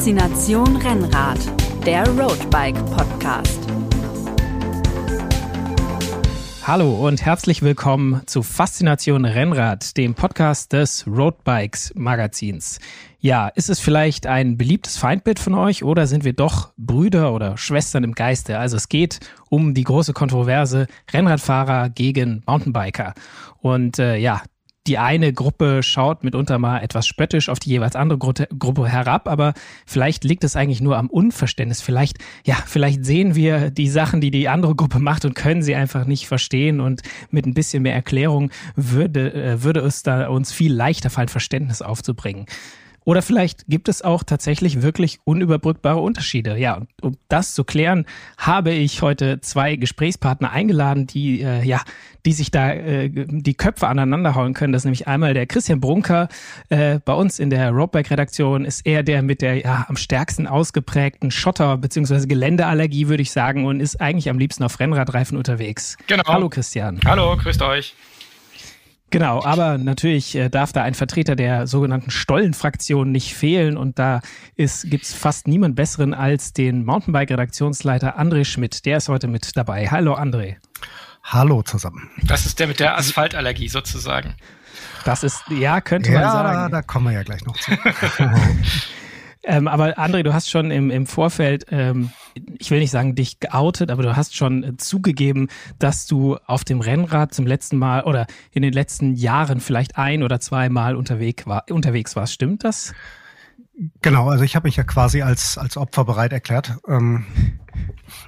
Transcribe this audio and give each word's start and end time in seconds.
Faszination 0.00 0.76
Rennrad, 0.76 1.38
der 1.84 2.08
Roadbike 2.18 2.74
Podcast. 2.86 3.60
Hallo 6.66 7.06
und 7.06 7.22
herzlich 7.22 7.60
willkommen 7.60 8.22
zu 8.24 8.42
Faszination 8.42 9.26
Rennrad, 9.26 9.98
dem 9.98 10.14
Podcast 10.14 10.72
des 10.72 11.06
Roadbikes 11.06 11.92
Magazins. 11.96 12.78
Ja, 13.18 13.48
ist 13.48 13.68
es 13.68 13.78
vielleicht 13.78 14.26
ein 14.26 14.56
beliebtes 14.56 14.96
Feindbild 14.96 15.38
von 15.38 15.52
euch 15.52 15.84
oder 15.84 16.06
sind 16.06 16.24
wir 16.24 16.32
doch 16.32 16.72
Brüder 16.78 17.34
oder 17.34 17.58
Schwestern 17.58 18.02
im 18.02 18.14
Geiste? 18.14 18.58
Also 18.58 18.78
es 18.78 18.88
geht 18.88 19.20
um 19.50 19.74
die 19.74 19.84
große 19.84 20.14
Kontroverse 20.14 20.86
Rennradfahrer 21.12 21.90
gegen 21.90 22.42
Mountainbiker. 22.46 23.12
Und 23.58 23.98
äh, 23.98 24.16
ja, 24.16 24.40
die 24.90 24.98
eine 24.98 25.32
Gruppe 25.32 25.84
schaut 25.84 26.24
mitunter 26.24 26.58
mal 26.58 26.80
etwas 26.80 27.06
spöttisch 27.06 27.48
auf 27.48 27.60
die 27.60 27.70
jeweils 27.70 27.94
andere 27.94 28.18
Gru 28.18 28.32
Gruppe 28.58 28.88
herab, 28.88 29.28
aber 29.28 29.54
vielleicht 29.86 30.24
liegt 30.24 30.42
es 30.42 30.56
eigentlich 30.56 30.80
nur 30.80 30.98
am 30.98 31.06
Unverständnis. 31.06 31.80
Vielleicht, 31.80 32.18
ja, 32.44 32.56
vielleicht 32.66 33.04
sehen 33.04 33.36
wir 33.36 33.70
die 33.70 33.88
Sachen, 33.88 34.20
die 34.20 34.32
die 34.32 34.48
andere 34.48 34.74
Gruppe 34.74 34.98
macht 34.98 35.24
und 35.24 35.34
können 35.36 35.62
sie 35.62 35.76
einfach 35.76 36.06
nicht 36.06 36.26
verstehen 36.26 36.80
und 36.80 37.02
mit 37.30 37.46
ein 37.46 37.54
bisschen 37.54 37.84
mehr 37.84 37.94
Erklärung 37.94 38.50
würde, 38.74 39.32
äh, 39.32 39.62
würde 39.62 39.78
es 39.78 40.02
da 40.02 40.26
uns 40.26 40.50
viel 40.50 40.72
leichter 40.72 41.08
fallen, 41.08 41.28
Verständnis 41.28 41.82
aufzubringen. 41.82 42.46
Oder 43.04 43.22
vielleicht 43.22 43.66
gibt 43.66 43.88
es 43.88 44.02
auch 44.02 44.22
tatsächlich 44.22 44.82
wirklich 44.82 45.20
unüberbrückbare 45.24 46.00
Unterschiede. 46.00 46.58
Ja, 46.58 46.74
und 46.74 46.88
um 47.02 47.16
das 47.28 47.54
zu 47.54 47.64
klären, 47.64 48.04
habe 48.36 48.72
ich 48.72 49.02
heute 49.02 49.40
zwei 49.40 49.76
Gesprächspartner 49.76 50.50
eingeladen, 50.50 51.06
die 51.06 51.40
äh, 51.40 51.62
ja, 51.64 51.80
die 52.26 52.32
sich 52.32 52.50
da 52.50 52.72
äh, 52.72 53.08
die 53.10 53.54
Köpfe 53.54 53.88
aneinanderhauen 53.88 54.52
können. 54.52 54.72
Das 54.72 54.80
ist 54.80 54.84
nämlich 54.84 55.08
einmal 55.08 55.32
der 55.32 55.46
Christian 55.46 55.80
Brunker 55.80 56.28
äh, 56.68 57.00
bei 57.04 57.14
uns 57.14 57.38
in 57.38 57.48
der 57.48 57.70
Roadbike-Redaktion 57.70 58.64
ist 58.64 58.86
er 58.86 59.02
der 59.02 59.22
mit 59.22 59.40
der 59.40 59.56
ja 59.56 59.86
am 59.88 59.96
stärksten 59.96 60.46
ausgeprägten 60.46 61.30
Schotter- 61.30 61.78
bzw. 61.78 62.26
Geländeallergie, 62.26 63.08
würde 63.08 63.22
ich 63.22 63.30
sagen, 63.30 63.64
und 63.64 63.80
ist 63.80 64.00
eigentlich 64.00 64.28
am 64.28 64.38
liebsten 64.38 64.62
auf 64.62 64.78
Rennradreifen 64.78 65.38
unterwegs. 65.38 65.96
Genau. 66.06 66.24
Hallo 66.26 66.48
Christian. 66.48 67.00
Hallo, 67.04 67.36
grüßt 67.36 67.62
euch. 67.62 67.94
Genau, 69.10 69.42
aber 69.42 69.76
natürlich 69.76 70.36
äh, 70.36 70.48
darf 70.48 70.72
da 70.72 70.82
ein 70.82 70.94
Vertreter 70.94 71.34
der 71.34 71.66
sogenannten 71.66 72.10
Stollenfraktion 72.10 73.10
nicht 73.10 73.34
fehlen 73.34 73.76
und 73.76 73.98
da 73.98 74.20
gibt 74.56 75.04
es 75.04 75.14
fast 75.14 75.48
niemand 75.48 75.74
besseren 75.74 76.14
als 76.14 76.52
den 76.52 76.84
Mountainbike-Redaktionsleiter 76.84 78.18
André 78.18 78.44
Schmidt. 78.44 78.86
Der 78.86 78.98
ist 78.98 79.08
heute 79.08 79.26
mit 79.26 79.56
dabei. 79.56 79.88
Hallo 79.88 80.14
André. 80.14 80.56
Hallo 81.24 81.62
zusammen. 81.62 82.08
Das 82.22 82.46
ist 82.46 82.60
der 82.60 82.68
mit 82.68 82.78
der 82.78 82.96
Asphaltallergie 82.96 83.68
sozusagen. 83.68 84.36
Das 85.04 85.24
ist, 85.24 85.42
ja, 85.50 85.80
könnte 85.80 86.12
ja, 86.12 86.20
man 86.20 86.30
sagen. 86.30 86.54
Ja, 86.54 86.68
da 86.68 86.82
kommen 86.82 87.06
wir 87.06 87.12
ja 87.12 87.22
gleich 87.22 87.44
noch 87.44 87.56
zu. 87.56 87.72
Ähm, 89.42 89.68
aber 89.68 89.98
André, 89.98 90.22
du 90.22 90.34
hast 90.34 90.50
schon 90.50 90.70
im, 90.70 90.90
im 90.90 91.06
Vorfeld, 91.06 91.66
ähm, 91.70 92.10
ich 92.58 92.70
will 92.70 92.78
nicht 92.78 92.90
sagen 92.90 93.14
dich 93.14 93.40
geoutet, 93.40 93.90
aber 93.90 94.02
du 94.02 94.14
hast 94.14 94.36
schon 94.36 94.62
äh, 94.62 94.76
zugegeben, 94.76 95.48
dass 95.78 96.06
du 96.06 96.36
auf 96.46 96.62
dem 96.64 96.80
Rennrad 96.80 97.32
zum 97.32 97.46
letzten 97.46 97.78
Mal 97.78 98.04
oder 98.04 98.26
in 98.52 98.62
den 98.62 98.72
letzten 98.72 99.14
Jahren 99.14 99.60
vielleicht 99.60 99.96
ein 99.96 100.22
oder 100.22 100.40
zweimal 100.40 100.94
unterwegs, 100.94 101.46
war, 101.46 101.64
unterwegs 101.70 102.16
warst. 102.16 102.34
Stimmt 102.34 102.64
das? 102.64 102.92
Genau, 104.02 104.28
also 104.28 104.44
ich 104.44 104.56
habe 104.56 104.68
mich 104.68 104.76
ja 104.76 104.84
quasi 104.84 105.22
als, 105.22 105.56
als 105.56 105.78
Opfer 105.78 106.04
bereit 106.04 106.34
erklärt. 106.34 106.76
Ähm, 106.86 107.24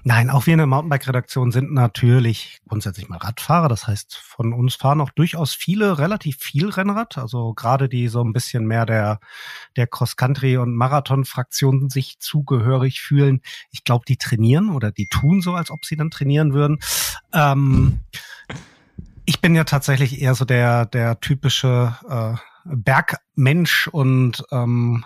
nein, 0.04 0.30
auch 0.30 0.46
wir 0.46 0.54
in 0.54 0.58
der 0.58 0.66
Mountainbike-Redaktion 0.66 1.52
sind 1.52 1.72
natürlich 1.72 2.60
grundsätzlich 2.68 3.08
mal 3.08 3.18
Radfahrer. 3.18 3.68
Das 3.68 3.86
heißt, 3.86 4.16
von 4.16 4.52
uns 4.52 4.74
fahren 4.74 5.00
auch 5.00 5.10
durchaus 5.10 5.54
viele 5.54 5.98
relativ 5.98 6.38
viel 6.38 6.68
Rennrad. 6.68 7.18
Also 7.18 7.54
gerade 7.54 7.88
die 7.88 8.08
so 8.08 8.22
ein 8.22 8.32
bisschen 8.32 8.66
mehr 8.66 8.86
der, 8.86 9.20
der 9.76 9.86
Cross-Country- 9.86 10.56
und 10.56 10.74
Marathon-Fraktion 10.74 11.90
sich 11.90 12.18
zugehörig 12.18 13.00
fühlen. 13.00 13.42
Ich 13.70 13.84
glaube, 13.84 14.04
die 14.06 14.16
trainieren 14.16 14.70
oder 14.70 14.92
die 14.92 15.06
tun 15.06 15.40
so, 15.40 15.54
als 15.54 15.70
ob 15.70 15.84
sie 15.84 15.96
dann 15.96 16.10
trainieren 16.10 16.52
würden. 16.52 16.78
Ähm, 17.32 18.00
ich 19.24 19.40
bin 19.40 19.54
ja 19.54 19.64
tatsächlich 19.64 20.20
eher 20.20 20.34
so 20.34 20.44
der, 20.44 20.86
der 20.86 21.20
typische 21.20 21.96
äh, 22.08 22.34
Bergmensch 22.64 23.88
und 23.88 24.44
ähm, 24.50 25.04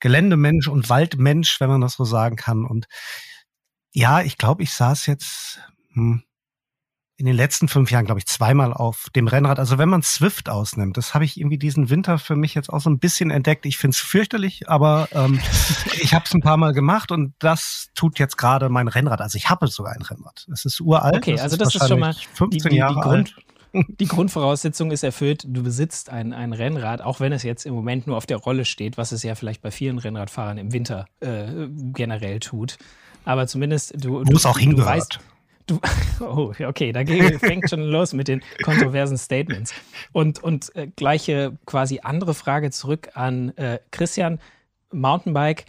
Geländemensch 0.00 0.68
und 0.68 0.88
Waldmensch, 0.88 1.60
wenn 1.60 1.70
man 1.70 1.80
das 1.80 1.94
so 1.94 2.04
sagen 2.04 2.36
kann. 2.36 2.64
Und 2.64 2.86
ja, 3.92 4.22
ich 4.22 4.38
glaube, 4.38 4.62
ich 4.62 4.72
saß 4.72 5.06
jetzt 5.06 5.60
hm, 5.92 6.22
in 7.18 7.26
den 7.26 7.34
letzten 7.34 7.66
fünf 7.66 7.90
Jahren, 7.90 8.04
glaube 8.04 8.20
ich, 8.20 8.26
zweimal 8.26 8.72
auf 8.72 9.08
dem 9.16 9.26
Rennrad. 9.26 9.58
Also 9.58 9.76
wenn 9.76 9.88
man 9.88 10.02
Swift 10.02 10.48
ausnimmt, 10.48 10.96
das 10.96 11.14
habe 11.14 11.24
ich 11.24 11.36
irgendwie 11.36 11.58
diesen 11.58 11.90
Winter 11.90 12.18
für 12.18 12.36
mich 12.36 12.54
jetzt 12.54 12.70
auch 12.72 12.80
so 12.80 12.88
ein 12.88 13.00
bisschen 13.00 13.32
entdeckt. 13.32 13.66
Ich 13.66 13.76
finde 13.76 13.96
es 13.96 14.00
fürchterlich, 14.00 14.68
aber 14.68 15.08
ähm, 15.12 15.40
ich 16.00 16.14
habe 16.14 16.26
es 16.26 16.32
ein 16.32 16.40
paar 16.40 16.56
Mal 16.56 16.72
gemacht 16.72 17.10
und 17.10 17.34
das 17.40 17.88
tut 17.96 18.20
jetzt 18.20 18.38
gerade 18.38 18.68
mein 18.68 18.86
Rennrad. 18.86 19.20
Also 19.20 19.36
ich 19.36 19.50
habe 19.50 19.66
sogar 19.66 19.94
ein 19.94 20.02
Rennrad. 20.02 20.46
Es 20.52 20.64
ist 20.64 20.80
uralt. 20.80 21.16
Okay, 21.16 21.32
das 21.32 21.42
also 21.42 21.56
ist 21.56 21.74
das 21.74 21.82
ist 21.82 21.88
schon 21.88 21.98
mal 21.98 22.14
15 22.14 22.50
die, 22.50 22.68
die, 22.68 22.76
Jahre 22.76 22.94
die 22.94 23.00
Grund, 23.00 23.34
alt. 23.36 23.44
Die 24.00 24.06
Grundvoraussetzung 24.06 24.90
ist 24.92 25.02
erfüllt, 25.02 25.44
du 25.46 25.62
besitzt 25.62 26.08
ein, 26.08 26.32
ein 26.32 26.54
Rennrad, 26.54 27.02
auch 27.02 27.20
wenn 27.20 27.32
es 27.32 27.42
jetzt 27.42 27.66
im 27.66 27.74
Moment 27.74 28.06
nur 28.06 28.16
auf 28.16 28.24
der 28.24 28.38
Rolle 28.38 28.64
steht, 28.64 28.96
was 28.96 29.12
es 29.12 29.22
ja 29.22 29.34
vielleicht 29.34 29.60
bei 29.60 29.70
vielen 29.70 29.98
Rennradfahrern 29.98 30.56
im 30.56 30.72
Winter 30.72 31.06
äh, 31.20 31.68
generell 31.92 32.40
tut. 32.40 32.78
Aber 33.28 33.46
zumindest 33.46 33.92
du. 34.02 34.24
Wo 34.24 34.36
es 34.36 34.46
auch 34.46 34.54
du 34.54 34.60
hingehört. 34.60 34.88
weißt, 34.88 35.20
du, 35.66 35.80
oh, 36.20 36.54
okay, 36.64 36.92
da 36.92 37.04
fängt 37.38 37.68
schon 37.68 37.82
los 37.82 38.14
mit 38.14 38.26
den 38.26 38.42
kontroversen 38.62 39.18
Statements. 39.18 39.74
Und, 40.12 40.42
und 40.42 40.74
äh, 40.74 40.86
gleiche 40.86 41.58
quasi 41.66 42.00
andere 42.02 42.32
Frage 42.32 42.70
zurück 42.70 43.10
an 43.12 43.54
äh, 43.58 43.80
Christian. 43.90 44.40
Mountainbike, 44.92 45.66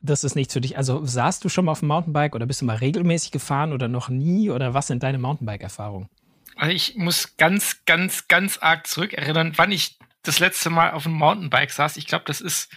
das 0.00 0.24
ist 0.24 0.34
nichts 0.34 0.52
für 0.52 0.60
dich. 0.60 0.76
Also 0.76 1.06
saßt 1.06 1.44
du 1.44 1.48
schon 1.48 1.66
mal 1.66 1.72
auf 1.72 1.78
dem 1.78 1.86
Mountainbike 1.86 2.34
oder 2.34 2.46
bist 2.46 2.60
du 2.60 2.64
mal 2.64 2.74
regelmäßig 2.74 3.30
gefahren 3.30 3.72
oder 3.72 3.86
noch 3.86 4.08
nie? 4.08 4.50
Oder 4.50 4.74
was 4.74 4.88
sind 4.88 5.04
deine 5.04 5.18
Mountainbike-Erfahrungen? 5.18 6.08
Also 6.56 6.74
ich 6.74 6.96
muss 6.96 7.36
ganz, 7.36 7.84
ganz, 7.84 8.26
ganz 8.26 8.58
arg 8.58 8.88
zurückerinnern, 8.88 9.52
wann 9.54 9.70
ich 9.70 9.96
das 10.24 10.40
letzte 10.40 10.70
Mal 10.70 10.90
auf 10.90 11.04
dem 11.04 11.12
Mountainbike 11.12 11.70
saß. 11.70 11.98
Ich 11.98 12.08
glaube, 12.08 12.24
das 12.26 12.40
ist 12.40 12.68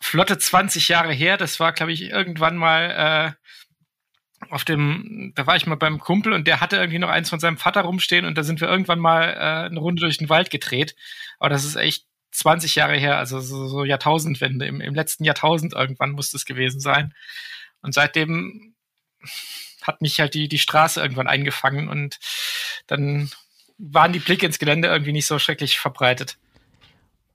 flotte 0.00 0.38
20 0.38 0.88
Jahre 0.88 1.12
her. 1.12 1.36
Das 1.36 1.60
war, 1.60 1.72
glaube 1.72 1.92
ich, 1.92 2.02
irgendwann 2.02 2.56
mal 2.56 3.36
äh, 3.36 4.46
auf 4.48 4.64
dem, 4.64 5.32
da 5.36 5.46
war 5.46 5.56
ich 5.56 5.66
mal 5.66 5.76
beim 5.76 5.98
Kumpel 5.98 6.32
und 6.32 6.46
der 6.46 6.60
hatte 6.60 6.76
irgendwie 6.76 6.98
noch 6.98 7.10
eins 7.10 7.28
von 7.28 7.40
seinem 7.40 7.58
Vater 7.58 7.82
rumstehen 7.82 8.24
und 8.24 8.38
da 8.38 8.42
sind 8.42 8.60
wir 8.60 8.68
irgendwann 8.68 8.98
mal 8.98 9.24
äh, 9.24 9.66
eine 9.66 9.78
Runde 9.78 10.00
durch 10.00 10.18
den 10.18 10.30
Wald 10.30 10.50
gedreht. 10.50 10.96
Aber 11.38 11.50
das 11.50 11.64
ist 11.64 11.76
echt 11.76 12.06
20 12.32 12.74
Jahre 12.74 12.96
her, 12.96 13.18
also 13.18 13.40
so, 13.40 13.68
so 13.68 13.84
Jahrtausendwende. 13.84 14.66
Im, 14.66 14.80
Im 14.80 14.94
letzten 14.94 15.24
Jahrtausend 15.24 15.74
irgendwann 15.74 16.12
muss 16.12 16.30
das 16.30 16.46
gewesen 16.46 16.80
sein. 16.80 17.14
Und 17.82 17.92
seitdem 17.92 18.74
hat 19.82 20.00
mich 20.00 20.20
halt 20.20 20.34
die, 20.34 20.48
die 20.48 20.58
Straße 20.58 21.00
irgendwann 21.00 21.26
eingefangen 21.26 21.88
und 21.88 22.18
dann 22.86 23.30
waren 23.78 24.12
die 24.12 24.18
Blicke 24.18 24.46
ins 24.46 24.58
Gelände 24.58 24.88
irgendwie 24.88 25.12
nicht 25.12 25.26
so 25.26 25.38
schrecklich 25.38 25.78
verbreitet. 25.78 26.38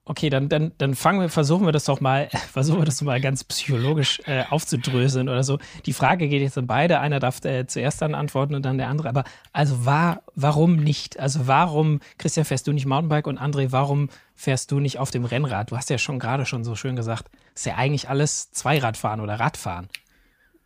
Okay, 0.08 0.30
dann, 0.30 0.50
dann, 0.50 0.72
dann 0.78 0.94
fangen 0.94 1.20
wir, 1.20 1.30
versuchen 1.30 1.66
wir 1.66 1.72
das 1.72 1.86
doch 1.86 2.00
mal, 2.00 2.30
versuchen 2.54 2.80
wir 2.80 2.86
das 2.86 3.02
mal 3.02 3.20
ganz 3.20 3.44
psychologisch 3.44 4.22
äh, 4.26 4.44
aufzudröseln 4.50 5.28
oder 5.30 5.44
so. 5.44 5.58
Die 5.88 5.94
Frage 5.94 6.28
geht 6.28 6.44
jetzt 6.44 6.60
an 6.60 6.68
beide. 6.68 7.00
Einer 7.00 7.20
darf 7.20 7.44
äh, 7.44 7.66
zuerst 7.66 8.04
dann 8.04 8.14
antworten 8.14 8.54
und 8.54 8.64
dann 8.64 8.78
der 8.78 8.88
andere. 8.88 9.10
Aber 9.10 9.24
also 9.52 9.86
war, 9.86 10.22
warum 10.36 10.76
nicht? 10.76 11.20
Also 11.20 11.48
warum, 11.48 12.02
Christian, 12.20 12.46
fährst 12.46 12.68
du 12.68 12.72
nicht 12.72 12.86
Mountainbike 12.86 13.26
und 13.26 13.40
André, 13.40 13.72
warum 13.72 14.10
fährst 14.36 14.72
du 14.72 14.80
nicht 14.80 15.00
auf 15.00 15.10
dem 15.10 15.26
Rennrad? 15.26 15.72
Du 15.72 15.78
hast 15.78 15.90
ja 15.90 15.98
schon 15.98 16.20
gerade 16.20 16.46
schon 16.46 16.64
so 16.64 16.76
schön 16.76 16.96
gesagt, 16.96 17.26
ist 17.56 17.66
ja 17.66 17.76
eigentlich 17.76 18.08
alles 18.08 18.52
Zweiradfahren 18.52 19.22
oder 19.22 19.40
Radfahren. 19.40 19.90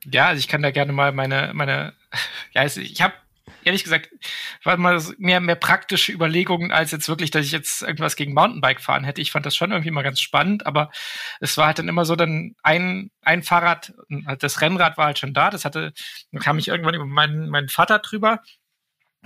Ja, 0.06 0.28
also 0.28 0.40
ich 0.40 0.50
kann 0.50 0.62
da 0.62 0.72
gerne 0.72 0.92
mal 0.92 1.14
meine, 1.14 1.52
meine, 1.54 1.94
ja, 2.52 2.66
ich 2.66 3.02
habe 3.02 3.14
ehrlich 3.64 3.84
gesagt, 3.84 4.10
war 4.64 4.78
mal 4.78 5.02
mehr, 5.18 5.40
mehr 5.40 5.56
praktische 5.56 6.12
Überlegungen, 6.12 6.72
als 6.72 6.92
jetzt 6.92 7.10
wirklich, 7.10 7.32
dass 7.32 7.46
ich 7.46 7.52
jetzt 7.52 7.82
irgendwas 7.82 8.16
gegen 8.16 8.34
Mountainbike 8.34 8.82
fahren 8.82 9.04
hätte. 9.04 9.22
Ich 9.22 9.32
fand 9.32 9.46
das 9.46 9.56
schon 9.56 9.72
irgendwie 9.72 9.92
mal 9.92 10.04
ganz 10.04 10.22
spannend, 10.22 10.66
aber 10.66 10.92
es 11.40 11.58
war 11.58 11.68
halt 11.68 11.80
dann 11.80 11.88
immer 11.88 12.06
so, 12.06 12.16
dann 12.16 12.56
ein, 12.64 13.12
ein 13.22 13.44
Fahrrad, 13.44 13.94
das 14.40 14.62
Rennrad 14.62 14.98
war 14.98 15.06
halt 15.06 15.20
schon 15.20 15.34
da, 15.34 15.50
das 15.50 15.66
hatte, 15.66 15.94
dann 16.32 16.42
kam 16.42 16.58
ich 16.58 16.68
irgendwann 16.68 16.96
über 16.96 17.06
meinen, 17.06 17.50
meinen 17.50 17.70
Vater 17.70 18.00
drüber, 18.00 18.42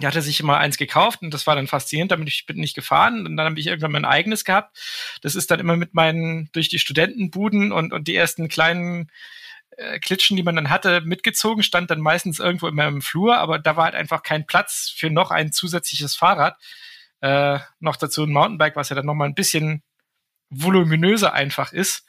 der 0.01 0.07
hatte 0.09 0.21
sich 0.21 0.39
immer 0.39 0.57
eins 0.57 0.77
gekauft 0.77 1.21
und 1.21 1.33
das 1.33 1.45
war 1.45 1.55
dann 1.55 1.67
faszinierend, 1.67 2.11
damit 2.11 2.27
ich 2.27 2.45
bin 2.45 2.57
nicht 2.57 2.75
gefahren 2.75 3.27
und 3.27 3.37
dann 3.37 3.45
habe 3.45 3.59
ich 3.59 3.67
irgendwann 3.67 3.91
mein 3.91 4.05
eigenes 4.05 4.43
gehabt. 4.43 4.75
Das 5.21 5.35
ist 5.35 5.51
dann 5.51 5.59
immer 5.59 5.77
mit 5.77 5.93
meinen 5.93 6.49
durch 6.51 6.67
die 6.69 6.79
Studentenbuden 6.79 7.71
und 7.71 7.93
und 7.93 8.07
die 8.07 8.15
ersten 8.15 8.47
kleinen 8.47 9.11
äh, 9.77 9.99
Klitschen, 9.99 10.37
die 10.37 10.43
man 10.43 10.55
dann 10.55 10.69
hatte, 10.69 11.01
mitgezogen, 11.01 11.63
stand 11.63 11.91
dann 11.91 12.01
meistens 12.01 12.39
irgendwo 12.39 12.67
in 12.67 12.75
meinem 12.75 13.01
Flur, 13.01 13.37
aber 13.37 13.59
da 13.59 13.75
war 13.75 13.85
halt 13.85 13.95
einfach 13.95 14.23
kein 14.23 14.45
Platz 14.45 14.93
für 14.95 15.09
noch 15.09 15.31
ein 15.31 15.51
zusätzliches 15.51 16.15
Fahrrad. 16.15 16.57
Äh, 17.21 17.59
noch 17.79 17.95
dazu 17.95 18.23
ein 18.23 18.31
Mountainbike, 18.31 18.75
was 18.75 18.89
ja 18.89 18.95
dann 18.95 19.05
nochmal 19.05 19.29
ein 19.29 19.35
bisschen 19.35 19.83
voluminöser 20.49 21.33
einfach 21.33 21.71
ist. 21.71 22.05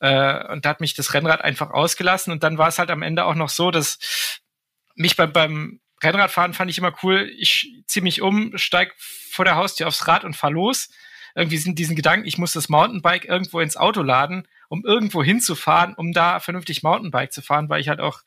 Äh, 0.00 0.52
und 0.52 0.64
da 0.64 0.70
hat 0.70 0.80
mich 0.80 0.94
das 0.94 1.14
Rennrad 1.14 1.42
einfach 1.42 1.70
ausgelassen. 1.70 2.32
Und 2.32 2.42
dann 2.42 2.58
war 2.58 2.68
es 2.68 2.78
halt 2.78 2.90
am 2.90 3.02
Ende 3.02 3.24
auch 3.24 3.34
noch 3.34 3.48
so, 3.48 3.70
dass 3.70 3.98
mich 4.94 5.16
beim, 5.16 5.32
beim 5.32 5.80
Rennradfahren 6.02 6.54
fand 6.54 6.70
ich 6.70 6.78
immer 6.78 6.94
cool. 7.02 7.30
Ich 7.38 7.82
ziehe 7.86 8.02
mich 8.02 8.22
um, 8.22 8.56
steig 8.56 8.94
vor 9.30 9.44
der 9.44 9.56
Haustür 9.56 9.88
aufs 9.88 10.06
Rad 10.06 10.24
und 10.24 10.36
fahr 10.36 10.50
los. 10.50 10.90
Irgendwie 11.34 11.58
sind 11.58 11.78
diesen 11.78 11.96
Gedanken, 11.96 12.26
ich 12.26 12.38
muss 12.38 12.52
das 12.52 12.68
Mountainbike 12.68 13.24
irgendwo 13.26 13.60
ins 13.60 13.76
Auto 13.76 14.02
laden 14.02 14.46
um 14.68 14.84
irgendwo 14.84 15.22
hinzufahren, 15.22 15.94
um 15.94 16.12
da 16.12 16.40
vernünftig 16.40 16.82
Mountainbike 16.82 17.32
zu 17.32 17.42
fahren, 17.42 17.68
weil 17.68 17.80
ich 17.80 17.88
halt 17.88 18.00
auch 18.00 18.20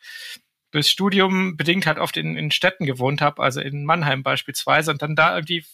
durchs 0.72 0.90
Studium 0.90 1.58
bedingt 1.58 1.86
halt 1.86 2.00
oft 2.00 2.18
in, 2.18 2.36
in 2.36 2.52
Städten 2.52 2.86
gewohnt 2.86 3.22
habe, 3.22 3.42
also 3.44 3.62
in 3.62 3.86
Mannheim 3.86 4.24
beispielsweise, 4.24 4.92
und 4.92 5.02
dann 5.02 5.16
da 5.16 5.36
irgendwie 5.36 5.66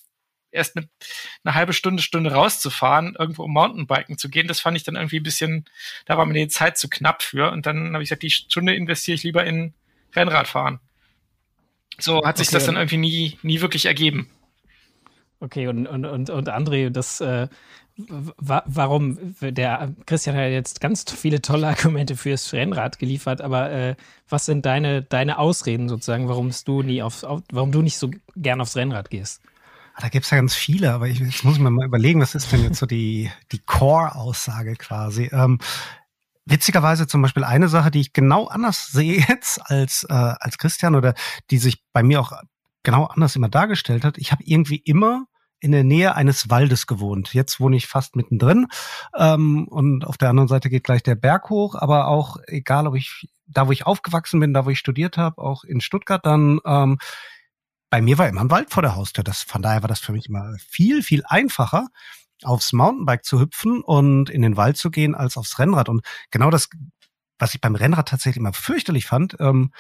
erst 0.52 0.76
eine, 0.76 0.90
eine 1.44 1.56
halbe 1.56 1.74
Stunde, 1.74 2.02
Stunde 2.02 2.32
rauszufahren, 2.32 3.16
irgendwo 3.18 3.44
um 3.44 3.54
Mountainbiken 3.54 4.18
zu 4.18 4.30
gehen, 4.30 4.48
das 4.48 4.60
fand 4.60 4.78
ich 4.78 4.84
dann 4.84 4.96
irgendwie 4.96 5.20
ein 5.20 5.24
bisschen, 5.24 5.66
da 6.06 6.18
war 6.18 6.26
mir 6.26 6.34
die 6.34 6.48
Zeit 6.48 6.78
zu 6.78 6.90
knapp 6.90 7.22
für. 7.22 7.52
Und 7.52 7.66
dann 7.66 7.94
habe 7.94 8.04
ich 8.04 8.10
gesagt, 8.10 8.24
die 8.24 8.30
Stunde 8.30 8.76
investiere 8.76 9.16
ich 9.16 9.24
lieber 9.24 9.46
in 9.46 9.74
Rennradfahren. 10.16 10.80
So 12.00 12.24
hat 12.26 12.38
sich 12.38 12.48
okay, 12.48 12.56
das 12.56 12.66
dann 12.66 12.76
irgendwie 12.76 12.98
nie, 12.98 13.40
nie 13.42 13.62
wirklich 13.62 13.86
ergeben. 13.86 14.30
Okay, 15.40 15.68
und, 15.68 15.86
und, 15.86 16.06
und, 16.06 16.30
und 16.30 16.50
André, 16.50 16.90
das, 16.90 17.22
äh, 17.22 17.48
warum, 17.98 19.36
der 19.42 19.94
Christian 20.06 20.36
hat 20.36 20.50
jetzt 20.50 20.82
ganz 20.82 21.04
viele 21.12 21.42
tolle 21.42 21.68
Argumente 21.68 22.16
fürs 22.16 22.54
Rennrad 22.54 23.00
geliefert, 23.00 23.42
aber 23.42 23.72
äh, 23.72 23.96
was 24.30 24.46
sind 24.46 24.66
deine, 24.66 25.02
deine 25.02 25.40
Ausreden 25.40 25.90
sozusagen, 25.90 26.30
warum 26.30 26.52
du 26.66 26.84
nie 26.84 27.02
auf, 27.02 27.24
auf, 27.24 27.42
warum 27.52 27.72
du 27.72 27.82
nicht 27.82 27.98
so 27.98 28.12
gern 28.36 28.62
aufs 28.62 28.76
Rennrad 28.76 29.10
gehst? 29.10 29.42
Ah, 29.96 30.02
da 30.02 30.10
gibt's 30.10 30.30
ja 30.30 30.38
ganz 30.38 30.54
viele, 30.54 30.94
aber 30.94 31.08
ich, 31.08 31.20
jetzt 31.20 31.44
muss 31.44 31.58
mir 31.58 31.72
mal 31.72 31.86
überlegen, 31.86 32.22
was 32.22 32.36
ist 32.36 32.52
denn 32.52 32.62
jetzt 32.62 32.78
so 32.78 32.86
die, 32.86 33.32
die 33.52 33.60
Core-Aussage 33.60 34.76
quasi. 34.76 35.30
Ähm, 35.34 35.58
witzigerweise 36.46 37.08
zum 37.08 37.24
Beispiel 37.24 37.44
eine 37.44 37.68
Sache, 37.68 37.90
die 37.90 38.02
ich 38.02 38.14
genau 38.14 38.46
anders 38.46 38.88
sehe 38.88 39.26
jetzt 39.28 39.60
als, 39.70 40.06
äh, 40.08 40.14
als 40.14 40.60
Christian 40.60 40.94
oder 40.94 41.16
die 41.50 41.58
sich 41.58 41.84
bei 41.94 42.04
mir 42.04 42.22
auch 42.22 42.34
genau 42.84 43.06
anders 43.06 43.36
immer 43.36 43.50
dargestellt 43.50 44.06
hat. 44.06 44.20
Ich 44.20 44.32
habe 44.32 44.44
irgendwie 44.46 44.78
immer 44.78 45.26
in 45.60 45.72
der 45.72 45.84
Nähe 45.84 46.16
eines 46.16 46.50
Waldes 46.50 46.88
gewohnt. 46.88 47.34
Jetzt 47.34 47.60
wohne 47.60 47.78
ich 47.78 47.88
fast 47.88 48.16
mittendrin 48.16 48.68
ähm, 49.18 49.68
und 49.68 50.06
auf 50.06 50.18
der 50.18 50.30
anderen 50.30 50.48
Seite 50.48 50.70
geht 50.70 50.84
gleich 50.84 51.04
der 51.04 51.16
Berg 51.16 51.50
hoch, 51.50 51.76
aber 51.76 52.08
auch 52.08 52.38
egal, 52.48 52.88
ob 52.88 52.96
ich 52.96 53.28
da, 53.48 53.68
wo 53.68 53.72
ich 53.72 53.86
aufgewachsen 53.86 54.40
bin, 54.40 54.54
da, 54.54 54.66
wo 54.66 54.70
ich 54.70 54.80
studiert 54.80 55.18
habe, 55.18 55.42
auch 55.42 55.64
in 55.64 55.82
Stuttgart 55.82 56.26
dann, 56.26 56.60
ähm, 56.66 56.98
bei 57.90 58.02
mir 58.02 58.18
war 58.18 58.28
immer 58.28 58.42
ein 58.42 58.52
Wald 58.52 58.72
vor 58.72 58.84
der 58.84 58.96
Haustür. 58.96 59.24
Das, 59.24 59.44
von 59.44 59.62
daher 59.62 59.82
war 59.82 59.88
das 59.88 60.02
für 60.02 60.12
mich 60.12 60.28
immer 60.28 60.56
viel, 60.60 61.02
viel 61.02 61.24
einfacher, 61.26 61.88
aufs 62.44 62.74
Mountainbike 62.74 63.24
zu 63.24 63.40
hüpfen 63.40 63.82
und 63.82 64.30
in 64.30 64.42
den 64.42 64.58
Wald 64.58 64.78
zu 64.78 64.92
gehen, 64.92 65.16
als 65.16 65.38
aufs 65.38 65.58
Rennrad. 65.58 65.88
Und 65.88 66.06
genau 66.30 66.50
das, 66.50 66.70
was 67.40 67.56
ich 67.56 67.62
beim 67.62 67.76
Rennrad 67.76 68.10
tatsächlich 68.10 68.38
immer 68.38 68.54
fürchterlich 68.54 69.06
fand, 69.06 69.38
ähm, 69.40 69.72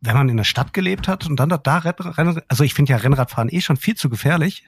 wenn 0.00 0.16
man 0.16 0.28
in 0.28 0.36
der 0.36 0.44
Stadt 0.44 0.72
gelebt 0.72 1.08
hat 1.08 1.26
und 1.26 1.40
dann 1.40 1.48
da, 1.48 1.58
da 1.58 1.78
also 2.48 2.64
ich 2.64 2.74
finde 2.74 2.92
ja 2.92 2.98
Rennradfahren 2.98 3.48
eh 3.50 3.60
schon 3.60 3.76
viel 3.76 3.94
zu 3.94 4.08
gefährlich. 4.08 4.64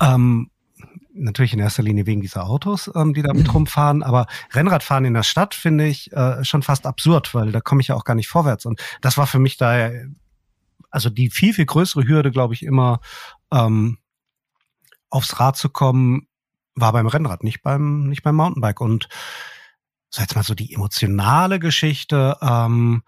Ähm, 0.00 0.50
natürlich 1.12 1.52
in 1.52 1.60
erster 1.60 1.82
Linie 1.82 2.06
wegen 2.06 2.20
dieser 2.20 2.46
Autos, 2.46 2.90
ähm, 2.94 3.14
die 3.14 3.22
da 3.22 3.32
mit 3.32 3.52
rumfahren, 3.52 4.02
aber 4.02 4.26
Rennradfahren 4.52 5.04
in 5.04 5.14
der 5.14 5.22
Stadt 5.22 5.54
finde 5.54 5.86
ich 5.86 6.12
äh, 6.12 6.44
schon 6.44 6.62
fast 6.62 6.86
absurd, 6.86 7.34
weil 7.34 7.52
da 7.52 7.60
komme 7.60 7.80
ich 7.80 7.88
ja 7.88 7.94
auch 7.94 8.04
gar 8.04 8.14
nicht 8.14 8.28
vorwärts. 8.28 8.66
Und 8.66 8.80
das 9.00 9.16
war 9.16 9.26
für 9.26 9.38
mich 9.38 9.56
da 9.56 9.90
also 10.94 11.10
die 11.10 11.28
viel, 11.28 11.52
viel 11.52 11.66
größere 11.66 12.06
Hürde, 12.06 12.30
glaube 12.30 12.54
ich, 12.54 12.62
immer 12.62 13.00
ähm, 13.52 13.98
aufs 15.10 15.40
Rad 15.40 15.56
zu 15.56 15.68
kommen, 15.68 16.28
war 16.76 16.92
beim 16.92 17.08
Rennrad, 17.08 17.42
nicht 17.42 17.62
beim, 17.62 18.08
nicht 18.08 18.22
beim 18.22 18.36
Mountainbike. 18.36 18.80
Und 18.80 19.08
so 20.08 20.22
jetzt 20.22 20.36
mal 20.36 20.44
so 20.44 20.54
die 20.54 20.72
emotionale 20.72 21.58
Geschichte, 21.58 22.36
ähm, 22.40 23.02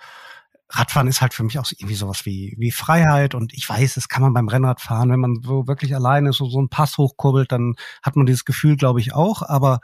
Radfahren 0.68 1.08
ist 1.08 1.20
halt 1.20 1.32
für 1.32 1.44
mich 1.44 1.58
auch 1.58 1.70
irgendwie 1.70 1.94
sowas 1.94 2.26
wie, 2.26 2.54
wie 2.58 2.72
Freiheit 2.72 3.34
und 3.34 3.52
ich 3.54 3.68
weiß, 3.68 3.94
das 3.94 4.08
kann 4.08 4.22
man 4.22 4.34
beim 4.34 4.48
Rennrad 4.48 4.80
fahren, 4.80 5.10
wenn 5.10 5.20
man 5.20 5.40
so 5.42 5.68
wirklich 5.68 5.94
alleine 5.94 6.32
so, 6.32 6.48
so 6.48 6.58
einen 6.58 6.68
Pass 6.68 6.98
hochkurbelt, 6.98 7.52
dann 7.52 7.74
hat 8.02 8.16
man 8.16 8.26
dieses 8.26 8.44
Gefühl, 8.44 8.76
glaube 8.76 9.00
ich, 9.00 9.14
auch, 9.14 9.42
aber 9.42 9.80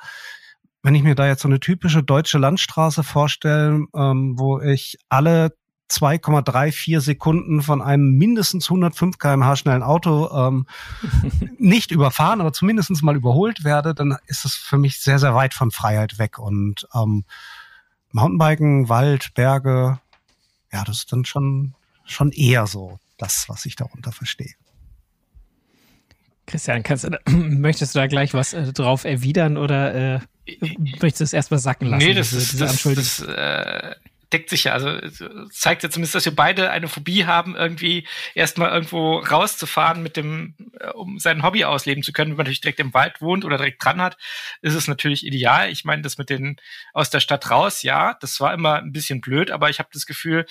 wenn 0.83 0.97
ich 0.97 1.05
mir 1.05 1.15
da 1.15 1.27
jetzt 1.27 1.43
so 1.43 1.49
eine 1.49 1.61
typische 1.61 2.03
deutsche 2.03 2.39
Landstraße 2.39 3.05
vorstelle, 3.05 3.87
ähm, 3.95 4.35
wo 4.37 4.61
ich 4.61 4.99
alle 5.09 5.53
2,34 5.93 7.01
Sekunden 7.01 7.63
von 7.63 7.83
einem 7.83 8.17
mindestens 8.17 8.67
105 8.67 9.19
kmh 9.19 9.57
schnellen 9.57 9.83
Auto 9.83 10.31
ähm, 10.35 10.67
nicht 11.59 11.91
überfahren, 11.91 12.41
aber 12.41 12.53
zumindest 12.53 13.03
mal 13.03 13.17
überholt 13.17 13.63
werde, 13.63 13.95
dann 13.95 14.17
ist 14.27 14.45
es 14.45 14.55
für 14.55 14.79
mich 14.79 15.01
sehr, 15.01 15.19
sehr 15.19 15.35
weit 15.35 15.55
von 15.55 15.71
Freiheit 15.71 16.19
weg. 16.19 16.39
Und 16.39 16.89
ähm, 16.95 17.25
Mountainbiken, 18.11 18.89
Wald, 18.89 19.35
Berge, 19.35 20.01
ja, 20.73 20.85
das 20.85 20.99
ist 20.99 21.13
dann 21.13 21.25
schon, 21.25 21.75
schon 22.05 22.33
eher 22.33 22.67
so 22.67 22.99
das, 23.19 23.49
was 23.49 23.67
ich 23.67 23.77
darunter 23.77 24.13
verstehe. 24.13 24.55
Christian, 26.47 26.83
kannst, 26.83 27.09
möchtest 27.29 27.95
du 27.95 28.01
da 28.01 28.07
gleich 28.07 28.35
was 28.35 28.53
äh, 28.53 28.73
drauf 28.73 29.05
erwidern 29.05 29.57
oder 29.57 30.17
äh, 30.17 30.21
möchtest 31.01 31.21
du 31.21 31.25
es 31.25 31.33
erstmal 31.33 31.61
sacken 31.61 31.89
lassen? 31.89 32.07
Nee, 32.07 32.15
das 32.15 32.31
diese, 32.31 32.43
ist 32.43 32.53
diese 32.53 32.95
das, 32.95 33.17
das 33.17 33.21
äh, 33.21 33.95
deckt 34.33 34.51
sich 34.51 34.65
ja. 34.65 34.73
Also 34.73 34.99
zeigt 35.51 35.83
ja 35.83 35.91
zumindest, 35.91 36.15
dass 36.15 36.25
wir 36.25 36.35
beide 36.35 36.71
eine 36.71 36.89
Phobie 36.89 37.27
haben, 37.27 37.57
irgendwie 37.57 38.07
erstmal 38.35 38.71
irgendwo 38.71 39.19
rauszufahren 39.19 40.03
mit 40.03 40.17
dem, 40.17 40.55
äh, 40.81 40.89
um 40.91 41.19
sein 41.19 41.43
Hobby 41.43 41.65
ausleben 41.65 42.03
zu 42.03 42.13
können. 42.13 42.33
Wenn 42.33 42.37
man 42.37 42.45
natürlich 42.45 42.61
direkt 42.61 42.81
im 42.81 42.95
Wald 42.95 43.21
wohnt 43.21 43.45
oder 43.45 43.57
direkt 43.57 43.85
dran 43.85 44.01
hat, 44.01 44.17
ist 44.63 44.75
es 44.75 44.89
natürlich 44.89 45.27
ideal. 45.27 45.71
Ich 45.71 45.85
meine, 45.85 46.03
das 46.03 46.19
mit 46.19 46.31
den 46.31 46.57
aus 46.93 47.11
der 47.11 47.21
Stadt 47.21 47.51
raus, 47.51 47.83
ja, 47.83 48.15
das 48.21 48.41
war 48.41 48.55
immer 48.55 48.77
ein 48.77 48.93
bisschen 48.93 49.21
blöd, 49.21 49.51
aber 49.51 49.71
ich 49.71 49.79
habe 49.79 49.91
das 49.93 50.07
Gefühl, 50.07 50.47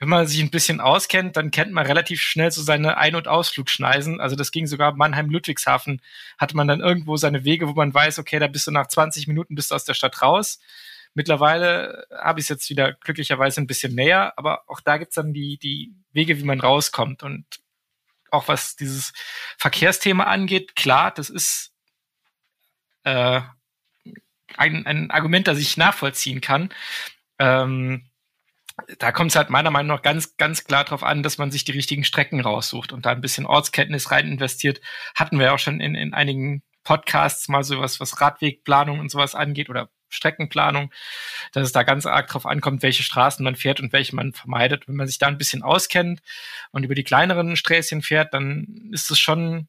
wenn 0.00 0.08
man 0.08 0.26
sich 0.26 0.40
ein 0.40 0.50
bisschen 0.50 0.80
auskennt, 0.80 1.36
dann 1.36 1.50
kennt 1.50 1.72
man 1.72 1.84
relativ 1.84 2.22
schnell 2.22 2.50
so 2.50 2.62
seine 2.62 2.96
Ein- 2.96 3.16
und 3.16 3.28
Ausflugschneisen. 3.28 4.18
Also 4.18 4.34
das 4.34 4.50
ging 4.50 4.66
sogar 4.66 4.94
Mannheim-Ludwigshafen, 4.94 6.00
hatte 6.38 6.56
man 6.56 6.66
dann 6.66 6.80
irgendwo 6.80 7.18
seine 7.18 7.44
Wege, 7.44 7.68
wo 7.68 7.74
man 7.74 7.92
weiß, 7.92 8.18
okay, 8.18 8.38
da 8.38 8.46
bist 8.46 8.66
du 8.66 8.70
nach 8.70 8.86
20 8.86 9.28
Minuten 9.28 9.54
bist 9.54 9.70
du 9.70 9.74
aus 9.74 9.84
der 9.84 9.92
Stadt 9.92 10.22
raus. 10.22 10.58
Mittlerweile 11.14 12.06
habe 12.10 12.40
ich 12.40 12.44
es 12.44 12.50
jetzt 12.50 12.70
wieder 12.70 12.92
glücklicherweise 12.92 13.60
ein 13.60 13.66
bisschen 13.66 13.94
näher, 13.94 14.32
aber 14.36 14.62
auch 14.68 14.80
da 14.80 14.96
gibt's 14.96 15.16
dann 15.16 15.32
die, 15.32 15.58
die 15.58 15.92
Wege, 16.12 16.38
wie 16.38 16.44
man 16.44 16.60
rauskommt. 16.60 17.22
Und 17.22 17.44
auch 18.30 18.48
was 18.48 18.76
dieses 18.76 19.12
Verkehrsthema 19.58 20.24
angeht, 20.24 20.76
klar, 20.76 21.10
das 21.10 21.30
ist 21.30 21.72
äh, 23.04 23.40
ein, 24.56 24.86
ein 24.86 25.10
Argument, 25.10 25.48
das 25.48 25.58
ich 25.58 25.76
nachvollziehen 25.76 26.40
kann. 26.40 26.72
Ähm, 27.38 28.10
da 28.98 29.12
kommt 29.12 29.30
es 29.30 29.36
halt 29.36 29.50
meiner 29.50 29.70
Meinung 29.70 29.96
nach 29.96 30.02
ganz, 30.02 30.36
ganz 30.36 30.64
klar 30.64 30.84
darauf 30.84 31.02
an, 31.02 31.22
dass 31.22 31.38
man 31.38 31.50
sich 31.50 31.64
die 31.64 31.72
richtigen 31.72 32.04
Strecken 32.04 32.40
raussucht 32.40 32.92
und 32.92 33.04
da 33.04 33.10
ein 33.10 33.20
bisschen 33.20 33.46
Ortskenntnis 33.46 34.10
rein 34.10 34.28
investiert. 34.28 34.80
Hatten 35.14 35.38
wir 35.38 35.52
auch 35.52 35.58
schon 35.58 35.80
in, 35.80 35.94
in 35.94 36.14
einigen 36.14 36.62
Podcasts 36.84 37.48
mal 37.48 37.62
sowas, 37.62 38.00
was 38.00 38.20
Radwegplanung 38.20 39.00
und 39.00 39.10
sowas 39.10 39.34
angeht 39.34 39.68
oder 39.68 39.90
Streckenplanung, 40.10 40.92
dass 41.52 41.64
es 41.64 41.72
da 41.72 41.82
ganz 41.82 42.06
arg 42.06 42.28
drauf 42.28 42.46
ankommt, 42.46 42.82
welche 42.82 43.02
Straßen 43.02 43.42
man 43.42 43.56
fährt 43.56 43.80
und 43.80 43.92
welche 43.92 44.14
man 44.14 44.32
vermeidet. 44.32 44.88
Wenn 44.88 44.96
man 44.96 45.06
sich 45.06 45.18
da 45.18 45.26
ein 45.26 45.38
bisschen 45.38 45.62
auskennt 45.62 46.20
und 46.70 46.84
über 46.84 46.94
die 46.94 47.04
kleineren 47.04 47.56
Sträßchen 47.56 48.02
fährt, 48.02 48.34
dann 48.34 48.90
ist 48.92 49.10
es 49.10 49.18
schon, 49.18 49.68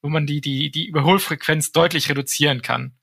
wo 0.00 0.08
man 0.08 0.26
die, 0.26 0.40
die, 0.40 0.70
die 0.70 0.86
Überholfrequenz 0.86 1.72
deutlich 1.72 2.08
reduzieren 2.08 2.62
kann. 2.62 2.94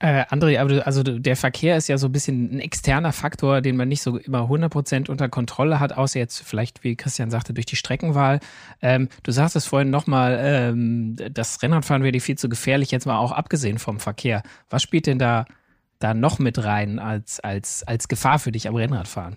Äh, 0.00 0.24
André, 0.26 0.60
aber 0.60 0.86
also 0.86 1.02
der 1.02 1.34
Verkehr 1.34 1.76
ist 1.76 1.88
ja 1.88 1.98
so 1.98 2.06
ein 2.06 2.12
bisschen 2.12 2.54
ein 2.54 2.60
externer 2.60 3.12
Faktor, 3.12 3.60
den 3.60 3.76
man 3.76 3.88
nicht 3.88 4.00
so 4.00 4.16
immer 4.16 4.42
100% 4.42 5.10
unter 5.10 5.28
Kontrolle 5.28 5.80
hat, 5.80 5.92
außer 5.92 6.20
jetzt 6.20 6.40
vielleicht, 6.40 6.84
wie 6.84 6.94
Christian 6.94 7.30
sagte, 7.30 7.52
durch 7.52 7.66
die 7.66 7.74
Streckenwahl. 7.74 8.38
Ähm, 8.80 9.08
du 9.24 9.32
sagst 9.32 9.56
es 9.56 9.66
vorhin 9.66 9.90
nochmal, 9.90 10.38
ähm, 10.40 11.16
das 11.32 11.60
Rennradfahren 11.62 12.04
wäre 12.04 12.20
viel 12.20 12.38
zu 12.38 12.48
gefährlich, 12.48 12.92
jetzt 12.92 13.06
mal 13.06 13.18
auch 13.18 13.32
abgesehen 13.32 13.78
vom 13.78 13.98
Verkehr. 13.98 14.44
Was 14.70 14.82
spielt 14.82 15.08
denn 15.08 15.18
da, 15.18 15.46
da 15.98 16.14
noch 16.14 16.38
mit 16.38 16.62
rein 16.62 17.00
als, 17.00 17.40
als, 17.40 17.82
als 17.82 18.06
Gefahr 18.06 18.38
für 18.38 18.52
dich 18.52 18.68
am 18.68 18.76
Rennradfahren? 18.76 19.36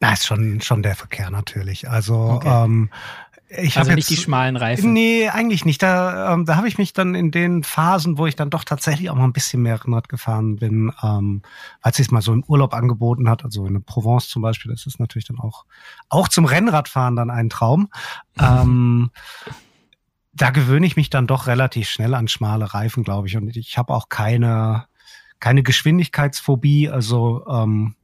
Na, 0.00 0.12
ist 0.12 0.26
schon, 0.26 0.60
schon 0.60 0.82
der 0.82 0.94
Verkehr 0.94 1.30
natürlich. 1.30 1.88
Also 1.88 2.14
okay. 2.14 2.64
ähm, 2.64 2.90
ich 3.48 3.78
also 3.78 3.90
nicht 3.92 4.08
jetzt, 4.08 4.10
die 4.10 4.22
schmalen 4.22 4.56
Reifen. 4.56 4.92
Nee, 4.92 5.28
eigentlich 5.28 5.64
nicht. 5.64 5.82
Da, 5.82 6.32
ähm, 6.32 6.46
da 6.46 6.56
habe 6.56 6.68
ich 6.68 6.78
mich 6.78 6.92
dann 6.92 7.14
in 7.14 7.30
den 7.30 7.62
Phasen, 7.62 8.18
wo 8.18 8.26
ich 8.26 8.34
dann 8.34 8.50
doch 8.50 8.64
tatsächlich 8.64 9.10
auch 9.10 9.14
mal 9.14 9.24
ein 9.24 9.32
bisschen 9.32 9.62
mehr 9.62 9.82
Rennrad 9.82 10.08
gefahren 10.08 10.56
bin, 10.56 10.92
ähm, 11.02 11.42
als 11.80 11.98
ich 11.98 12.06
es 12.06 12.10
mal 12.10 12.22
so 12.22 12.32
im 12.32 12.44
Urlaub 12.44 12.74
angeboten 12.74 13.28
hat, 13.28 13.44
also 13.44 13.66
in 13.66 13.74
der 13.74 13.80
Provence 13.80 14.28
zum 14.28 14.42
Beispiel, 14.42 14.72
das 14.72 14.86
ist 14.86 14.98
natürlich 14.98 15.26
dann 15.26 15.38
auch, 15.38 15.64
auch 16.08 16.28
zum 16.28 16.44
Rennradfahren 16.44 17.14
dann 17.16 17.30
ein 17.30 17.48
Traum. 17.48 17.88
ähm, 18.40 19.10
da 20.32 20.50
gewöhne 20.50 20.86
ich 20.86 20.96
mich 20.96 21.08
dann 21.08 21.26
doch 21.26 21.46
relativ 21.46 21.88
schnell 21.88 22.14
an 22.14 22.28
schmale 22.28 22.74
Reifen, 22.74 23.04
glaube 23.04 23.26
ich. 23.26 23.36
Und 23.36 23.56
ich 23.56 23.78
habe 23.78 23.94
auch 23.94 24.10
keine, 24.10 24.86
keine 25.40 25.62
Geschwindigkeitsphobie. 25.62 26.90
Also 26.90 27.46
ähm, 27.48 27.94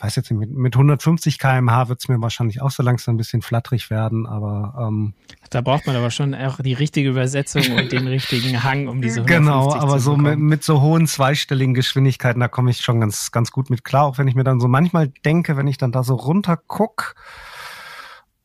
weiß 0.00 0.16
jetzt 0.16 0.30
nicht, 0.30 0.40
mit, 0.40 0.50
mit 0.50 0.74
150 0.74 1.38
kmh 1.38 1.88
wird 1.88 2.00
es 2.00 2.08
mir 2.08 2.20
wahrscheinlich 2.20 2.60
auch 2.60 2.70
so 2.70 2.82
langsam 2.82 3.14
ein 3.14 3.18
bisschen 3.18 3.42
flatterig 3.42 3.90
werden, 3.90 4.26
aber 4.26 4.74
ähm, 4.88 5.14
da 5.50 5.60
braucht 5.60 5.86
man 5.86 5.96
aber 5.96 6.10
schon 6.10 6.34
auch 6.34 6.60
die 6.60 6.72
richtige 6.72 7.08
Übersetzung 7.08 7.62
und 7.76 7.92
den 7.92 8.06
richtigen 8.06 8.62
Hang, 8.62 8.88
um 8.88 9.00
diese 9.00 9.22
150 9.22 9.26
Genau, 9.26 9.74
aber 9.74 10.00
so 10.00 10.16
mit, 10.16 10.38
mit, 10.38 10.64
so 10.64 10.80
hohen 10.80 11.06
zweistelligen 11.06 11.74
Geschwindigkeiten, 11.74 12.40
da 12.40 12.48
komme 12.48 12.70
ich 12.70 12.80
schon 12.80 13.00
ganz, 13.00 13.30
ganz 13.30 13.50
gut 13.50 13.70
mit 13.70 13.84
klar, 13.84 14.04
auch 14.04 14.18
wenn 14.18 14.28
ich 14.28 14.34
mir 14.34 14.44
dann 14.44 14.60
so 14.60 14.68
manchmal 14.68 15.08
denke, 15.24 15.56
wenn 15.56 15.66
ich 15.66 15.78
dann 15.78 15.92
da 15.92 16.02
so 16.02 16.14
runter 16.14 16.58
guck, 16.66 17.14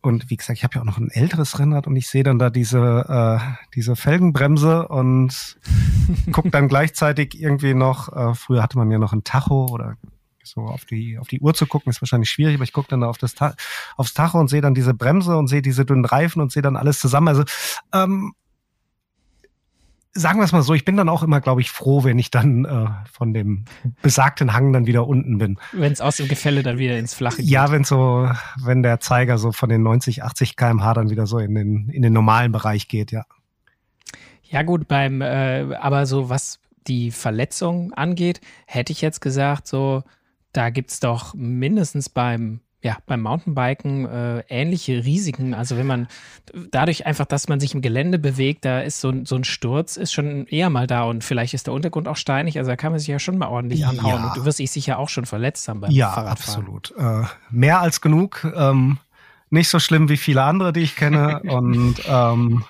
und 0.02 0.30
wie 0.30 0.38
gesagt, 0.38 0.58
ich 0.58 0.64
habe 0.64 0.76
ja 0.76 0.82
auch 0.82 0.86
noch 0.86 0.98
ein 0.98 1.10
älteres 1.12 1.60
Rennrad 1.60 1.86
und 1.86 1.96
ich 1.96 2.08
sehe 2.08 2.24
dann 2.24 2.40
da 2.40 2.50
diese, 2.50 3.06
äh, 3.10 3.46
diese 3.76 3.98
Felgenbremse 3.98 4.88
und 4.88 5.60
guck 6.32 6.52
dann 6.52 6.70
gleichzeitig 6.70 7.40
irgendwie 7.40 7.74
noch, 7.74 8.16
äh, 8.16 8.34
früher 8.34 8.64
hatte 8.64 8.78
man 8.78 8.90
ja 8.92 8.98
noch 8.98 9.12
ein 9.12 9.26
Tacho 9.26 9.68
oder 9.70 9.98
so 10.44 10.62
auf 10.62 10.86
die, 10.86 11.18
auf 11.18 11.28
die 11.28 11.40
Uhr 11.40 11.54
zu 11.54 11.68
gucken, 11.68 11.90
ist 11.90 12.02
wahrscheinlich 12.02 12.30
schwierig, 12.30 12.56
aber 12.56 12.64
ich 12.64 12.74
gucke 12.74 12.90
dann 12.90 13.04
auf 13.04 13.18
das 13.18 13.36
Ta 13.36 13.56
aufs 13.98 14.14
Tacho 14.14 14.40
und 14.40 14.50
sehe 14.50 14.62
dann 14.62 14.74
diese 14.74 14.94
Bremse 14.94 15.38
und 15.38 15.48
sehe 15.48 15.62
diese 15.62 15.86
dünnen 15.86 16.06
Reifen 16.06 16.42
und 16.42 16.52
sehe 16.52 16.62
dann 16.62 16.76
alles 16.76 17.00
zusammen. 17.00 17.28
Also 17.28 17.44
ähm, 17.94 18.34
sagen 20.14 20.40
wir 20.40 20.44
es 20.44 20.52
mal 20.52 20.62
so, 20.62 20.74
ich 20.74 20.86
bin 20.86 20.98
dann 20.98 21.10
auch 21.10 21.24
immer, 21.24 21.42
glaube 21.42 21.62
ich, 21.62 21.72
froh, 21.72 22.04
wenn 22.04 22.20
ich 22.20 22.32
dann 22.32 22.66
äh, 22.66 22.88
von 23.12 23.34
dem 23.34 23.66
besagten 24.02 24.54
Hang 24.54 24.74
dann 24.74 24.88
wieder 24.88 25.08
unten 25.08 25.38
bin. 25.38 25.60
Wenn 25.72 25.92
es 25.92 26.02
aus 26.02 26.18
dem 26.18 26.28
Gefälle 26.28 26.64
dann 26.64 26.78
wieder 26.78 26.98
ins 26.98 27.14
Flache 27.14 27.38
geht. 27.38 27.50
Ja, 27.50 27.72
wenn 27.72 27.84
so, 27.84 28.30
wenn 28.62 28.84
der 28.84 29.00
Zeiger 29.00 29.38
so 29.38 29.52
von 29.52 29.70
den 29.70 29.84
90, 29.84 30.24
80 30.24 30.56
kmh 30.56 30.94
dann 30.94 31.10
wieder 31.10 31.28
so 31.28 31.38
in 31.38 31.56
den, 31.56 31.90
in 31.90 32.02
den 32.02 32.14
normalen 32.14 32.52
Bereich 32.52 32.88
geht, 32.88 33.12
ja. 33.12 33.26
Ja, 34.44 34.64
gut, 34.64 34.88
beim, 34.88 35.22
äh, 35.22 35.76
aber 35.76 36.06
so 36.08 36.30
was 36.30 36.60
die 36.88 37.12
Verletzung 37.12 37.94
angeht, 37.94 38.42
hätte 38.66 38.92
ich 38.92 39.02
jetzt 39.02 39.22
gesagt, 39.22 39.68
so, 39.68 40.04
da 40.54 40.70
gibt's 40.70 41.00
doch 41.00 41.34
mindestens 41.34 42.10
beim 42.10 42.62
ja, 42.82 42.98
beim 43.06 43.22
Mountainbiken 43.22 44.06
äh, 44.06 44.40
ähnliche 44.48 45.04
Risiken. 45.04 45.54
Also 45.54 45.76
wenn 45.76 45.86
man 45.86 46.08
dadurch 46.72 47.06
einfach, 47.06 47.26
dass 47.26 47.50
man 47.50 47.60
sich 47.60 47.74
im 47.74 47.82
Gelände 47.82 48.20
bewegt, 48.20 48.64
da 48.64 48.80
ist 48.80 49.02
so, 49.02 49.14
so 49.26 49.36
ein 49.36 49.44
Sturz, 49.44 49.98
ist 49.98 50.14
schon 50.14 50.48
eher 50.48 50.70
mal 50.70 50.88
da 50.88 51.04
und 51.04 51.24
vielleicht 51.26 51.54
ist 51.54 51.68
der 51.68 51.74
Untergrund 51.74 52.08
auch 52.08 52.16
steinig, 52.16 52.58
also 52.58 52.70
da 52.72 52.78
kann 52.78 52.94
man 52.94 53.00
sich 53.00 53.10
ja 53.10 53.20
schon 53.20 53.38
mal 53.38 53.48
ordentlich 53.48 53.86
anhauen. 53.86 54.22
Ja. 54.22 54.28
Und 54.28 54.38
du 54.38 54.46
wirst 54.46 54.60
dich 54.60 54.72
sicher 54.72 54.98
auch 54.98 55.10
schon 55.10 55.26
verletzt 55.26 55.68
haben 55.68 55.82
beim 55.82 55.92
ja, 55.92 56.10
Fahrradfahren. 56.10 56.68
absolut. 56.68 56.94
Äh, 56.98 57.26
mehr 57.52 57.82
als 57.82 58.00
genug. 58.00 58.48
Ähm, 58.56 58.98
nicht 59.50 59.68
so 59.68 59.80
schlimm 59.80 60.08
wie 60.08 60.18
viele 60.18 60.44
andere, 60.44 60.72
die 60.72 60.82
ich 60.82 60.96
kenne 60.96 61.42
und 61.50 61.96
ähm, 62.08 62.64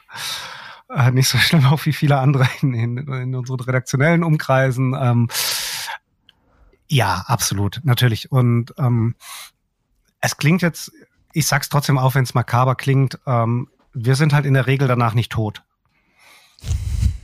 äh, 0.89 1.11
nicht 1.11 1.27
so 1.27 1.37
schlimm 1.37 1.67
auch 1.67 1.85
wie 1.85 1.93
viele 1.93 2.17
andere 2.17 2.47
in, 2.61 2.73
in, 2.73 2.97
in 2.97 3.35
unseren 3.35 3.59
redaktionellen 3.59 4.23
Umkreisen. 4.23 4.95
Ähm, 4.99 5.27
ja, 6.89 7.23
absolut, 7.27 7.81
natürlich. 7.83 8.31
Und 8.31 8.73
ähm, 8.77 9.15
es 10.21 10.37
klingt 10.37 10.61
jetzt, 10.61 10.91
ich 11.33 11.47
sag's 11.47 11.69
trotzdem 11.69 11.97
auch, 11.97 12.15
wenn 12.15 12.23
es 12.23 12.33
makaber 12.33 12.75
klingt, 12.75 13.19
ähm, 13.25 13.69
wir 13.93 14.15
sind 14.15 14.33
halt 14.33 14.45
in 14.45 14.53
der 14.55 14.67
Regel 14.67 14.87
danach 14.87 15.13
nicht 15.13 15.31
tot. 15.31 15.63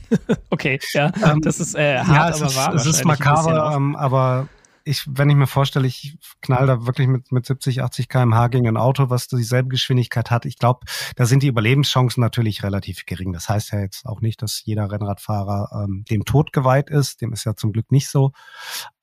okay, 0.50 0.78
ja, 0.92 1.12
ähm, 1.24 1.40
das 1.40 1.58
ist 1.58 1.74
äh, 1.74 1.98
hart, 1.98 2.08
ja, 2.08 2.28
es 2.28 2.36
aber 2.36 2.50
ist, 2.50 2.56
wahr. 2.56 2.74
Es 2.74 2.86
ist 2.86 3.04
makaber, 3.04 3.74
ähm, 3.74 3.96
aber 3.96 4.48
ich, 4.84 5.04
wenn 5.08 5.28
ich 5.28 5.34
mir 5.34 5.48
vorstelle, 5.48 5.86
ich 5.88 6.16
knall 6.40 6.68
da 6.68 6.86
wirklich 6.86 7.08
mit, 7.08 7.32
mit 7.32 7.44
70, 7.44 7.82
80 7.82 8.08
kmh 8.08 8.46
gegen 8.48 8.68
ein 8.68 8.76
Auto, 8.76 9.10
was 9.10 9.26
dieselbe 9.26 9.68
Geschwindigkeit 9.68 10.30
hat, 10.30 10.44
ich 10.44 10.58
glaube, 10.58 10.86
da 11.16 11.26
sind 11.26 11.42
die 11.42 11.48
Überlebenschancen 11.48 12.20
natürlich 12.20 12.62
relativ 12.62 13.04
gering. 13.04 13.32
Das 13.32 13.48
heißt 13.48 13.72
ja 13.72 13.80
jetzt 13.80 14.06
auch 14.06 14.20
nicht, 14.20 14.42
dass 14.42 14.64
jeder 14.64 14.90
Rennradfahrer 14.90 15.84
ähm, 15.84 16.04
dem 16.08 16.24
Tod 16.24 16.52
geweiht 16.52 16.88
ist. 16.88 17.20
Dem 17.20 17.32
ist 17.32 17.44
ja 17.44 17.56
zum 17.56 17.72
Glück 17.72 17.90
nicht 17.90 18.08
so. 18.08 18.30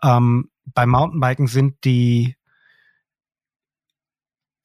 Ähm, 0.02 0.50
beim 0.66 0.90
Mountainbiken 0.90 1.48
sind 1.48 1.84
die 1.84 2.36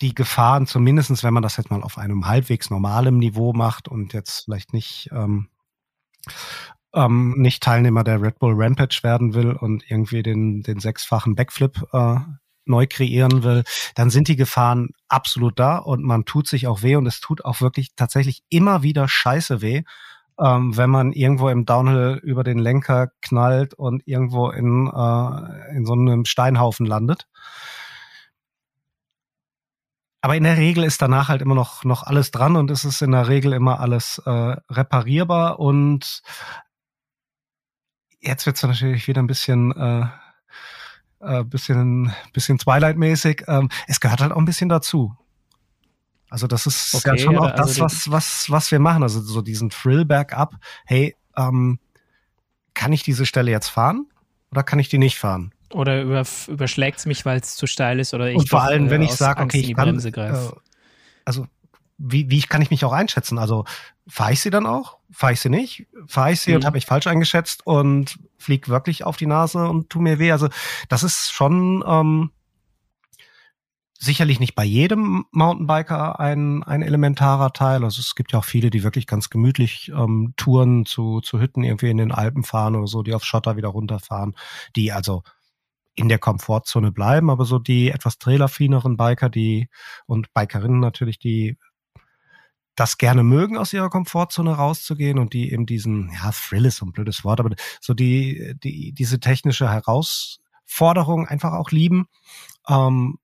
die 0.01 0.15
Gefahren, 0.15 0.67
zumindestens 0.67 1.25
wenn 1.25 1.35
man 1.35 1.43
das 1.43 1.57
jetzt 1.57 1.71
mal 1.71 1.83
auf 1.83 1.99
einem 1.99 2.27
halbwegs 2.27 2.71
normalem 2.71 3.19
Niveau 3.19 3.53
macht 3.53 3.89
und 3.89 4.13
jetzt 4.13 4.45
vielleicht 4.45 4.73
nicht, 4.73 5.11
ähm, 5.13 5.49
ähm, 6.95 7.35
nicht 7.37 7.63
Teilnehmer 7.63 8.05
der 8.05 8.23
Red 8.23 8.39
Bull 8.39 8.55
Rampage 8.57 9.01
werden 9.03 9.35
will 9.35 9.53
und 9.53 9.91
irgendwie 9.91 10.23
den, 10.23 10.63
den 10.63 10.79
sechsfachen 10.79 11.35
Backflip 11.35 11.85
äh, 11.93 12.17
neu 12.65 12.87
kreieren 12.89 13.43
will, 13.43 13.65
dann 13.95 14.11
sind 14.11 14.29
die 14.29 14.37
Gefahren 14.37 14.91
absolut 15.09 15.59
da 15.59 15.79
und 15.79 16.05
man 16.05 16.25
tut 16.25 16.47
sich 16.47 16.67
auch 16.67 16.83
weh 16.83 16.97
und 16.97 17.07
es 17.07 17.21
tut 17.21 17.45
auch 17.45 17.61
wirklich 17.61 17.95
tatsächlich 17.97 18.43
immer 18.51 18.83
wieder 18.83 19.09
scheiße 19.09 19.63
weh, 19.63 19.83
ähm, 20.39 20.77
wenn 20.77 20.91
man 20.91 21.13
irgendwo 21.13 21.49
im 21.49 21.65
Downhill 21.65 22.21
über 22.23 22.45
den 22.45 22.59
Lenker 22.59 23.09
knallt 23.23 23.75
und 23.75 24.07
irgendwo 24.07 24.51
in, 24.51 24.87
äh, 24.87 25.77
in 25.77 25.85
so 25.85 25.95
einem 25.95 26.25
Steinhaufen 26.25 26.87
landet. 26.87 27.27
Aber 30.21 30.37
in 30.37 30.45
der 30.45 30.57
Regel 30.57 30.85
ist 30.85 31.01
danach 31.01 31.29
halt 31.29 31.43
immer 31.43 31.55
noch, 31.55 31.85
noch 31.85 32.03
alles 32.03 32.31
dran 32.31 32.57
und 32.57 32.71
es 32.71 32.85
ist 32.85 33.03
in 33.03 33.13
der 33.13 33.29
Regel 33.29 33.53
immer 33.53 33.81
alles 33.81 34.21
äh, 34.27 34.57
reparierbar. 34.69 35.61
Und 35.61 36.23
jetzt 38.21 38.47
wird 38.47 38.57
es 38.57 38.63
natürlich 38.63 39.07
wieder 39.07 39.23
ein 39.23 39.29
bisschen, 39.29 39.73
äh, 39.77 40.07
äh, 41.21 41.45
bisschen, 41.45 42.13
bisschen 42.33 42.59
Twilight-mäßig. 42.59 43.45
Ähm, 43.47 43.71
es 43.87 44.01
gehört 44.01 44.21
halt 44.21 44.33
auch 44.33 44.39
ein 44.39 44.45
bisschen 44.45 44.69
dazu. 44.69 45.17
Also 46.31 46.47
das 46.47 46.67
ist 46.67 46.95
okay, 46.95 47.11
ganz 47.11 47.21
schon 47.23 47.39
auch 47.39 47.51
also 47.51 47.63
das, 47.63 47.81
was, 47.81 48.11
was, 48.11 48.51
was 48.51 48.71
wir 48.71 48.79
machen. 48.79 49.03
Also 49.03 49.21
so 49.21 49.43
diesen 49.43 49.71
Thrill 49.71 50.05
bergab. 50.05 50.55
Hey, 50.85 51.17
ähm, 51.37 51.79
kann 52.75 52.93
ich 52.93 53.03
diese 53.03 53.27
Stelle 53.27 53.51
jetzt 53.51 53.69
fahren 53.69 54.07
oder 54.51 54.63
kann 54.63 54.79
ich 54.79 54.89
die 54.89 54.99
nicht 54.99 55.19
fahren? 55.19 55.53
Oder 55.73 56.03
über, 56.03 56.25
überschlägt 56.47 56.99
es 56.99 57.07
mich, 57.07 57.25
weil 57.27 57.41
es 57.41 57.57
zu 57.57 57.67
steil 57.67 57.99
ist 57.99 58.15
oder 58.15 58.31
ich 58.31 58.37
Und 58.37 58.49
vor 58.49 58.63
allem, 58.63 58.85
doch, 58.85 58.91
wenn 58.91 59.03
äh, 59.03 59.07
ich 59.07 59.13
sage, 59.13 59.43
okay, 59.43 59.61
ich 59.61 59.75
kann, 59.75 59.99
äh, 59.99 60.33
also 61.25 61.47
wie, 61.99 62.31
wie 62.31 62.41
kann 62.43 62.63
ich 62.63 62.71
mich 62.71 62.85
auch 62.85 62.93
einschätzen? 62.93 63.39
Also 63.39 63.65
fahre 64.07 64.33
ich 64.33 64.41
sie 64.41 64.51
dann 64.51 64.67
auch? 64.67 64.99
Fahre 65.11 65.33
ich 65.33 65.41
sie 65.41 65.51
nicht? 65.51 65.87
Fahre 66.07 66.33
ich 66.33 66.41
sie 66.41 66.51
mhm. 66.51 66.57
und 66.57 66.65
habe 66.65 66.77
mich 66.77 66.87
falsch 66.87 67.07
eingeschätzt 67.07 67.67
und 67.67 68.19
flieg 68.39 68.69
wirklich 68.69 69.05
auf 69.05 69.17
die 69.17 69.27
Nase 69.27 69.67
und 69.69 69.91
tu 69.91 70.01
mir 70.01 70.19
weh? 70.19 70.33
Also 70.33 70.49
das 70.89 71.03
ist 71.03 71.33
schon 71.33 71.85
ähm, 71.87 72.31
sicherlich 74.01 74.39
nicht 74.39 74.55
bei 74.55 74.65
jedem 74.65 75.27
Mountainbiker 75.33 76.21
ein, 76.21 76.63
ein 76.63 76.83
elementarer 76.83 77.53
Teil. 77.53 77.83
Also 77.83 78.01
es 78.01 78.15
gibt 78.15 78.33
ja 78.33 78.39
auch 78.39 78.45
viele, 78.45 78.71
die 78.71 78.85
wirklich 78.85 79.09
ganz 79.09 79.29
gemütlich 79.29 79.91
ähm, 79.95 80.35
Touren 80.37 80.87
zu, 80.87 81.21
zu 81.21 81.41
Hütten 81.41 81.65
irgendwie 81.65 81.91
in 81.91 81.97
den 81.97 82.13
Alpen 82.13 82.45
fahren 82.45 82.77
oder 82.77 82.87
so, 82.87 83.03
die 83.03 83.13
auf 83.13 83.25
Schotter 83.25 83.57
wieder 83.57 83.69
runterfahren, 83.69 84.37
die 84.77 84.93
also 84.93 85.25
in 85.97 86.09
der 86.09 86.21
Komfortzone 86.21 86.93
bleiben, 86.93 87.29
aber 87.29 87.45
so 87.45 87.59
die 87.59 87.91
etwas 87.91 88.19
trailerfineren 88.19 88.97
Biker, 88.97 89.29
die 89.29 89.69
und 90.07 90.33
Bikerinnen 90.33 90.79
natürlich, 90.79 91.19
die 91.19 91.59
das 92.77 92.99
gerne 92.99 93.25
mögen, 93.25 93.59
aus 93.59 93.73
ihrer 93.73 93.91
Komfortzone 93.91 94.53
rauszugehen 94.53 95.19
und 95.19 95.33
die 95.33 95.53
eben 95.53 95.67
diesen, 95.67 96.13
ja, 96.13 96.31
Thrill 96.31 96.67
ist 96.67 96.77
so 96.77 96.87
ein 96.87 96.93
blödes 96.93 97.25
Wort, 97.25 97.41
aber 97.41 97.51
so 97.81 97.95
die, 97.95 98.55
die, 98.63 98.93
diese 98.93 99.19
technische 99.19 99.69
Herausforderung 99.69 101.27
einfach 101.27 101.55
auch 101.55 101.73
lieben. 101.73 102.07
Ähm, 102.69 103.19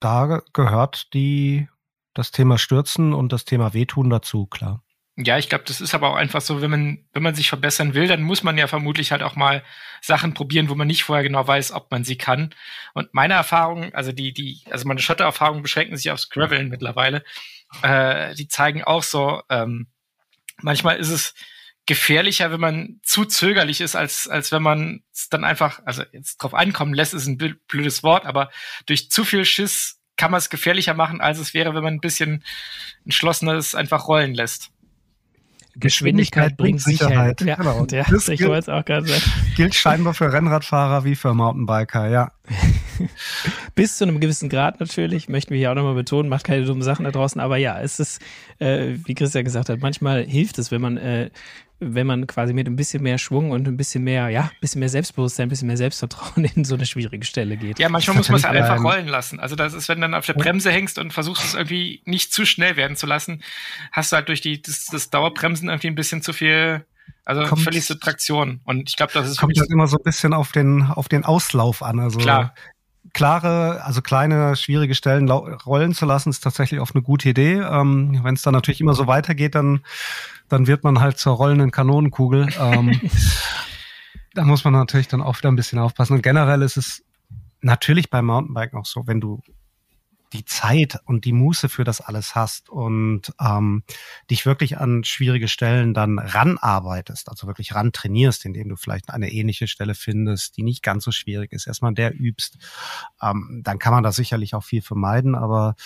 da 0.00 0.42
gehört 0.52 1.12
die, 1.14 1.68
das 2.14 2.30
Thema 2.30 2.58
Stürzen 2.58 3.12
und 3.12 3.32
das 3.32 3.44
Thema 3.44 3.74
Wehtun 3.74 4.10
dazu, 4.10 4.46
klar. 4.46 4.82
Ja, 5.18 5.38
ich 5.38 5.48
glaube, 5.48 5.64
das 5.66 5.80
ist 5.80 5.94
aber 5.94 6.10
auch 6.10 6.16
einfach 6.16 6.42
so, 6.42 6.60
wenn 6.60 6.70
man, 6.70 6.98
wenn 7.14 7.22
man 7.22 7.34
sich 7.34 7.48
verbessern 7.48 7.94
will, 7.94 8.06
dann 8.06 8.20
muss 8.22 8.42
man 8.42 8.58
ja 8.58 8.66
vermutlich 8.66 9.12
halt 9.12 9.22
auch 9.22 9.34
mal 9.34 9.62
Sachen 10.02 10.34
probieren, 10.34 10.68
wo 10.68 10.74
man 10.74 10.86
nicht 10.86 11.04
vorher 11.04 11.22
genau 11.22 11.46
weiß, 11.46 11.72
ob 11.72 11.90
man 11.90 12.04
sie 12.04 12.18
kann. 12.18 12.54
Und 12.92 13.14
meine 13.14 13.32
Erfahrungen, 13.32 13.94
also 13.94 14.12
die, 14.12 14.34
die, 14.34 14.60
also 14.70 14.86
meine 14.86 15.00
Schottererfahrungen 15.00 15.62
beschränken 15.62 15.96
sich 15.96 16.10
aufs 16.10 16.28
Graveln 16.28 16.68
mittlerweile. 16.68 17.24
Äh, 17.82 18.34
die 18.34 18.46
zeigen 18.48 18.84
auch 18.84 19.02
so, 19.02 19.42
ähm, 19.48 19.86
manchmal 20.58 20.98
ist 20.98 21.10
es 21.10 21.34
gefährlicher, 21.86 22.50
wenn 22.50 22.60
man 22.60 23.00
zu 23.02 23.24
zögerlich 23.24 23.80
ist, 23.80 23.96
als, 23.96 24.28
als 24.28 24.50
wenn 24.52 24.62
man 24.62 25.02
es 25.12 25.28
dann 25.28 25.44
einfach, 25.44 25.80
also 25.84 26.02
jetzt 26.12 26.38
drauf 26.38 26.52
einkommen 26.52 26.92
lässt, 26.94 27.14
ist 27.14 27.26
ein 27.26 27.38
blödes 27.68 28.02
Wort, 28.02 28.26
aber 28.26 28.50
durch 28.86 29.10
zu 29.10 29.24
viel 29.24 29.44
Schiss 29.44 30.00
kann 30.16 30.30
man 30.30 30.38
es 30.38 30.50
gefährlicher 30.50 30.94
machen, 30.94 31.20
als 31.20 31.38
es 31.38 31.54
wäre, 31.54 31.74
wenn 31.74 31.84
man 31.84 31.94
ein 31.94 32.00
bisschen 32.00 32.42
entschlossener 33.04 33.54
es 33.54 33.74
einfach 33.74 34.08
rollen 34.08 34.34
lässt. 34.34 34.70
Geschwindigkeit, 35.78 36.56
bringt 36.56 36.80
Sicherheit. 36.80 37.40
Sicherheit. 37.40 37.58
Ja, 37.58 37.72
genau. 37.72 37.86
Ja, 37.90 38.04
das 38.10 38.28
ich 38.28 38.38
gilt, 38.38 38.70
auch 38.70 38.84
gerade 38.84 39.06
sagen. 39.06 39.22
gilt 39.56 39.74
scheinbar 39.74 40.14
für 40.14 40.32
Rennradfahrer 40.32 41.04
wie 41.04 41.14
für 41.14 41.34
Mountainbiker, 41.34 42.08
ja. 42.08 42.32
Bis 43.74 43.96
zu 43.96 44.04
einem 44.04 44.20
gewissen 44.20 44.48
Grad 44.48 44.80
natürlich, 44.80 45.28
möchten 45.28 45.50
wir 45.50 45.58
hier 45.58 45.70
auch 45.70 45.74
nochmal 45.74 45.94
betonen, 45.94 46.28
macht 46.28 46.44
keine 46.44 46.64
dummen 46.64 46.82
Sachen 46.82 47.04
da 47.04 47.10
draußen, 47.10 47.40
aber 47.40 47.56
ja, 47.56 47.80
es 47.80 48.00
ist, 48.00 48.20
äh, 48.58 48.94
wie 49.04 49.14
Christian 49.14 49.44
gesagt 49.44 49.68
hat, 49.68 49.80
manchmal 49.80 50.24
hilft 50.24 50.58
es, 50.58 50.70
wenn 50.70 50.80
man 50.80 50.96
äh, 50.96 51.30
wenn 51.78 52.06
man 52.06 52.26
quasi 52.26 52.54
mit 52.54 52.66
ein 52.66 52.76
bisschen 52.76 53.02
mehr 53.02 53.18
Schwung 53.18 53.50
und 53.50 53.68
ein 53.68 53.76
bisschen 53.76 54.02
mehr, 54.02 54.30
ja, 54.30 54.44
ein 54.44 54.60
bisschen 54.60 54.78
mehr 54.78 54.88
Selbstbewusstsein, 54.88 55.46
ein 55.46 55.48
bisschen 55.50 55.66
mehr 55.66 55.76
Selbstvertrauen 55.76 56.44
in 56.54 56.64
so 56.64 56.74
eine 56.74 56.86
schwierige 56.86 57.24
Stelle 57.24 57.56
geht. 57.56 57.78
Ja, 57.78 57.88
manchmal 57.88 58.16
muss 58.16 58.28
man 58.28 58.38
es 58.38 58.46
halt 58.46 58.56
einfach 58.56 58.82
rollen 58.82 59.08
lassen. 59.08 59.40
Also 59.40 59.56
das 59.56 59.74
ist, 59.74 59.88
wenn 59.88 59.98
du 59.98 60.02
dann 60.02 60.14
auf 60.14 60.24
der 60.24 60.34
Bremse 60.34 60.70
hängst 60.70 60.98
und 60.98 61.12
versuchst 61.12 61.44
es 61.44 61.54
irgendwie 61.54 62.02
nicht 62.04 62.32
zu 62.32 62.46
schnell 62.46 62.76
werden 62.76 62.96
zu 62.96 63.06
lassen, 63.06 63.42
hast 63.92 64.12
du 64.12 64.16
halt 64.16 64.28
durch 64.28 64.40
die, 64.40 64.62
das, 64.62 64.86
das 64.86 65.10
Dauerbremsen 65.10 65.68
irgendwie 65.68 65.88
ein 65.88 65.94
bisschen 65.94 66.22
zu 66.22 66.32
viel, 66.32 66.86
also 67.26 67.42
kommt, 67.44 67.62
verlierst 67.62 67.90
du 67.90 67.94
Traktion. 67.94 68.60
Und 68.64 68.88
ich 68.88 68.96
glaube, 68.96 69.12
das 69.12 69.28
ist 69.28 69.38
kommt 69.38 69.58
halt 69.58 69.70
immer 69.70 69.86
so 69.86 69.98
ein 69.98 70.02
bisschen 70.02 70.32
auf 70.32 70.52
den, 70.52 70.82
auf 70.82 71.08
den 71.08 71.24
Auslauf 71.24 71.82
an. 71.82 72.00
Also 72.00 72.18
klar 72.18 72.54
klare, 73.16 73.82
also 73.82 74.02
kleine, 74.02 74.54
schwierige 74.56 74.94
Stellen 74.94 75.28
rollen 75.30 75.94
zu 75.94 76.06
lassen, 76.06 76.30
ist 76.30 76.44
tatsächlich 76.44 76.80
oft 76.80 76.94
eine 76.94 77.02
gute 77.02 77.30
Idee. 77.30 77.54
Ähm, 77.54 78.20
Wenn 78.22 78.34
es 78.34 78.42
dann 78.42 78.54
natürlich 78.54 78.80
immer 78.80 78.94
so 78.94 79.06
weitergeht, 79.06 79.54
dann 79.54 79.80
dann 80.48 80.66
wird 80.66 80.84
man 80.84 81.00
halt 81.00 81.18
zur 81.18 81.34
rollenden 81.34 81.70
Kanonenkugel. 81.70 82.48
Ähm, 82.60 83.00
da 84.34 84.44
muss 84.44 84.64
man 84.64 84.74
natürlich 84.74 85.08
dann 85.08 85.22
auch 85.22 85.38
wieder 85.38 85.50
ein 85.50 85.56
bisschen 85.56 85.78
aufpassen. 85.78 86.14
Und 86.14 86.22
generell 86.22 86.62
ist 86.62 86.76
es 86.76 87.04
natürlich 87.60 88.10
beim 88.10 88.26
Mountainbiken 88.26 88.78
auch 88.78 88.86
so, 88.86 89.06
wenn 89.06 89.20
du 89.20 89.42
die 90.32 90.44
Zeit 90.44 90.98
und 91.04 91.24
die 91.24 91.32
Muße 91.32 91.68
für 91.68 91.84
das 91.84 92.00
alles 92.00 92.34
hast 92.34 92.68
und 92.68 93.32
ähm, 93.40 93.82
dich 94.30 94.46
wirklich 94.46 94.78
an 94.78 95.04
schwierige 95.04 95.48
Stellen 95.48 95.94
dann 95.94 96.18
ranarbeitest, 96.18 97.28
also 97.28 97.46
wirklich 97.46 97.74
ran 97.74 97.92
trainierst, 97.92 98.44
indem 98.44 98.68
du 98.68 98.76
vielleicht 98.76 99.10
eine 99.10 99.30
ähnliche 99.30 99.68
Stelle 99.68 99.94
findest, 99.94 100.56
die 100.56 100.62
nicht 100.62 100.82
ganz 100.82 101.04
so 101.04 101.12
schwierig 101.12 101.52
ist, 101.52 101.66
erstmal 101.66 101.94
der 101.94 102.18
übst, 102.18 102.58
ähm, 103.22 103.60
dann 103.64 103.78
kann 103.78 103.92
man 103.92 104.02
da 104.02 104.12
sicherlich 104.12 104.54
auch 104.54 104.64
viel 104.64 104.82
vermeiden, 104.82 105.34
aber 105.34 105.76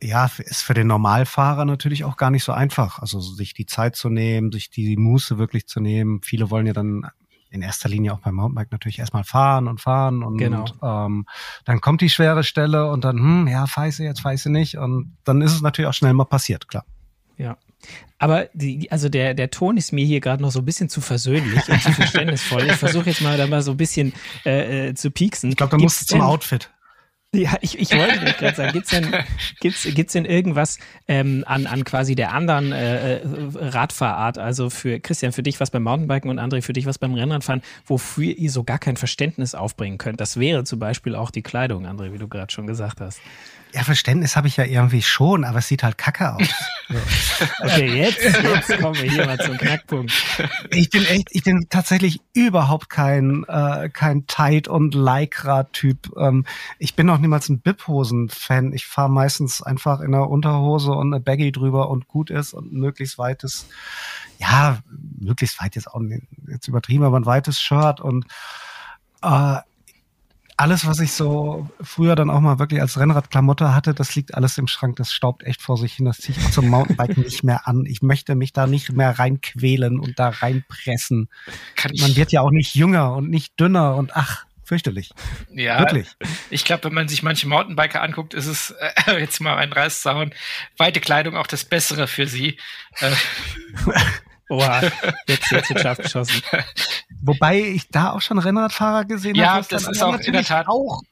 ja, 0.00 0.30
ist 0.38 0.62
für 0.62 0.74
den 0.74 0.86
Normalfahrer 0.86 1.64
natürlich 1.64 2.04
auch 2.04 2.16
gar 2.16 2.30
nicht 2.30 2.44
so 2.44 2.52
einfach. 2.52 3.00
Also 3.00 3.20
sich 3.20 3.52
die 3.52 3.66
Zeit 3.66 3.96
zu 3.96 4.08
nehmen, 4.08 4.52
sich 4.52 4.70
die 4.70 4.96
Muße 4.96 5.38
wirklich 5.38 5.66
zu 5.66 5.80
nehmen. 5.80 6.22
Viele 6.22 6.50
wollen 6.50 6.66
ja 6.66 6.72
dann 6.72 7.10
in 7.50 7.62
erster 7.62 7.88
Linie 7.88 8.12
auch 8.12 8.20
beim 8.20 8.34
Mountainbike 8.34 8.72
natürlich 8.72 8.98
erstmal 8.98 9.24
fahren 9.24 9.68
und 9.68 9.80
fahren 9.80 10.22
und 10.22 10.38
genau. 10.38 10.66
ähm, 10.82 11.26
dann 11.64 11.80
kommt 11.80 12.00
die 12.00 12.10
schwere 12.10 12.44
Stelle 12.44 12.90
und 12.90 13.04
dann, 13.04 13.18
hm, 13.18 13.48
ja, 13.48 13.66
feiße 13.66 14.04
jetzt, 14.04 14.20
feiße 14.20 14.50
nicht 14.50 14.76
und 14.76 15.16
dann 15.24 15.40
ist 15.40 15.52
es 15.52 15.62
natürlich 15.62 15.88
auch 15.88 15.94
schnell 15.94 16.12
mal 16.12 16.24
passiert, 16.24 16.68
klar. 16.68 16.84
Ja. 17.36 17.56
Aber 18.18 18.48
die, 18.52 18.90
also 18.90 19.08
der, 19.08 19.34
der 19.34 19.50
Ton 19.50 19.76
ist 19.76 19.92
mir 19.92 20.04
hier 20.04 20.20
gerade 20.20 20.42
noch 20.42 20.50
so 20.50 20.58
ein 20.58 20.64
bisschen 20.64 20.88
zu 20.88 21.00
versöhnlich 21.00 21.68
und 21.68 21.80
zu 21.80 21.92
verständnisvoll. 21.92 22.64
Ich 22.66 22.72
versuche 22.72 23.10
jetzt 23.10 23.20
mal 23.20 23.38
da 23.38 23.46
mal 23.46 23.62
so 23.62 23.70
ein 23.70 23.76
bisschen 23.76 24.12
äh, 24.44 24.88
äh 24.88 24.94
zu 24.94 25.12
pieksen. 25.12 25.50
Ich 25.50 25.56
glaube, 25.56 25.70
da 25.70 25.78
musst 25.78 26.02
du 26.02 26.06
zum 26.06 26.20
Outfit. 26.20 26.70
Ja, 27.34 27.58
ich, 27.60 27.78
ich 27.78 27.90
wollte 27.94 28.18
gerade 28.38 28.56
sagen, 28.56 28.72
gibt's 28.72 28.90
denn, 28.90 29.14
gibt's, 29.60 29.86
gibt's 29.94 30.12
denn 30.14 30.24
irgendwas 30.24 30.78
ähm, 31.08 31.44
an, 31.46 31.66
an 31.66 31.84
quasi 31.84 32.14
der 32.14 32.32
anderen 32.32 32.72
äh, 32.72 33.18
äh, 33.18 33.20
Radfahrart, 33.54 34.38
also 34.38 34.70
für 34.70 34.98
Christian, 34.98 35.32
für 35.32 35.42
dich 35.42 35.60
was 35.60 35.70
beim 35.70 35.82
Mountainbiken 35.82 36.30
und 36.30 36.40
André, 36.40 36.62
für 36.62 36.72
dich 36.72 36.86
was 36.86 36.96
beim 36.96 37.12
Rennradfahren, 37.12 37.60
wofür 37.84 38.32
ihr 38.32 38.50
so 38.50 38.64
gar 38.64 38.78
kein 38.78 38.96
Verständnis 38.96 39.54
aufbringen 39.54 39.98
könnt? 39.98 40.22
Das 40.22 40.40
wäre 40.40 40.64
zum 40.64 40.78
Beispiel 40.78 41.14
auch 41.14 41.30
die 41.30 41.42
Kleidung, 41.42 41.86
André, 41.86 42.14
wie 42.14 42.18
du 42.18 42.28
gerade 42.28 42.50
schon 42.50 42.66
gesagt 42.66 43.02
hast. 43.02 43.20
Ja, 43.72 43.84
Verständnis 43.84 44.34
habe 44.34 44.48
ich 44.48 44.56
ja 44.56 44.64
irgendwie 44.64 45.02
schon, 45.02 45.44
aber 45.44 45.58
es 45.58 45.68
sieht 45.68 45.82
halt 45.82 45.98
kacke 45.98 46.34
aus. 46.34 46.48
okay, 47.60 47.98
jetzt, 47.98 48.22
jetzt 48.22 48.80
kommen 48.80 48.96
wir 48.96 49.10
hier 49.10 49.26
mal 49.26 49.38
zum 49.38 49.58
Knackpunkt. 49.58 50.10
Ich 50.70 50.88
bin 50.88 51.04
echt, 51.04 51.28
ich 51.32 51.44
bin 51.44 51.66
tatsächlich 51.68 52.20
überhaupt 52.32 52.88
kein, 52.88 53.44
äh, 53.46 53.90
kein 53.90 54.26
Tight- 54.26 54.68
und 54.68 54.94
Lycra-Typ. 54.94 56.16
Ähm, 56.16 56.46
ich 56.78 56.96
bin 56.96 57.06
noch 57.06 57.18
niemals 57.18 57.50
ein 57.50 57.60
Bip-Hosen-Fan. 57.60 58.72
Ich 58.72 58.86
fahre 58.86 59.10
meistens 59.10 59.62
einfach 59.62 60.00
in 60.00 60.14
einer 60.14 60.30
Unterhose 60.30 60.92
und 60.92 61.12
eine 61.12 61.20
Baggy 61.20 61.52
drüber 61.52 61.90
und 61.90 62.08
gut 62.08 62.30
ist 62.30 62.54
und 62.54 62.72
möglichst 62.72 63.18
weites, 63.18 63.66
ja, 64.38 64.78
möglichst 65.18 65.60
weit 65.60 65.76
jetzt 65.76 65.88
auch 65.88 66.00
jetzt 66.46 66.68
übertrieben, 66.68 67.04
aber 67.04 67.18
ein 67.18 67.26
weites 67.26 67.60
Shirt 67.60 68.00
und 68.00 68.24
äh, 69.22 69.56
alles, 70.58 70.86
was 70.86 70.98
ich 70.98 71.12
so 71.12 71.70
früher 71.80 72.16
dann 72.16 72.30
auch 72.30 72.40
mal 72.40 72.58
wirklich 72.58 72.80
als 72.80 72.98
Rennradklamotte 72.98 73.74
hatte, 73.74 73.94
das 73.94 74.16
liegt 74.16 74.34
alles 74.34 74.58
im 74.58 74.66
Schrank. 74.66 74.96
Das 74.96 75.12
staubt 75.12 75.44
echt 75.44 75.62
vor 75.62 75.76
sich 75.76 75.94
hin. 75.94 76.04
Das 76.04 76.18
ziehe 76.18 76.36
ich 76.36 76.50
zum 76.50 76.68
Mountainbiken 76.68 77.22
nicht 77.22 77.44
mehr 77.44 77.68
an. 77.68 77.86
Ich 77.86 78.02
möchte 78.02 78.34
mich 78.34 78.52
da 78.52 78.66
nicht 78.66 78.92
mehr 78.92 79.18
reinquälen 79.18 80.00
und 80.00 80.18
da 80.18 80.30
reinpressen. 80.30 81.28
Man 82.00 82.16
wird 82.16 82.32
ja 82.32 82.40
auch 82.40 82.50
nicht 82.50 82.74
jünger 82.74 83.14
und 83.14 83.30
nicht 83.30 83.58
dünner 83.60 83.94
und 83.94 84.16
ach, 84.16 84.46
fürchterlich. 84.64 85.10
Ja, 85.52 85.78
wirklich. 85.78 86.08
Ich 86.50 86.64
glaube, 86.64 86.84
wenn 86.84 86.94
man 86.94 87.08
sich 87.08 87.22
manche 87.22 87.46
Mountainbiker 87.46 88.02
anguckt, 88.02 88.34
ist 88.34 88.46
es 88.46 88.74
äh, 89.06 89.18
jetzt 89.20 89.40
mal 89.40 89.56
ein 89.56 89.72
Reißzaun. 89.72 90.34
Weite 90.76 90.98
Kleidung 90.98 91.36
auch 91.36 91.46
das 91.46 91.64
Bessere 91.64 92.08
für 92.08 92.26
sie. 92.26 92.58
Äh. 92.98 93.12
Oha, 94.48 94.82
jetzt, 95.26 95.50
jetzt 95.50 95.68
wird 95.68 95.80
scharf 95.80 95.98
geschossen. 95.98 96.42
Wobei 97.22 97.60
ich 97.60 97.88
da 97.90 98.12
auch 98.12 98.20
schon 98.20 98.38
Rennradfahrer 98.38 99.04
gesehen 99.04 99.34
ja, 99.34 99.54
habe. 99.54 99.62
Ja, 99.62 99.66
das 99.70 99.88
ist 99.88 100.02
auch 100.02 100.18
in 100.18 100.32
der 100.32 100.44
Tat 100.44 100.66
auch. 100.68 101.02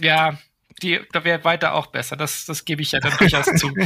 Ja, 0.00 0.38
die, 0.82 1.00
da 1.12 1.24
wäre 1.24 1.44
weiter 1.44 1.74
auch 1.74 1.86
besser. 1.88 2.16
Das, 2.16 2.46
das 2.46 2.64
gebe 2.64 2.82
ich 2.82 2.92
ja 2.92 3.00
dann 3.00 3.16
durchaus 3.18 3.46
zu. 3.46 3.72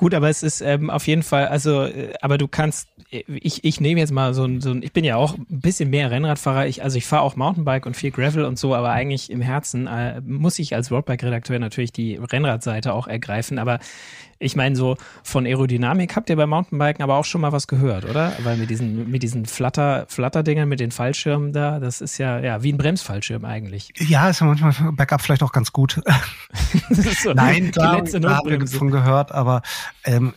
Gut, 0.00 0.14
aber 0.14 0.30
es 0.30 0.42
ist 0.42 0.62
ähm, 0.62 0.88
auf 0.88 1.06
jeden 1.06 1.22
Fall, 1.22 1.48
also, 1.48 1.82
äh, 1.82 2.14
aber 2.22 2.38
du 2.38 2.48
kannst, 2.48 2.88
äh, 3.10 3.22
ich, 3.26 3.64
ich 3.64 3.82
nehme 3.82 4.00
jetzt 4.00 4.12
mal 4.12 4.32
so 4.32 4.44
ein, 4.44 4.62
so 4.62 4.70
ein, 4.70 4.82
ich 4.82 4.94
bin 4.94 5.04
ja 5.04 5.16
auch 5.16 5.36
ein 5.36 5.60
bisschen 5.60 5.90
mehr 5.90 6.10
Rennradfahrer, 6.10 6.66
ich, 6.66 6.82
also 6.82 6.96
ich 6.96 7.04
fahre 7.04 7.20
auch 7.20 7.36
Mountainbike 7.36 7.84
und 7.84 7.98
viel 7.98 8.10
Gravel 8.10 8.46
und 8.46 8.58
so, 8.58 8.74
aber 8.74 8.92
eigentlich 8.92 9.28
im 9.28 9.42
Herzen 9.42 9.86
äh, 9.88 10.22
muss 10.22 10.58
ich 10.58 10.74
als 10.74 10.90
Roadbike-Redakteur 10.90 11.58
natürlich 11.58 11.92
die 11.92 12.16
Rennradseite 12.16 12.94
auch 12.94 13.08
ergreifen, 13.08 13.58
aber 13.58 13.78
ich 14.42 14.56
meine, 14.56 14.74
so 14.74 14.96
von 15.22 15.44
Aerodynamik 15.44 16.16
habt 16.16 16.30
ihr 16.30 16.36
bei 16.36 16.46
Mountainbiken 16.46 17.02
aber 17.02 17.16
auch 17.16 17.26
schon 17.26 17.42
mal 17.42 17.52
was 17.52 17.66
gehört, 17.66 18.06
oder? 18.06 18.32
Weil 18.42 18.56
mit 18.56 18.70
diesen, 18.70 19.10
mit 19.10 19.22
diesen 19.22 19.44
Flatter, 19.44 20.06
Flatterdingern, 20.08 20.66
mit 20.66 20.80
den 20.80 20.90
Fallschirmen 20.90 21.52
da, 21.52 21.78
das 21.78 22.00
ist 22.00 22.16
ja, 22.16 22.40
ja, 22.40 22.62
wie 22.62 22.72
ein 22.72 22.78
Bremsfallschirm 22.78 23.44
eigentlich. 23.44 23.92
Ja, 23.98 24.30
ist 24.30 24.40
ja 24.40 24.46
manchmal 24.46 24.72
Backup 24.92 25.20
vielleicht 25.20 25.42
auch 25.42 25.52
ganz 25.52 25.72
gut. 25.72 26.00
so 26.90 27.34
Nein, 27.34 27.70
da, 27.74 28.00
da 28.00 28.36
habe 28.38 28.54
ich 28.54 28.70
davon 28.70 28.90
gehört, 28.90 29.30
aber 29.30 29.60
ähm, 30.04 30.32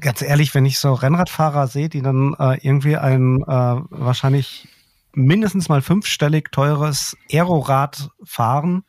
ganz 0.00 0.20
ehrlich, 0.20 0.52
wenn 0.56 0.66
ich 0.66 0.80
so 0.80 0.92
Rennradfahrer 0.92 1.68
sehe, 1.68 1.88
die 1.88 2.02
dann 2.02 2.34
äh, 2.40 2.58
irgendwie 2.66 2.96
ein 2.96 3.42
äh, 3.42 3.46
wahrscheinlich 3.46 4.66
mindestens 5.12 5.68
mal 5.68 5.82
fünfstellig 5.82 6.50
teures 6.50 7.16
Aerorad 7.30 8.10
fahren, 8.24 8.82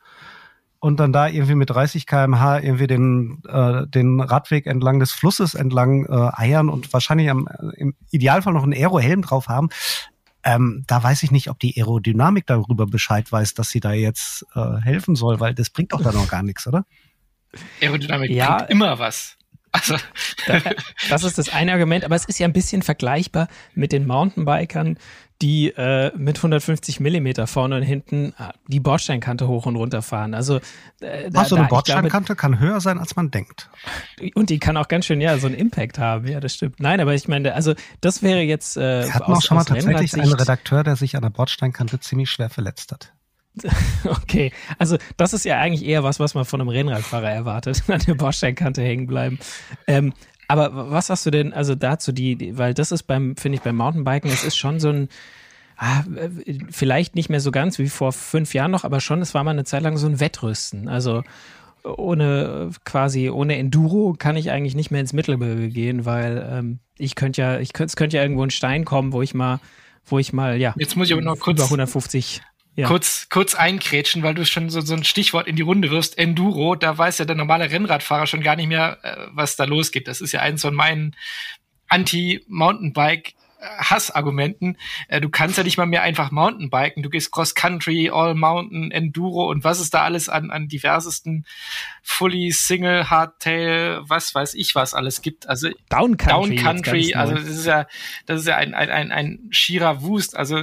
und 0.80 1.00
dann 1.00 1.12
da 1.12 1.28
irgendwie 1.28 1.54
mit 1.54 1.70
30 1.70 2.06
km/h 2.06 2.60
irgendwie 2.60 2.86
den, 2.86 3.42
äh, 3.48 3.86
den 3.86 4.20
Radweg 4.20 4.66
entlang 4.66 5.00
des 5.00 5.12
Flusses 5.12 5.54
entlang 5.54 6.06
äh, 6.06 6.30
eiern 6.34 6.68
und 6.68 6.92
wahrscheinlich 6.92 7.30
am, 7.30 7.48
äh, 7.48 7.80
im 7.80 7.94
Idealfall 8.10 8.52
noch 8.52 8.62
einen 8.62 8.72
Aerohelm 8.72 9.22
drauf 9.22 9.48
haben. 9.48 9.68
Ähm, 10.44 10.84
da 10.86 11.02
weiß 11.02 11.22
ich 11.24 11.32
nicht, 11.32 11.50
ob 11.50 11.58
die 11.58 11.76
Aerodynamik 11.76 12.46
darüber 12.46 12.86
Bescheid 12.86 13.30
weiß, 13.30 13.54
dass 13.54 13.70
sie 13.70 13.80
da 13.80 13.92
jetzt 13.92 14.46
äh, 14.54 14.80
helfen 14.80 15.16
soll, 15.16 15.40
weil 15.40 15.54
das 15.54 15.70
bringt 15.70 15.92
doch 15.92 16.02
da 16.02 16.12
noch 16.12 16.28
gar 16.28 16.42
nichts, 16.42 16.66
oder? 16.66 16.84
Aerodynamik 17.82 18.30
ja, 18.30 18.58
bringt 18.58 18.70
immer 18.70 18.98
was. 18.98 19.36
Also. 19.72 19.96
das 21.10 21.24
ist 21.24 21.38
das 21.38 21.48
eine 21.50 21.72
Argument, 21.72 22.04
aber 22.04 22.14
es 22.14 22.24
ist 22.24 22.38
ja 22.38 22.46
ein 22.46 22.52
bisschen 22.52 22.82
vergleichbar 22.82 23.48
mit 23.74 23.92
den 23.92 24.06
Mountainbikern, 24.06 24.98
die 25.42 25.68
äh, 25.76 26.12
mit 26.16 26.38
150 26.38 27.00
Millimeter 27.00 27.46
vorne 27.46 27.76
und 27.76 27.82
hinten 27.82 28.32
äh, 28.38 28.52
die 28.68 28.80
Bordsteinkante 28.80 29.46
hoch 29.48 29.66
und 29.66 29.76
runter 29.76 30.02
fahren. 30.02 30.34
Also 30.34 30.60
äh, 31.00 31.30
da, 31.30 31.44
so 31.44 31.56
eine 31.56 31.66
Bordsteinkante 31.68 32.34
glaube, 32.34 32.36
kann 32.36 32.58
höher 32.58 32.80
sein, 32.80 32.98
als 32.98 33.16
man 33.16 33.30
denkt. 33.30 33.68
Und 34.34 34.50
die 34.50 34.58
kann 34.58 34.76
auch 34.76 34.88
ganz 34.88 35.06
schön 35.06 35.20
ja 35.20 35.36
so 35.38 35.46
einen 35.46 35.56
Impact 35.56 35.98
haben. 35.98 36.26
Ja, 36.26 36.40
das 36.40 36.54
stimmt. 36.54 36.80
Nein, 36.80 37.00
aber 37.00 37.14
ich 37.14 37.28
meine, 37.28 37.54
also 37.54 37.74
das 38.00 38.22
wäre 38.22 38.40
jetzt. 38.40 38.76
Äh, 38.76 39.04
Wir 39.04 39.14
hatten 39.14 39.32
aus, 39.32 39.38
auch 39.38 39.42
schon 39.42 39.56
mal 39.58 39.64
tatsächlich 39.64 40.14
einen 40.14 40.32
Redakteur, 40.32 40.82
der 40.84 40.96
sich 40.96 41.16
an 41.16 41.22
der 41.22 41.30
Bordsteinkante 41.30 42.00
ziemlich 42.00 42.30
schwer 42.30 42.48
verletzt 42.48 42.92
hat. 42.92 43.12
Okay, 44.04 44.52
also 44.78 44.98
das 45.16 45.32
ist 45.32 45.44
ja 45.44 45.58
eigentlich 45.58 45.84
eher 45.84 46.04
was, 46.04 46.20
was 46.20 46.34
man 46.34 46.44
von 46.44 46.60
einem 46.60 46.68
Rennradfahrer 46.68 47.30
erwartet, 47.30 47.82
an 47.88 48.00
der 48.00 48.14
Bordsteinkante 48.14 48.82
hängen 48.82 49.06
bleiben. 49.06 49.38
Ähm, 49.86 50.12
aber 50.48 50.90
was 50.90 51.10
hast 51.10 51.26
du 51.26 51.30
denn, 51.30 51.52
also 51.52 51.74
dazu 51.74 52.12
die, 52.12 52.56
weil 52.56 52.74
das 52.74 52.92
ist 52.92 53.04
beim, 53.04 53.36
finde 53.36 53.56
ich, 53.56 53.62
beim 53.62 53.76
Mountainbiken, 53.76 54.30
es 54.30 54.44
ist 54.44 54.56
schon 54.56 54.80
so 54.80 54.90
ein, 54.90 55.08
ah, 55.76 56.04
vielleicht 56.70 57.14
nicht 57.14 57.28
mehr 57.28 57.40
so 57.40 57.50
ganz 57.50 57.78
wie 57.78 57.88
vor 57.88 58.12
fünf 58.12 58.54
Jahren 58.54 58.70
noch, 58.70 58.84
aber 58.84 59.00
schon, 59.00 59.20
es 59.20 59.34
war 59.34 59.44
mal 59.44 59.50
eine 59.50 59.64
Zeit 59.64 59.82
lang 59.82 59.96
so 59.96 60.06
ein 60.06 60.20
Wettrüsten. 60.20 60.88
Also 60.88 61.22
ohne 61.84 62.70
quasi, 62.84 63.30
ohne 63.30 63.56
Enduro 63.56 64.14
kann 64.18 64.36
ich 64.36 64.50
eigentlich 64.50 64.74
nicht 64.74 64.90
mehr 64.90 65.00
ins 65.00 65.12
Mittelgebirge 65.12 65.68
gehen, 65.68 66.04
weil 66.04 66.46
ähm, 66.50 66.78
ich 66.98 67.14
könnte 67.14 67.40
ja, 67.40 67.58
ich 67.58 67.72
könnte, 67.72 67.90
es 67.90 67.96
könnte 67.96 68.16
ja 68.16 68.22
irgendwo 68.22 68.42
ein 68.42 68.50
Stein 68.50 68.84
kommen, 68.84 69.12
wo 69.12 69.22
ich 69.22 69.34
mal, 69.34 69.60
wo 70.04 70.18
ich 70.18 70.32
mal, 70.32 70.60
ja. 70.60 70.74
Jetzt 70.78 70.96
muss 70.96 71.08
ich 71.08 71.12
aber 71.12 71.22
noch 71.22 71.38
kurz. 71.38 71.58
Über 71.58 71.64
150 71.66 72.42
ja. 72.76 72.86
kurz, 72.86 73.28
kurz 73.30 73.54
einkrätschen, 73.54 74.22
weil 74.22 74.34
du 74.34 74.44
schon 74.44 74.70
so, 74.70 74.80
so 74.80 74.94
ein 74.94 75.04
Stichwort 75.04 75.48
in 75.48 75.56
die 75.56 75.62
Runde 75.62 75.90
wirst. 75.90 76.18
Enduro, 76.18 76.74
da 76.74 76.96
weiß 76.96 77.18
ja 77.18 77.24
der 77.24 77.36
normale 77.36 77.70
Rennradfahrer 77.70 78.26
schon 78.26 78.42
gar 78.42 78.56
nicht 78.56 78.68
mehr, 78.68 78.98
äh, 79.02 79.26
was 79.32 79.56
da 79.56 79.64
losgeht. 79.64 80.08
Das 80.08 80.20
ist 80.20 80.32
ja 80.32 80.40
eins 80.40 80.62
von 80.62 80.74
meinen 80.74 81.16
Anti-Mountainbike 81.88 83.34
Hassargumenten. 83.60 84.76
Äh, 85.08 85.20
du 85.20 85.28
kannst 85.28 85.58
ja 85.58 85.64
nicht 85.64 85.78
mal 85.78 85.86
mehr 85.86 86.02
einfach 86.02 86.30
Mountainbiken. 86.30 87.02
Du 87.02 87.10
gehst 87.10 87.32
Cross 87.32 87.54
Country, 87.54 88.10
All 88.12 88.34
Mountain, 88.34 88.90
Enduro 88.90 89.50
und 89.50 89.64
was 89.64 89.80
es 89.80 89.90
da 89.90 90.02
alles 90.02 90.28
an, 90.28 90.50
an 90.50 90.68
diversesten 90.68 91.46
Fully, 92.02 92.50
Single, 92.52 93.10
Hardtail, 93.10 94.00
was 94.02 94.34
weiß 94.34 94.54
ich 94.54 94.74
was 94.74 94.94
alles 94.94 95.22
gibt. 95.22 95.48
Also 95.48 95.70
Down 95.88 96.16
Country. 96.16 96.56
Down 96.56 96.64
Country, 96.64 97.14
also 97.14 97.34
das 97.34 97.48
ist 97.48 97.66
ja, 97.66 97.86
das 98.26 98.40
ist 98.40 98.46
ja 98.46 98.56
ein, 98.56 98.74
ein, 98.74 98.90
ein, 98.90 99.12
ein 99.12 99.48
schierer 99.50 100.02
Wust. 100.02 100.36
Also 100.36 100.62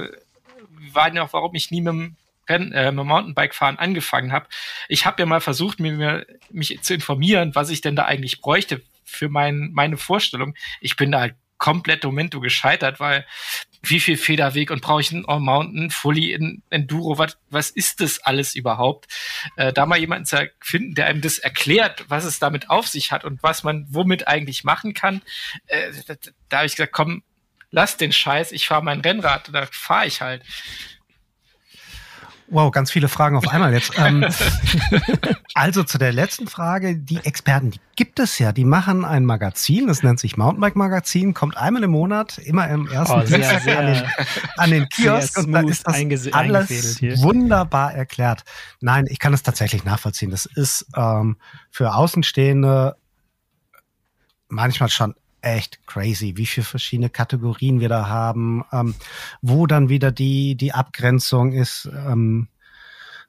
waren 0.92 1.16
ja 1.16 1.22
auch, 1.22 1.32
warum 1.32 1.54
ich 1.54 1.70
nie 1.70 1.80
mit 1.80 1.92
dem 1.92 2.16
Renn, 2.48 2.72
äh, 2.72 2.92
mit 2.92 3.04
Mountainbike-Fahren 3.04 3.78
angefangen 3.78 4.32
habe. 4.32 4.46
Ich 4.88 5.06
habe 5.06 5.22
ja 5.22 5.26
mal 5.26 5.40
versucht, 5.40 5.80
mir, 5.80 6.26
mich 6.50 6.80
zu 6.82 6.94
informieren, 6.94 7.54
was 7.54 7.70
ich 7.70 7.80
denn 7.80 7.96
da 7.96 8.04
eigentlich 8.04 8.40
bräuchte 8.40 8.82
für 9.04 9.28
mein, 9.28 9.70
meine 9.72 9.96
Vorstellung. 9.96 10.54
Ich 10.80 10.96
bin 10.96 11.12
da 11.12 11.20
halt 11.20 11.34
komplett 11.58 12.04
Momento 12.04 12.40
gescheitert, 12.40 13.00
weil 13.00 13.24
wie 13.82 14.00
viel 14.00 14.16
Federweg 14.16 14.70
und 14.70 14.82
brauche 14.82 15.00
ich 15.00 15.12
einen 15.12 15.26
All-Mountain, 15.26 15.90
Fully 15.90 16.32
in 16.32 16.62
Enduro, 16.70 17.18
was, 17.18 17.38
was 17.50 17.70
ist 17.70 18.00
das 18.00 18.18
alles 18.20 18.54
überhaupt? 18.54 19.06
Äh, 19.56 19.72
da 19.72 19.86
mal 19.86 19.98
jemanden 19.98 20.24
zu 20.24 20.50
finden, 20.60 20.94
der 20.94 21.06
einem 21.06 21.20
das 21.20 21.38
erklärt, 21.38 22.04
was 22.08 22.24
es 22.24 22.38
damit 22.38 22.70
auf 22.70 22.86
sich 22.86 23.12
hat 23.12 23.24
und 23.24 23.42
was 23.42 23.62
man 23.62 23.86
womit 23.90 24.26
eigentlich 24.26 24.64
machen 24.64 24.94
kann, 24.94 25.22
äh, 25.66 25.92
da, 26.06 26.14
da 26.48 26.56
habe 26.58 26.66
ich 26.66 26.76
gesagt, 26.76 26.92
komm, 26.92 27.22
lass 27.74 27.96
den 27.96 28.12
Scheiß, 28.12 28.52
ich 28.52 28.68
fahre 28.68 28.82
mein 28.84 29.00
Rennrad, 29.00 29.50
da 29.52 29.66
fahre 29.70 30.06
ich 30.06 30.20
halt. 30.20 30.42
Wow, 32.48 32.70
ganz 32.70 32.90
viele 32.90 33.08
Fragen 33.08 33.36
auf 33.36 33.48
einmal 33.48 33.72
jetzt. 33.72 33.92
ähm, 33.98 34.24
also 35.54 35.82
zu 35.82 35.96
der 35.98 36.12
letzten 36.12 36.46
Frage, 36.46 36.96
die 36.96 37.16
Experten, 37.24 37.70
die 37.70 37.80
gibt 37.96 38.20
es 38.20 38.38
ja, 38.38 38.52
die 38.52 38.66
machen 38.66 39.04
ein 39.04 39.24
Magazin, 39.24 39.86
das 39.86 40.02
nennt 40.02 40.20
sich 40.20 40.36
Mountainbike 40.36 40.76
Magazin, 40.76 41.32
kommt 41.32 41.56
einmal 41.56 41.82
im 41.82 41.90
Monat, 41.90 42.38
immer 42.38 42.68
im 42.68 42.86
ersten 42.86 43.20
Oh, 43.20 43.26
sehr, 43.26 43.60
sehr- 43.60 43.78
an, 43.78 43.86
den, 43.86 44.04
an 44.58 44.70
den 44.70 44.88
Kiosk 44.90 45.38
und 45.38 45.52
da 45.52 45.60
ist 45.62 45.86
das 45.86 45.96
alles 46.32 47.00
wunderbar 47.22 47.94
erklärt. 47.94 48.44
Nein, 48.80 49.06
ich 49.08 49.18
kann 49.18 49.32
es 49.32 49.42
tatsächlich 49.42 49.84
nachvollziehen. 49.84 50.30
Das 50.30 50.44
ist 50.44 50.86
ähm, 50.94 51.38
für 51.70 51.94
Außenstehende 51.94 52.96
manchmal 54.48 54.90
schon 54.90 55.14
echt 55.44 55.86
crazy, 55.86 56.36
wie 56.36 56.46
viele 56.46 56.64
verschiedene 56.64 57.10
Kategorien 57.10 57.80
wir 57.80 57.88
da 57.88 58.08
haben, 58.08 58.64
ähm, 58.72 58.94
wo 59.42 59.66
dann 59.66 59.88
wieder 59.88 60.10
die, 60.12 60.54
die 60.56 60.72
Abgrenzung 60.72 61.52
ist. 61.52 61.88
Ähm, 61.92 62.48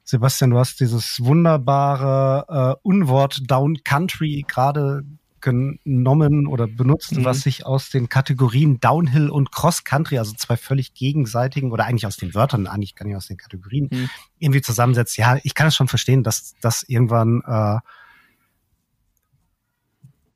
Sebastian, 0.04 0.50
du 0.50 0.58
hast 0.58 0.80
dieses 0.80 1.20
wunderbare 1.22 2.76
äh, 2.76 2.80
Unwort 2.88 3.42
Down 3.50 3.82
Country 3.84 4.44
gerade 4.46 5.02
genommen 5.40 6.46
oder 6.46 6.66
benutzt, 6.66 7.12
Mhm. 7.16 7.24
was 7.24 7.40
sich 7.42 7.66
aus 7.66 7.90
den 7.90 8.08
Kategorien 8.08 8.80
Downhill 8.80 9.28
und 9.30 9.52
Cross 9.52 9.84
Country, 9.84 10.18
also 10.18 10.32
zwei 10.32 10.56
völlig 10.56 10.94
gegenseitigen 10.94 11.70
oder 11.70 11.84
eigentlich 11.84 12.06
aus 12.06 12.16
den 12.16 12.34
Wörtern, 12.34 12.66
eigentlich 12.66 12.94
gar 12.96 13.06
nicht 13.06 13.16
aus 13.16 13.26
den 13.28 13.36
Kategorien, 13.36 13.88
Mhm. 13.92 14.10
irgendwie 14.38 14.62
zusammensetzt. 14.62 15.16
Ja, 15.18 15.38
ich 15.44 15.54
kann 15.54 15.68
es 15.68 15.76
schon 15.76 15.88
verstehen, 15.88 16.22
dass 16.22 16.54
das 16.60 16.82
irgendwann 16.84 17.42
äh, 17.46 17.78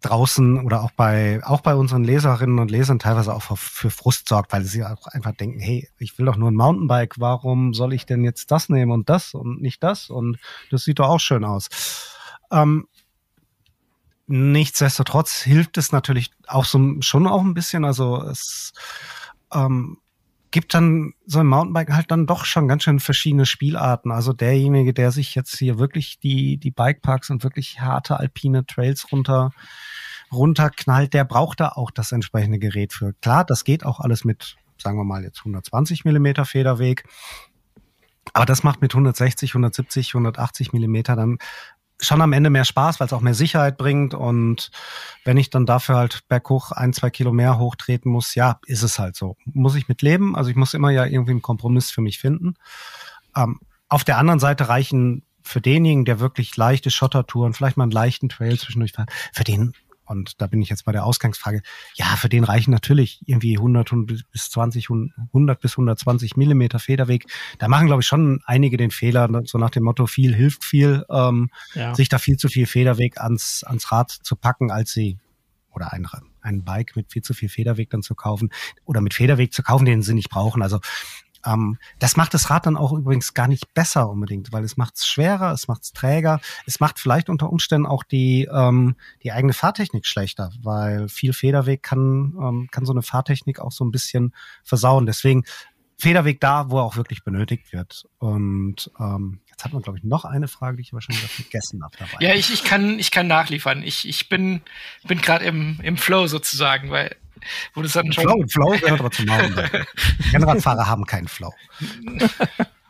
draußen 0.01 0.65
oder 0.65 0.83
auch 0.83 0.93
bei 0.93 1.41
auch 1.45 1.61
bei 1.61 1.75
unseren 1.75 2.05
Leserinnen 2.05 2.59
und 2.59 2.71
Lesern 2.71 2.99
teilweise 2.99 3.35
auch 3.35 3.43
für, 3.43 3.91
Frust 3.91 4.29
sorgt, 4.29 4.53
weil 4.53 4.65
sie 4.65 4.85
auch 4.85 5.07
einfach 5.07 5.33
denken, 5.33 5.61
hey, 5.61 5.89
ich 5.99 6.19
will 6.19 6.27
doch 6.27 6.37
nur 6.37 6.51
ein 6.51 6.57
Mountainbike, 6.57 7.21
warum 7.21 7.75
soll 7.75 7.93
ich 7.93 8.07
denn 8.07 8.25
jetzt 8.25 8.51
das 8.51 8.69
nehmen 8.69 8.93
und 8.93 9.09
das 9.09 9.35
und 9.35 9.61
nicht 9.61 9.83
das 9.83 10.11
und 10.11 10.39
das 10.71 10.85
sieht 10.85 10.99
doch 10.99 11.09
auch 11.09 11.21
schön 11.21 11.45
aus. 11.45 11.69
Ähm, 12.51 12.87
nichtsdestotrotz 14.27 15.43
hilft 15.43 15.77
es 15.77 15.93
natürlich 15.93 16.31
auch 16.47 16.65
so 16.65 16.97
schon 17.01 17.27
auch 17.27 17.43
ein 17.43 17.55
bisschen, 17.55 17.85
also 17.85 18.23
es 18.23 18.73
ähm, 19.53 19.99
gibt 20.51 20.75
dann 20.75 21.15
so 21.27 21.39
ein 21.41 21.47
Mountainbike 21.47 21.93
halt 21.93 22.11
dann 22.11 22.27
doch 22.27 22.45
schon 22.45 22.67
ganz 22.67 22.85
schön 22.85 23.01
verschiedene 23.01 23.47
Spielarten. 23.47 24.11
Also 24.11 24.33
derjenige, 24.33 24.93
der 24.93 25.13
sich 25.13 25.35
jetzt 25.35 25.57
hier 25.59 25.79
wirklich 25.79 26.19
die, 26.19 26.59
die 26.59 26.71
Bikeparks 26.71 27.31
und 27.31 27.45
wirklich 27.45 27.81
harte 27.81 28.19
alpine 28.19 28.67
Trails 28.67 29.13
runter, 29.13 29.53
runterknallt, 30.33 31.15
der 31.15 31.25
braucht 31.25 31.61
da 31.61 31.69
auch 31.71 31.91
das 31.91 32.13
entsprechende 32.13 32.59
Gerät 32.59 32.93
für. 32.93 33.13
Klar, 33.15 33.45
das 33.45 33.65
geht 33.65 33.85
auch 33.85 34.01
alles 34.01 34.25
mit, 34.25 34.57
sagen 34.79 34.99
wir 34.99 35.05
mal, 35.05 35.23
jetzt 35.23 35.41
120 35.41 36.05
Millimeter 36.05 36.45
Federweg. 36.45 37.05
Aber 38.33 38.47
das 38.47 38.63
macht 38.63 38.81
mit 38.81 38.93
160, 38.93 39.51
170, 39.51 40.15
180 40.15 40.73
Millimeter 40.73 41.17
dann 41.17 41.39
schon 42.01 42.21
am 42.23 42.33
Ende 42.33 42.51
mehr 42.51 42.65
Spaß, 42.65 43.01
weil 43.01 43.07
es 43.07 43.13
auch 43.13 43.21
mehr 43.21 43.35
Sicherheit 43.35 43.77
bringt. 43.77 44.15
Und 44.15 44.71
wenn 45.25 45.37
ich 45.37 45.51
dann 45.51 45.67
dafür 45.67 45.97
halt 45.97 46.21
berghoch 46.29 46.73
ein, 46.73 46.93
zwei 46.93 47.11
Kilo 47.11 47.33
mehr 47.33 47.59
hochtreten 47.59 48.11
muss, 48.11 48.35
ja, 48.35 48.59
ist 48.67 48.83
es 48.83 48.99
halt 48.99 49.17
so. 49.17 49.37
Muss 49.45 49.75
ich 49.75 49.89
mit 49.89 50.03
leben. 50.03 50.37
Also 50.37 50.51
ich 50.51 50.57
muss 50.57 50.75
immer 50.75 50.91
ja 50.91 51.05
irgendwie 51.05 51.33
einen 51.33 51.43
Kompromiss 51.43 51.91
für 51.91 52.01
mich 52.01 52.19
finden. 52.19 52.55
Ähm, 53.37 53.61
auf 53.89 54.05
der 54.05 54.19
anderen 54.19 54.41
Seite 54.41 54.69
reichen 54.69 55.25
für 55.43 55.61
denjenigen, 55.61 56.05
der 56.05 56.21
wirklich 56.21 56.57
leichte 56.57 56.91
Schottertouren, 56.91 57.55
vielleicht 57.55 57.77
mal 57.77 57.85
einen 57.85 57.93
leichten 57.93 58.29
Trail 58.29 58.59
zwischendurch 58.59 58.93
fährt, 58.93 59.11
für 59.33 59.45
den, 59.45 59.73
und 60.11 60.41
da 60.41 60.49
bin 60.49 60.61
ich 60.61 60.69
jetzt 60.71 60.85
bei 60.85 60.93
der 60.93 61.05
Ausgangsfrage, 61.05 61.63
ja, 61.95 62.07
für 62.17 62.29
den 62.29 62.43
reichen 62.43 62.73
natürlich 62.73 63.21
irgendwie 63.27 63.57
100 63.57 63.93
bis 64.33 64.51
20, 64.51 64.89
100 64.91 65.61
bis 65.61 65.73
120 65.75 66.37
Millimeter 66.37 66.81
Federweg. 66.81 67.27
Da 67.59 67.69
machen, 67.69 67.87
glaube 67.87 68.03
ich, 68.03 68.09
schon 68.09 68.41
einige 68.45 68.77
den 68.77 68.91
Fehler, 68.91 69.29
so 69.45 69.57
nach 69.57 69.71
dem 69.71 69.85
Motto, 69.85 70.07
viel 70.07 70.35
hilft 70.35 70.65
viel, 70.65 71.05
ähm, 71.11 71.51
Ja. 71.75 71.95
sich 71.95 72.09
da 72.09 72.19
viel 72.19 72.37
zu 72.37 72.49
viel 72.49 72.67
Federweg 72.67 73.21
ans, 73.21 73.63
ans 73.63 73.93
Rad 73.93 74.11
zu 74.11 74.35
packen, 74.35 74.73
als 74.73 74.93
sie 74.93 75.19
oder 75.71 75.93
ein, 75.93 76.05
ein 76.41 76.65
Bike 76.65 76.97
mit 76.97 77.13
viel 77.13 77.23
zu 77.23 77.33
viel 77.33 77.49
Federweg 77.49 77.91
dann 77.91 78.03
zu 78.03 78.17
kaufen 78.17 78.51
oder 78.85 79.01
mit 79.01 79.15
Federweg 79.15 79.55
zu 79.55 79.63
kaufen, 79.63 79.85
den 79.85 80.03
sie 80.03 80.15
nicht 80.15 80.29
brauchen. 80.29 80.63
Also 80.63 80.81
ähm, 81.45 81.79
das 81.99 82.17
macht 82.17 82.35
das 82.35 82.51
Rad 82.51 82.67
dann 82.67 82.77
auch 82.77 82.93
übrigens 82.93 83.35
gar 83.35 83.49
nicht 83.49 83.73
besser 83.75 84.09
unbedingt, 84.09 84.53
weil 84.53 84.65
es 84.65 84.77
macht 84.77 84.97
es 84.97 85.07
schwerer, 85.07 85.53
es 85.53 85.69
macht 85.69 85.83
es 85.83 85.93
träger, 85.93 86.41
es 86.67 86.81
macht 86.81 86.99
vielleicht 86.99 87.29
unter 87.29 87.51
Umständen 87.51 87.87
auch 87.87 88.03
die, 88.03 88.49
ähm, 88.53 88.97
die 89.23 89.33
eigene 89.33 89.53
Fahrtechnik 89.53 90.07
schlechter, 90.07 90.53
weil 90.63 91.09
viel 91.09 91.33
Federweg 91.33 91.83
kann, 91.83 92.35
ähm, 92.41 92.69
kann 92.71 92.85
so 92.85 92.93
eine 92.93 93.03
Fahrtechnik 93.03 93.61
auch 93.61 93.73
so 93.73 93.85
ein 93.85 93.91
bisschen 93.91 94.35
versauen. 94.63 95.07
Deswegen 95.07 95.45
Federweg 96.01 96.41
da, 96.41 96.71
wo 96.71 96.79
er 96.79 96.85
auch 96.85 96.97
wirklich 96.97 97.25
benötigt 97.25 97.73
wird. 97.73 98.07
Und 98.19 98.91
ähm, 98.99 99.41
jetzt 99.51 99.65
hat 99.65 99.73
man, 99.73 99.83
glaube 99.83 99.99
ich, 99.99 100.05
noch 100.05 100.25
eine 100.25 100.49
Frage, 100.49 100.79
die 100.79 100.83
ich 100.83 100.93
wieder 100.93 101.29
vergessen 101.29 101.85
habe 101.85 101.97
dabei. 101.99 102.25
Ja, 102.25 102.35
ich, 102.35 102.53
ich 102.53 102.65
kann, 102.65 102.99
ich 102.99 103.11
kann 103.11 103.27
nachliefern. 103.27 103.83
Ich, 103.83 104.09
ich 104.09 104.29
bin, 104.29 104.63
bin 105.07 105.21
gerade 105.21 105.45
im, 105.45 105.79
im 105.83 105.99
Flow 105.99 106.27
sozusagen, 106.27 106.91
weil, 106.91 107.17
wo 107.75 107.83
das 107.83 107.93
dann 107.93 108.13
schon. 108.13 108.25
Flow, 108.25 108.45
Flow 108.49 108.71
gehört 108.79 109.01
aber 109.01 109.11
zum 109.11 109.27
Mountainbike. 109.27 109.87
Rennradfahrer 110.33 110.87
haben 110.87 111.07
keinen 111.07 111.29
Flow. 111.29 111.53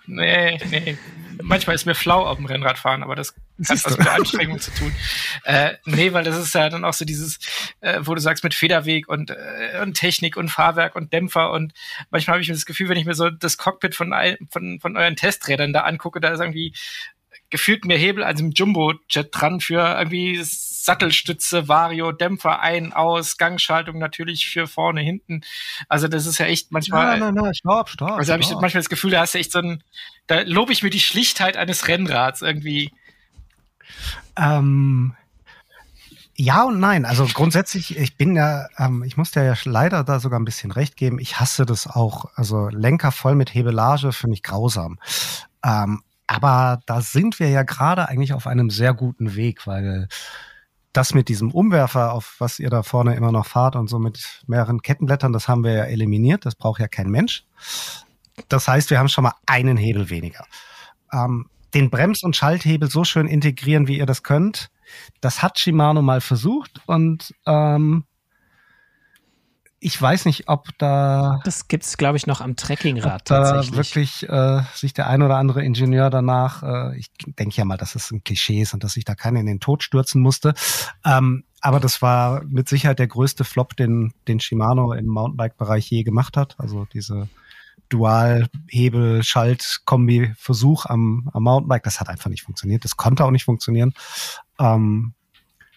Nee, 0.06 0.58
nee. 0.70 0.98
Manchmal 1.42 1.76
ist 1.76 1.86
mir 1.86 1.94
flau 1.94 2.26
auf 2.26 2.36
dem 2.36 2.46
Rennradfahren, 2.46 3.02
aber 3.02 3.14
das 3.14 3.34
hat 3.68 3.84
was 3.84 3.96
mit 3.96 4.06
der 4.06 4.14
Anstrengung 4.14 4.58
zu 4.58 4.72
tun. 4.72 4.92
Äh, 5.44 5.74
nee, 5.84 6.12
weil 6.12 6.24
das 6.24 6.36
ist 6.36 6.54
ja 6.54 6.68
dann 6.68 6.84
auch 6.84 6.92
so 6.92 7.04
dieses, 7.04 7.38
äh, 7.80 8.00
wo 8.02 8.14
du 8.14 8.20
sagst, 8.20 8.44
mit 8.44 8.52
Federweg 8.52 9.08
und, 9.08 9.30
äh, 9.30 9.80
und 9.80 9.94
Technik 9.94 10.36
und 10.36 10.50
Fahrwerk 10.50 10.96
und 10.96 11.12
Dämpfer 11.12 11.52
und 11.52 11.72
manchmal 12.10 12.34
habe 12.34 12.42
ich 12.42 12.48
mir 12.48 12.54
das 12.54 12.66
Gefühl, 12.66 12.88
wenn 12.88 12.98
ich 12.98 13.06
mir 13.06 13.14
so 13.14 13.30
das 13.30 13.56
Cockpit 13.56 13.94
von, 13.94 14.12
von, 14.50 14.80
von 14.80 14.96
euren 14.96 15.16
Testrädern 15.16 15.72
da 15.72 15.82
angucke, 15.82 16.20
da 16.20 16.30
ist 16.30 16.40
irgendwie 16.40 16.74
gefühlt 17.48 17.84
mehr 17.84 17.98
Hebel 17.98 18.24
als 18.24 18.40
im 18.40 18.50
Jumbo-Jet 18.52 19.28
dran 19.32 19.60
für 19.60 19.96
irgendwie 19.98 20.42
Sattelstütze, 20.84 21.68
Vario, 21.68 22.12
Dämpfer 22.12 22.60
ein, 22.60 22.92
aus, 22.92 23.36
Gangschaltung 23.36 23.98
natürlich 23.98 24.48
für 24.48 24.66
vorne, 24.66 25.00
hinten. 25.00 25.42
Also 25.88 26.08
das 26.08 26.26
ist 26.26 26.38
ja 26.38 26.46
echt 26.46 26.72
manchmal. 26.72 27.18
Nein, 27.18 27.34
nein, 27.34 27.44
nein, 27.44 27.54
stopp, 27.54 27.88
stopp. 27.88 28.12
Also 28.12 28.32
habe 28.32 28.42
ich 28.42 28.50
manchmal 28.50 28.80
das 28.82 28.88
Gefühl, 28.88 29.10
da 29.10 29.20
hast 29.20 29.34
du 29.34 29.38
echt 29.38 29.52
so 29.52 29.58
ein, 29.58 29.82
da 30.26 30.40
lobe 30.40 30.72
ich 30.72 30.82
mir 30.82 30.90
die 30.90 31.00
Schlichtheit 31.00 31.56
eines 31.56 31.88
Rennrads 31.88 32.42
irgendwie. 32.42 32.92
Ähm, 34.36 35.14
ja 36.36 36.62
und 36.64 36.80
nein. 36.80 37.04
Also 37.04 37.26
grundsätzlich, 37.26 37.98
ich 37.98 38.16
bin 38.16 38.34
ja, 38.34 38.66
ähm, 38.78 39.02
ich 39.02 39.18
muss 39.18 39.30
dir 39.30 39.44
ja 39.44 39.54
leider 39.64 40.04
da 40.04 40.20
sogar 40.20 40.40
ein 40.40 40.46
bisschen 40.46 40.70
recht 40.70 40.96
geben. 40.96 41.18
Ich 41.18 41.38
hasse 41.38 41.66
das 41.66 41.86
auch. 41.86 42.26
Also 42.34 42.68
Lenker 42.68 43.12
voll 43.12 43.34
mit 43.34 43.52
Hebelage 43.52 44.12
finde 44.12 44.34
ich 44.34 44.42
grausam. 44.42 44.98
Ähm, 45.62 46.02
aber 46.26 46.80
da 46.86 47.00
sind 47.02 47.40
wir 47.40 47.50
ja 47.50 47.64
gerade 47.64 48.08
eigentlich 48.08 48.32
auf 48.32 48.46
einem 48.46 48.70
sehr 48.70 48.94
guten 48.94 49.34
Weg, 49.34 49.66
weil 49.66 50.08
das 50.92 51.14
mit 51.14 51.28
diesem 51.28 51.52
Umwerfer, 51.52 52.12
auf 52.12 52.36
was 52.38 52.58
ihr 52.58 52.70
da 52.70 52.82
vorne 52.82 53.14
immer 53.14 53.32
noch 53.32 53.46
fahrt 53.46 53.76
und 53.76 53.88
so 53.88 53.98
mit 53.98 54.42
mehreren 54.46 54.82
Kettenblättern, 54.82 55.32
das 55.32 55.48
haben 55.48 55.64
wir 55.64 55.72
ja 55.72 55.84
eliminiert. 55.84 56.44
Das 56.44 56.54
braucht 56.54 56.80
ja 56.80 56.88
kein 56.88 57.10
Mensch. 57.10 57.44
Das 58.48 58.66
heißt, 58.66 58.90
wir 58.90 58.98
haben 58.98 59.08
schon 59.08 59.24
mal 59.24 59.34
einen 59.46 59.76
Hebel 59.76 60.10
weniger. 60.10 60.44
Ähm, 61.12 61.48
den 61.74 61.90
Brems- 61.90 62.24
und 62.24 62.34
Schalthebel 62.34 62.90
so 62.90 63.04
schön 63.04 63.28
integrieren, 63.28 63.86
wie 63.86 63.98
ihr 63.98 64.06
das 64.06 64.22
könnt, 64.22 64.70
das 65.20 65.42
hat 65.42 65.58
Shimano 65.58 66.02
mal 66.02 66.20
versucht 66.20 66.80
und 66.86 67.34
ähm, 67.46 68.04
ich 69.82 70.00
weiß 70.00 70.26
nicht, 70.26 70.48
ob 70.48 70.68
da, 70.76 71.40
Das 71.44 71.66
gibt's, 71.66 71.96
glaube 71.96 72.18
ich, 72.18 72.26
noch 72.26 72.42
am 72.42 72.54
Trekkingrad 72.54 73.22
ob 73.22 73.24
da 73.24 73.42
tatsächlich. 73.42 73.76
wirklich 73.76 74.28
äh, 74.28 74.60
sich 74.74 74.92
der 74.92 75.06
ein 75.06 75.22
oder 75.22 75.36
andere 75.36 75.64
Ingenieur 75.64 76.10
danach, 76.10 76.62
äh, 76.62 76.98
ich 76.98 77.10
denke 77.26 77.56
ja 77.56 77.64
mal, 77.64 77.78
dass 77.78 77.94
es 77.94 78.10
ein 78.10 78.22
Klischee 78.22 78.60
ist 78.60 78.74
und 78.74 78.84
dass 78.84 78.92
sich 78.92 79.06
da 79.06 79.14
keiner 79.14 79.40
in 79.40 79.46
den 79.46 79.58
Tod 79.58 79.82
stürzen 79.82 80.20
musste. 80.20 80.52
Ähm, 81.04 81.44
aber 81.62 81.80
das 81.80 82.02
war 82.02 82.42
mit 82.44 82.68
Sicherheit 82.68 82.98
der 82.98 83.06
größte 83.06 83.44
Flop, 83.44 83.74
den, 83.74 84.12
den 84.28 84.38
Shimano 84.38 84.92
im 84.92 85.06
Mountainbike-Bereich 85.06 85.90
je 85.90 86.02
gemacht 86.02 86.36
hat. 86.36 86.56
Also 86.58 86.86
diese 86.92 87.30
Dual-Hebel-Schalt-Kombi-Versuch 87.88 90.84
am, 90.86 91.30
am 91.32 91.42
Mountainbike, 91.42 91.84
das 91.84 92.00
hat 92.00 92.10
einfach 92.10 92.28
nicht 92.28 92.42
funktioniert. 92.42 92.84
Das 92.84 92.98
konnte 92.98 93.24
auch 93.24 93.30
nicht 93.30 93.44
funktionieren. 93.44 93.94
Ähm, 94.58 95.14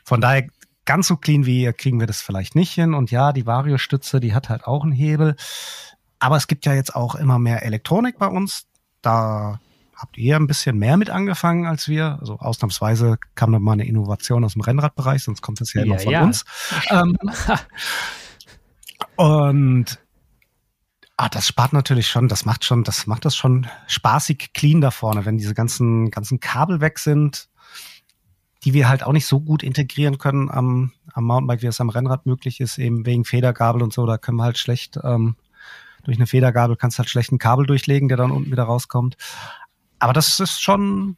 von 0.03 0.19
daher 0.19 0.45
ganz 0.85 1.07
so 1.07 1.17
clean 1.17 1.45
wie 1.45 1.61
ihr 1.61 1.73
kriegen 1.73 1.99
wir 1.99 2.07
das 2.07 2.21
vielleicht 2.21 2.55
nicht 2.55 2.73
hin. 2.73 2.93
Und 2.93 3.11
ja, 3.11 3.33
die 3.33 3.45
Vario-Stütze, 3.45 4.19
die 4.19 4.33
hat 4.33 4.49
halt 4.49 4.65
auch 4.65 4.83
einen 4.83 4.91
Hebel. 4.91 5.35
Aber 6.19 6.37
es 6.37 6.47
gibt 6.47 6.65
ja 6.65 6.73
jetzt 6.73 6.95
auch 6.95 7.15
immer 7.15 7.39
mehr 7.39 7.63
Elektronik 7.63 8.17
bei 8.17 8.27
uns. 8.27 8.65
Da 9.01 9.59
habt 9.95 10.17
ihr 10.17 10.35
ein 10.35 10.47
bisschen 10.47 10.77
mehr 10.77 10.97
mit 10.97 11.09
angefangen 11.09 11.65
als 11.65 11.87
wir. 11.87 12.17
Also 12.19 12.37
ausnahmsweise 12.39 13.17
kam 13.35 13.51
da 13.51 13.59
mal 13.59 13.73
eine 13.73 13.85
Innovation 13.85 14.43
aus 14.43 14.53
dem 14.53 14.61
Rennradbereich, 14.61 15.23
sonst 15.23 15.41
kommt 15.41 15.61
das 15.61 15.73
ja 15.73 15.83
immer 15.83 15.95
Ja, 15.95 16.01
von 16.01 16.11
ja. 16.11 16.23
uns. 16.23 16.45
Ähm, 16.89 17.17
und 19.15 19.99
ah, 21.17 21.29
das 21.29 21.47
spart 21.47 21.73
natürlich 21.73 22.07
schon, 22.09 22.27
das 22.27 22.45
macht 22.45 22.65
schon, 22.65 22.83
das 22.83 23.07
macht 23.07 23.25
das 23.25 23.35
schon 23.35 23.67
spaßig 23.87 24.53
clean 24.53 24.81
da 24.81 24.91
vorne, 24.91 25.25
wenn 25.25 25.37
diese 25.37 25.53
ganzen, 25.53 26.11
ganzen 26.11 26.39
Kabel 26.39 26.81
weg 26.81 26.99
sind, 26.99 27.49
die 28.63 28.73
wir 28.73 28.87
halt 28.87 29.03
auch 29.03 29.11
nicht 29.11 29.25
so 29.25 29.39
gut 29.39 29.63
integrieren 29.63 30.17
können 30.17 30.49
am, 30.49 30.91
am 31.13 31.25
Mountainbike, 31.25 31.61
wie 31.61 31.67
es 31.67 31.81
am 31.81 31.89
Rennrad 31.89 32.25
möglich 32.25 32.59
ist, 32.59 32.77
eben 32.77 33.05
wegen 33.05 33.25
Federgabel 33.25 33.81
und 33.81 33.93
so. 33.93 34.05
Da 34.05 34.17
können 34.17 34.37
wir 34.37 34.43
halt 34.43 34.57
schlecht, 34.57 34.97
ähm, 35.03 35.35
durch 36.03 36.17
eine 36.17 36.27
Federgabel 36.27 36.75
kannst 36.75 36.97
du 36.97 36.99
halt 36.99 37.09
schlecht 37.09 37.31
ein 37.31 37.37
Kabel 37.39 37.65
durchlegen, 37.65 38.07
der 38.07 38.17
dann 38.17 38.31
unten 38.31 38.51
wieder 38.51 38.63
rauskommt. 38.63 39.17
aber 39.99 40.13
das 40.13 40.39
ist 40.39 40.61
schon, 40.61 41.17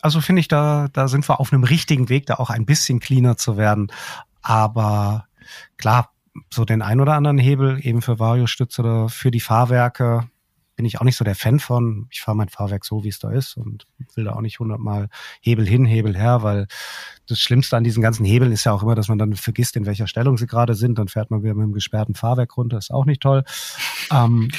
also 0.00 0.20
finde 0.20 0.40
ich, 0.40 0.48
da, 0.48 0.88
da 0.92 1.08
sind 1.08 1.28
wir 1.28 1.40
auf 1.40 1.52
einem 1.52 1.64
richtigen 1.64 2.08
Weg, 2.08 2.26
da 2.26 2.34
auch 2.34 2.50
ein 2.50 2.66
bisschen 2.66 3.00
cleaner 3.00 3.36
zu 3.36 3.56
werden. 3.56 3.92
Aber 4.42 5.26
klar, 5.76 6.10
so 6.52 6.64
den 6.64 6.82
ein 6.82 7.00
oder 7.00 7.14
anderen 7.14 7.38
Hebel 7.38 7.78
eben 7.80 8.02
für 8.02 8.18
Variostütze 8.18 8.82
oder 8.82 9.08
für 9.08 9.30
die 9.30 9.40
Fahrwerke 9.40 10.28
bin 10.76 10.86
ich 10.86 11.00
auch 11.00 11.04
nicht 11.04 11.16
so 11.16 11.24
der 11.24 11.34
Fan 11.34 11.60
von. 11.60 12.06
Ich 12.10 12.20
fahre 12.20 12.36
mein 12.36 12.48
Fahrwerk 12.48 12.84
so, 12.84 13.04
wie 13.04 13.08
es 13.08 13.18
da 13.18 13.30
ist 13.30 13.56
und 13.56 13.86
will 14.14 14.24
da 14.24 14.32
auch 14.32 14.40
nicht 14.40 14.58
hundertmal 14.58 15.08
Hebel 15.40 15.66
hin, 15.66 15.84
Hebel 15.84 16.16
her, 16.16 16.42
weil 16.42 16.66
das 17.26 17.38
Schlimmste 17.38 17.76
an 17.76 17.84
diesen 17.84 18.02
ganzen 18.02 18.24
Hebeln 18.24 18.52
ist 18.52 18.64
ja 18.64 18.72
auch 18.72 18.82
immer, 18.82 18.94
dass 18.94 19.08
man 19.08 19.18
dann 19.18 19.34
vergisst, 19.34 19.76
in 19.76 19.86
welcher 19.86 20.06
Stellung 20.06 20.36
sie 20.36 20.46
gerade 20.46 20.74
sind. 20.74 20.98
Dann 20.98 21.08
fährt 21.08 21.30
man 21.30 21.42
wieder 21.42 21.54
mit 21.54 21.64
einem 21.64 21.72
gesperrten 21.72 22.14
Fahrwerk 22.14 22.56
runter, 22.56 22.78
ist 22.78 22.92
auch 22.92 23.04
nicht 23.04 23.22
toll. 23.22 23.44
Ähm, 24.10 24.50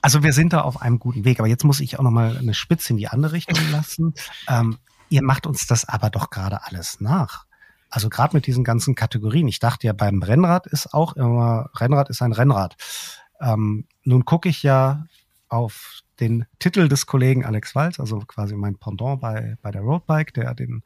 also 0.00 0.22
wir 0.22 0.32
sind 0.32 0.52
da 0.52 0.62
auf 0.62 0.80
einem 0.80 0.98
guten 0.98 1.24
Weg. 1.24 1.40
Aber 1.40 1.48
jetzt 1.48 1.64
muss 1.64 1.80
ich 1.80 1.98
auch 1.98 2.02
noch 2.02 2.10
mal 2.10 2.36
eine 2.36 2.54
Spitze 2.54 2.92
in 2.92 2.96
die 2.96 3.08
andere 3.08 3.32
Richtung 3.32 3.58
lassen. 3.70 4.14
Ähm, 4.48 4.78
ihr 5.10 5.22
macht 5.22 5.46
uns 5.46 5.66
das 5.66 5.86
aber 5.86 6.10
doch 6.10 6.30
gerade 6.30 6.64
alles 6.64 7.00
nach. 7.00 7.44
Also 7.90 8.08
gerade 8.08 8.36
mit 8.36 8.46
diesen 8.46 8.64
ganzen 8.64 8.94
Kategorien. 8.94 9.48
Ich 9.48 9.60
dachte 9.60 9.86
ja, 9.86 9.92
beim 9.92 10.22
Rennrad 10.22 10.66
ist 10.66 10.92
auch 10.92 11.14
immer, 11.14 11.70
Rennrad 11.74 12.10
ist 12.10 12.22
ein 12.22 12.32
Rennrad. 12.32 12.76
Ähm, 13.40 13.86
nun 14.04 14.24
gucke 14.24 14.48
ich 14.48 14.62
ja 14.62 15.06
auf 15.48 16.00
den 16.20 16.46
Titel 16.58 16.88
des 16.88 17.06
Kollegen 17.06 17.44
Alex 17.44 17.74
Walz, 17.74 18.00
also 18.00 18.18
quasi 18.20 18.56
mein 18.56 18.76
Pendant 18.76 19.20
bei, 19.20 19.56
bei 19.62 19.70
der 19.70 19.82
Roadbike, 19.82 20.34
der 20.34 20.54
den, 20.54 20.82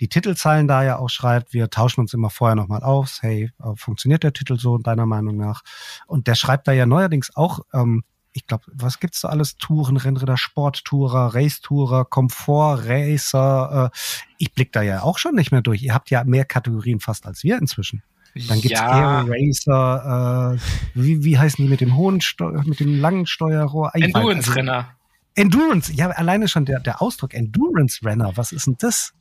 die 0.00 0.08
Titelzeilen 0.08 0.66
da 0.66 0.82
ja 0.82 0.98
auch 0.98 1.08
schreibt. 1.08 1.52
Wir 1.52 1.70
tauschen 1.70 2.00
uns 2.00 2.14
immer 2.14 2.30
vorher 2.30 2.56
nochmal 2.56 2.82
aus. 2.82 3.22
Hey, 3.22 3.50
äh, 3.62 3.76
funktioniert 3.76 4.22
der 4.24 4.32
Titel 4.32 4.58
so 4.58 4.78
deiner 4.78 5.06
Meinung 5.06 5.36
nach? 5.36 5.62
Und 6.06 6.26
der 6.26 6.34
schreibt 6.34 6.66
da 6.68 6.72
ja 6.72 6.86
neuerdings 6.86 7.34
auch, 7.36 7.60
ähm, 7.72 8.02
ich 8.34 8.46
glaube, 8.46 8.64
was 8.72 8.98
gibt's 8.98 9.20
da 9.20 9.28
alles? 9.28 9.58
Touren, 9.58 9.98
Rennräder, 9.98 10.38
Sporttourer, 10.38 11.34
Racetourer, 11.34 12.06
Komfort, 12.06 12.84
Racer. 12.86 13.90
Äh, 13.92 13.98
ich 14.38 14.54
blick 14.54 14.72
da 14.72 14.82
ja 14.82 15.02
auch 15.02 15.18
schon 15.18 15.34
nicht 15.34 15.52
mehr 15.52 15.60
durch. 15.60 15.82
Ihr 15.82 15.94
habt 15.94 16.10
ja 16.10 16.24
mehr 16.24 16.44
Kategorien 16.44 17.00
fast 17.00 17.26
als 17.26 17.44
wir 17.44 17.58
inzwischen. 17.58 18.02
Dann 18.34 18.60
gibt's 18.60 18.80
ja. 18.80 18.88
Aero 18.88 19.28
Racer, 19.28 20.54
äh, 20.54 20.58
wie, 20.94 21.24
wie 21.24 21.38
heißen 21.38 21.62
die 21.64 21.70
mit 21.70 21.80
dem 21.80 21.96
hohen 21.96 22.20
Steu 22.20 22.52
mit 22.64 22.80
dem 22.80 23.00
langen 23.00 23.26
Steuerrohr? 23.26 23.90
Endurance-Renner. 23.94 24.76
Also, 24.76 24.88
Endurance, 25.34 25.92
ja, 25.92 26.08
alleine 26.08 26.48
schon 26.48 26.64
der, 26.64 26.80
der 26.80 27.02
Ausdruck 27.02 27.34
Endurance-Renner, 27.34 28.32
was 28.36 28.52
ist 28.52 28.66
denn 28.66 28.76
das? 28.78 29.12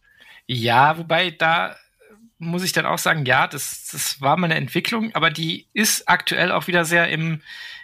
Ja, 0.48 0.98
wobei 0.98 1.32
da 1.32 1.76
muss 2.38 2.64
ich 2.64 2.72
dann 2.72 2.86
auch 2.88 2.98
sagen, 2.98 3.26
ja, 3.26 3.48
das, 3.48 3.90
das 3.92 4.20
war 4.20 4.36
meine 4.36 4.56
Entwicklung, 4.56 5.14
aber 5.14 5.30
die 5.30 5.68
ist 5.74 6.10
aktuell 6.10 6.52
auch 6.52 6.68
wieder 6.68 6.86
sehr 6.86 7.08
im, 7.10 7.42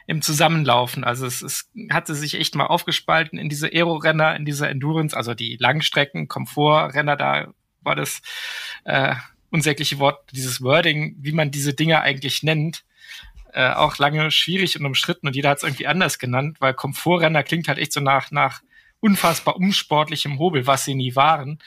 im 0.08 0.22
Zusammenlaufen. 0.22 1.04
Also 1.04 1.28
es, 1.28 1.42
es 1.42 1.70
hatte 1.92 2.16
sich 2.16 2.34
echt 2.34 2.56
mal 2.56 2.66
aufgespalten 2.66 3.38
in 3.38 3.50
diese 3.50 3.68
Aero-Renner, 3.68 4.36
in 4.36 4.46
diese 4.46 4.68
Endurance, 4.68 5.16
also 5.16 5.36
die 5.36 5.58
Langstrecken, 5.60 6.28
Komfort-Renner, 6.28 7.16
da 7.16 7.54
war 7.82 7.96
das 7.96 8.22
äh, 8.86 9.16
unsägliche 9.52 10.00
Wort, 10.00 10.32
dieses 10.32 10.62
Wording, 10.62 11.16
wie 11.20 11.32
man 11.32 11.52
diese 11.52 11.74
Dinge 11.74 12.02
eigentlich 12.02 12.44
nennt, 12.44 12.84
äh, 13.54 13.72
auch 13.72 13.98
lange 13.98 14.30
schwierig 14.32 14.80
und 14.80 14.86
umstritten 14.86 15.28
und 15.28 15.36
jeder 15.36 15.50
hat 15.50 15.58
es 15.58 15.64
irgendwie 15.64 15.88
anders 15.88 16.20
genannt, 16.20 16.58
weil 16.60 16.74
Komfortrenner 16.74 17.44
klingt 17.44 17.68
halt 17.68 17.78
echt 17.78 17.94
so 17.94 18.00
nach, 18.00 18.32
nach 18.32 18.62
unfassbar 19.00 19.56
unsportlichem 19.56 20.40
Hobel, 20.40 20.68
was 20.68 20.86
sie 20.86 20.96
nie 20.96 21.16
waren. 21.16 21.60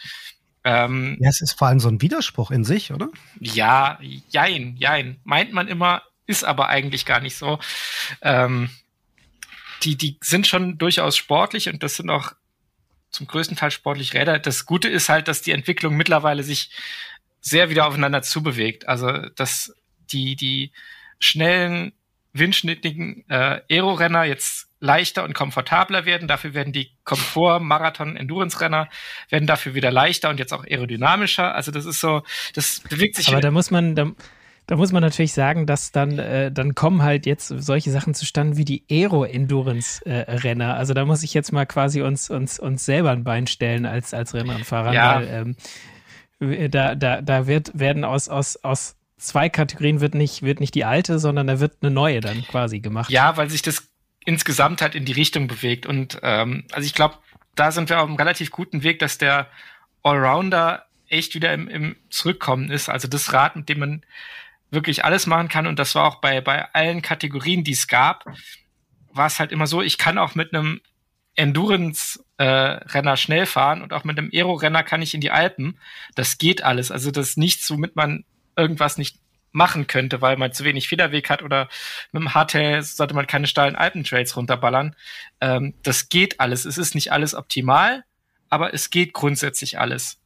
Ähm, 0.63 1.17
ja, 1.21 1.31
es 1.31 1.41
ist 1.41 1.59
vor 1.59 1.69
allem 1.69 1.81
so 1.81 1.89
ein 1.89 2.03
Widerspruch 2.03 2.51
in 2.51 2.65
sich, 2.65 2.93
oder? 2.93 3.09
Ja, 3.39 3.99
jein, 4.29 4.77
jein. 4.77 5.19
Meint 5.25 5.53
man 5.53 5.69
immer, 5.69 6.03
ist 6.27 6.45
aber 6.45 6.69
eigentlich 6.69 7.07
gar 7.07 7.21
nicht 7.21 7.37
so. 7.37 7.59
Ähm, 8.21 8.69
die, 9.83 9.97
die 9.97 10.19
sind 10.21 10.47
schon 10.47 10.77
durchaus 10.77 11.17
sportlich 11.17 11.69
und 11.69 11.83
das 11.83 11.97
sind 11.97 12.11
auch 12.11 12.33
zum 13.11 13.27
größten 13.27 13.57
Teil 13.57 13.71
sportlich 13.71 14.15
Räder. 14.15 14.39
Das 14.39 14.67
Gute 14.67 14.89
ist 14.89 15.09
halt, 15.09 15.29
dass 15.29 15.43
die 15.43 15.53
Entwicklung 15.53 15.97
mittlerweile 15.97 16.43
sich 16.43 16.71
sehr 17.41 17.71
wieder 17.71 17.87
aufeinander 17.87 18.23
zubewegt. 18.23 18.89
Also 18.89 19.11
dass 19.37 19.75
die, 20.13 20.37
die 20.37 20.73
schnellen, 21.19 21.93
windschnittigen 22.33 23.25
äh, 23.29 23.61
Aero-Renner 23.71 24.25
jetzt 24.25 24.69
leichter 24.81 25.25
und 25.25 25.35
komfortabler 25.35 26.07
werden. 26.07 26.27
Dafür 26.27 26.55
werden 26.55 26.73
die 26.73 26.91
Komfort, 27.05 27.61
Marathon, 27.61 28.17
Endurance-Renner 28.17 28.89
werden 29.29 29.47
dafür 29.47 29.75
wieder 29.75 29.91
leichter 29.91 30.31
und 30.31 30.39
jetzt 30.39 30.53
auch 30.53 30.65
aerodynamischer. 30.65 31.55
Also 31.55 31.71
das 31.71 31.85
ist 31.85 32.01
so, 32.01 32.23
das 32.55 32.81
bewegt 32.89 33.17
sich. 33.17 33.29
Aber 33.29 33.41
da 33.41 33.51
muss 33.51 33.71
man, 33.71 33.95
da, 33.95 34.11
da 34.67 34.77
muss 34.77 34.93
man 34.93 35.03
natürlich 35.03 35.35
sagen, 35.35 35.67
dass 35.67 35.93
dann, 35.93 36.19
äh, 36.19 36.51
dann 36.51 36.75
kommen 36.75 37.03
halt 37.03 37.27
jetzt 37.27 37.49
solche 37.49 37.91
Sachen 37.91 38.15
zustande 38.15 38.57
wie 38.57 38.65
die 38.65 38.85
Aero-Endurance-Renner. 38.91 40.71
Äh, 40.71 40.79
also 40.79 40.95
da 40.95 41.05
muss 41.05 41.23
ich 41.23 41.35
jetzt 41.35 41.53
mal 41.53 41.67
quasi 41.67 42.01
uns, 42.01 42.31
uns, 42.31 42.59
uns 42.59 42.85
selber 42.85 43.11
ein 43.11 43.25
Bein 43.25 43.47
stellen 43.47 43.85
als, 43.85 44.15
als 44.15 44.33
Rennradfahrer. 44.33 44.95
Ja. 44.95 45.17
Weil, 45.17 45.29
ähm, 45.29 45.57
da, 46.41 46.95
da, 46.95 47.21
da 47.21 47.47
wird, 47.47 47.79
werden 47.79 48.05
aus, 48.05 48.29
aus, 48.29 48.57
aus 48.65 48.97
zwei 49.19 49.49
Kategorien 49.49 50.01
wird 50.01 50.15
nicht, 50.15 50.43
wird 50.43 50.61
nicht 50.61 50.75
die 50.75 50.85
alte, 50.85 51.19
sondern 51.19 51.47
da 51.47 51.61
wird 51.61 51.79
eine 51.83 51.91
neue 51.91 52.21
dann 52.21 52.43
quasi 52.43 52.81
gemacht. 52.81 53.11
Ja, 53.11 53.37
weil 53.37 53.51
sich 53.51 53.63
das 53.63 53.89
insgesamt 54.25 54.83
halt 54.83 54.95
in 54.95 55.05
die 55.05 55.13
Richtung 55.13 55.49
bewegt. 55.49 55.87
Und 55.87 56.19
ähm, 56.23 56.65
also 56.73 56.87
ich 56.87 56.95
glaube, 56.95 57.17
da 57.55 57.73
sind 57.73 57.89
wir 57.91 58.01
auf 58.01 58.09
einem 58.09 58.17
relativ 58.17 58.51
guten 58.51 58.83
Weg, 58.83 58.99
dass 58.99 59.19
der 59.19 59.49
Allrounder 60.03 60.87
echt 61.09 61.35
wieder 61.35 61.53
im, 61.53 61.69
im 61.69 61.97
Zurückkommen 62.09 62.71
ist. 62.71 62.89
Also 62.89 63.09
das 63.09 63.33
Rad, 63.33 63.57
mit 63.57 63.69
dem 63.69 63.81
man 63.81 64.03
wirklich 64.71 65.05
alles 65.05 65.27
machen 65.27 65.49
kann. 65.49 65.67
Und 65.67 65.79
das 65.79 65.95
war 65.95 66.07
auch 66.07 66.17
bei, 66.17 66.41
bei 66.41 66.73
allen 66.73 67.03
Kategorien, 67.03 67.65
die 67.65 67.73
es 67.73 67.89
gab, 67.89 68.25
war 69.13 69.27
es 69.27 69.39
halt 69.39 69.53
immer 69.53 69.67
so, 69.67 69.83
ich 69.83 69.99
kann 69.99 70.19
auch 70.19 70.35
mit 70.35 70.55
einem 70.55 70.81
Endurance-Renner 71.35 72.25
äh, 72.41 73.17
schnell 73.17 73.45
fahren 73.45 73.83
und 73.83 73.93
auch 73.93 74.05
mit 74.05 74.19
einem 74.19 74.31
Aero-Renner 74.33 74.83
kann 74.83 75.03
ich 75.03 75.13
in 75.15 75.21
die 75.21 75.31
Alpen. 75.31 75.79
Das 76.15 76.39
geht 76.39 76.65
alles. 76.65 76.91
Also 76.91 77.11
das 77.11 77.31
ist 77.31 77.39
nichts, 77.39 77.71
womit 77.71 77.97
man 77.97 78.25
irgendwas 78.57 78.97
nicht 78.97 79.19
machen 79.53 79.87
könnte, 79.87 80.23
weil 80.23 80.37
man 80.37 80.53
zu 80.53 80.65
wenig 80.65 80.89
Federweg 80.89 81.29
hat 81.29 81.43
oder 81.43 81.69
mit 82.13 82.23
dem 82.23 82.35
Hardtail 82.35 82.83
sollte 82.83 83.15
man 83.15 83.27
keine 83.27 83.47
steilen 83.47 83.77
Alpentrails 83.77 84.37
runterballern. 84.37 84.97
Ähm, 85.41 85.75
das 85.83 86.09
geht 86.09 86.41
alles. 86.41 86.65
Es 86.65 86.79
ist 86.79 86.95
nicht 86.95 87.13
alles 87.13 87.35
optimal, 87.35 88.05
aber 88.49 88.73
es 88.73 88.91
geht 88.91 89.13
grundsätzlich 89.13 89.79
alles. 89.79 90.20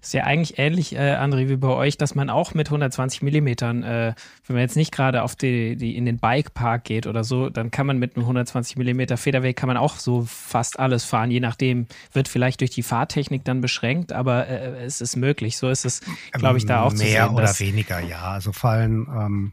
Ist 0.00 0.14
ja 0.14 0.24
eigentlich 0.24 0.58
ähnlich, 0.58 0.94
äh, 0.94 1.16
André, 1.16 1.48
wie 1.48 1.56
bei 1.56 1.68
euch, 1.68 1.98
dass 1.98 2.14
man 2.14 2.30
auch 2.30 2.54
mit 2.54 2.68
120 2.68 3.22
Millimetern, 3.22 3.82
äh, 3.82 4.14
wenn 4.46 4.54
man 4.54 4.62
jetzt 4.62 4.76
nicht 4.76 4.92
gerade 4.92 5.22
auf 5.22 5.36
die, 5.36 5.76
die 5.76 5.96
in 5.96 6.06
den 6.06 6.18
Bikepark 6.18 6.84
geht 6.84 7.06
oder 7.06 7.24
so, 7.24 7.50
dann 7.50 7.70
kann 7.70 7.86
man 7.86 7.98
mit 7.98 8.16
einem 8.16 8.24
120 8.24 8.76
Millimeter 8.76 9.16
Federweg 9.16 9.56
kann 9.56 9.66
man 9.66 9.76
auch 9.76 9.96
so 9.96 10.22
fast 10.22 10.78
alles 10.78 11.04
fahren. 11.04 11.30
Je 11.30 11.40
nachdem 11.40 11.86
wird 12.12 12.28
vielleicht 12.28 12.60
durch 12.60 12.70
die 12.70 12.82
Fahrtechnik 12.82 13.44
dann 13.44 13.60
beschränkt, 13.60 14.12
aber 14.12 14.46
äh, 14.48 14.84
es 14.84 15.00
ist 15.00 15.16
möglich. 15.16 15.56
So 15.56 15.68
ist 15.68 15.84
es, 15.84 16.00
glaube 16.32 16.58
ich, 16.58 16.66
da 16.66 16.82
auch 16.82 16.90
Mehr 16.90 16.96
zu 16.98 17.04
sehen. 17.04 17.12
Mehr 17.12 17.32
oder 17.32 17.58
weniger, 17.58 18.00
ja. 18.00 18.22
Also 18.22 18.52
vor 18.52 18.70
allem 18.70 19.08
ähm, 19.12 19.52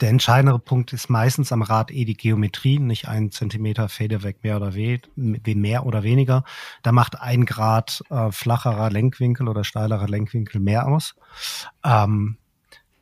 der 0.00 0.10
entscheidende 0.10 0.58
Punkt 0.58 0.92
ist 0.92 1.10
meistens 1.10 1.50
am 1.50 1.62
Rad 1.62 1.90
eh 1.90 2.04
die 2.04 2.16
Geometrie, 2.16 2.78
nicht 2.78 3.08
ein 3.08 3.30
Zentimeter 3.30 3.88
Federweg 3.88 4.44
mehr 4.44 4.56
oder 4.56 4.74
we 4.74 5.00
mehr 5.16 5.86
oder 5.86 6.02
weniger. 6.02 6.44
Da 6.82 6.92
macht 6.92 7.20
ein 7.20 7.46
Grad 7.46 8.02
äh, 8.10 8.30
flacherer 8.30 8.90
Lenkwinkel 8.90 9.48
oder 9.48 9.64
steilerer 9.64 10.08
Lenkwinkel 10.08 10.60
mehr 10.60 10.86
aus. 10.86 11.14
Ähm, 11.84 12.38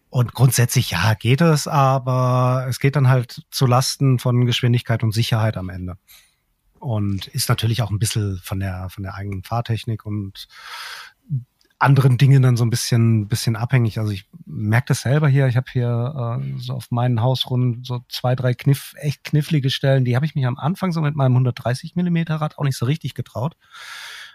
und 0.09 0.33
grundsätzlich, 0.33 0.93
ja, 0.93 1.13
geht 1.15 1.43
es, 1.43 1.69
aber 1.69 2.67
es 2.69 2.79
geht 2.79 2.97
dann 2.97 3.09
halt 3.09 3.43
zu 3.51 3.67
Lasten 3.67 4.19
von 4.19 4.47
Geschwindigkeit 4.47 5.03
und 5.03 5.13
Sicherheit 5.13 5.59
am 5.59 5.69
Ende. 5.69 5.99
Und 6.79 7.27
ist 7.29 7.49
natürlich 7.49 7.83
auch 7.83 7.91
ein 7.91 7.99
bisschen 7.99 8.41
von 8.43 8.61
der, 8.61 8.89
von 8.89 9.03
der 9.03 9.15
eigenen 9.15 9.43
Fahrtechnik 9.43 10.07
und 10.07 10.49
anderen 11.79 12.17
Dingen 12.17 12.43
dann 12.43 12.57
so 12.57 12.65
ein 12.65 12.71
bisschen, 12.71 13.29
bisschen 13.29 13.57
abhängig. 13.57 13.99
Also 13.99 14.11
ich 14.13 14.27
merke 14.47 14.89
das 14.89 15.03
selber 15.03 15.29
hier. 15.29 15.47
Ich 15.47 15.57
habe 15.57 15.71
hier 15.71 16.41
äh, 16.41 16.59
so 16.59 16.75
auf 16.75 16.91
meinen 16.91 17.21
Hausrunden 17.21 17.85
so 17.85 18.01
zwei, 18.09 18.35
drei 18.35 18.55
Kniff, 18.55 18.95
echt 18.97 19.25
knifflige 19.25 19.71
Stellen. 19.71 20.05
Die 20.05 20.17
habe 20.17 20.25
ich 20.25 20.35
mich 20.35 20.47
am 20.47 20.59
Anfang 20.59 20.93
so 20.93 21.01
mit 21.01 21.17
meinem 21.17 21.33
130 21.33 21.95
Millimeter 21.95 22.37
Rad 22.37 22.59
auch 22.59 22.65
nicht 22.65 22.77
so 22.77 22.87
richtig 22.87 23.15
getraut 23.15 23.57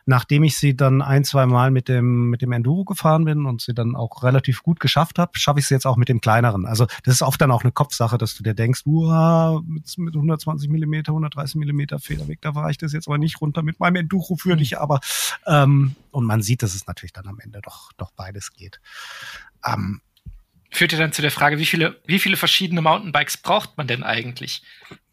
nachdem 0.06 0.44
ich 0.44 0.58
sie 0.58 0.76
dann 0.76 1.02
ein, 1.02 1.24
zwei 1.24 1.46
Mal 1.46 1.72
mit 1.72 1.88
dem, 1.88 2.30
mit 2.30 2.42
dem 2.42 2.52
Enduro 2.52 2.86
gefahren 2.86 3.26
bin 3.26 3.46
und 3.46 3.62
sie 3.62 3.74
dann 3.74 3.96
auch 3.96 4.24
relativ 4.24 4.64
gut 4.64 4.80
geschafft 4.80 5.20
habe, 5.20 5.32
schaffe 5.38 5.60
ich 5.60 5.68
sie 5.68 5.74
jetzt 5.74 5.86
auch 5.86 5.98
mit 5.98 6.10
dem 6.10 6.22
kleineren. 6.22 6.66
Also 6.66 6.88
das 7.04 7.16
ist 7.16 7.22
oft 7.22 7.42
dann 7.42 7.52
auch 7.52 7.64
eine 7.64 7.72
Kopfsache, 7.72 8.18
dass 8.18 8.36
du 8.36 8.44
dir 8.44 8.54
denkst, 8.54 8.82
uah, 8.86 9.62
mit, 9.66 9.98
mit 9.98 10.16
120 10.16 10.70
Millimeter, 10.70 11.12
130 11.12 11.56
Millimeter 11.56 12.00
Federweg, 12.00 12.42
da 12.42 12.56
war 12.56 12.70
ich 12.70 12.78
das 12.78 12.94
jetzt 12.94 13.08
aber 13.08 13.18
nicht 13.18 13.42
runter 13.42 13.64
mit 13.64 13.80
meinem 13.80 13.98
Enduro 13.98 14.36
für 14.36 14.56
dich, 14.56 14.80
aber 14.80 15.00
ähm, 15.46 15.96
und 16.12 16.26
man 16.26 16.42
sieht, 16.42 16.64
dass 16.64 16.76
es 16.76 16.88
natürlich 16.88 17.14
dann 17.14 17.28
am 17.28 17.40
Ende 17.40 17.62
doch, 17.62 17.92
doch 17.98 18.12
beides 18.12 18.54
geht. 18.54 18.80
Ähm, 19.66 20.02
Führt 20.74 20.94
ja 20.94 21.00
dann 21.00 21.12
zu 21.12 21.22
der 21.22 21.32
Frage, 21.32 21.60
wie 21.60 21.66
viele, 21.66 22.00
wie 22.06 22.18
viele 22.18 22.38
verschiedene 22.38 22.82
Mountainbikes 22.82 23.36
braucht 23.38 23.78
man 23.78 23.88
denn 23.88 24.04
eigentlich? 24.04 24.64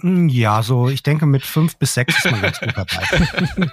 Ja, 0.01 0.62
so 0.62 0.88
ich 0.88 1.03
denke, 1.03 1.27
mit 1.27 1.44
fünf 1.44 1.77
bis 1.79 1.94
sechs 1.94 2.16
ist 2.16 2.31
man 2.31 2.40
ganz 2.40 2.61
gut 2.61 2.77
dabei. 2.77 3.72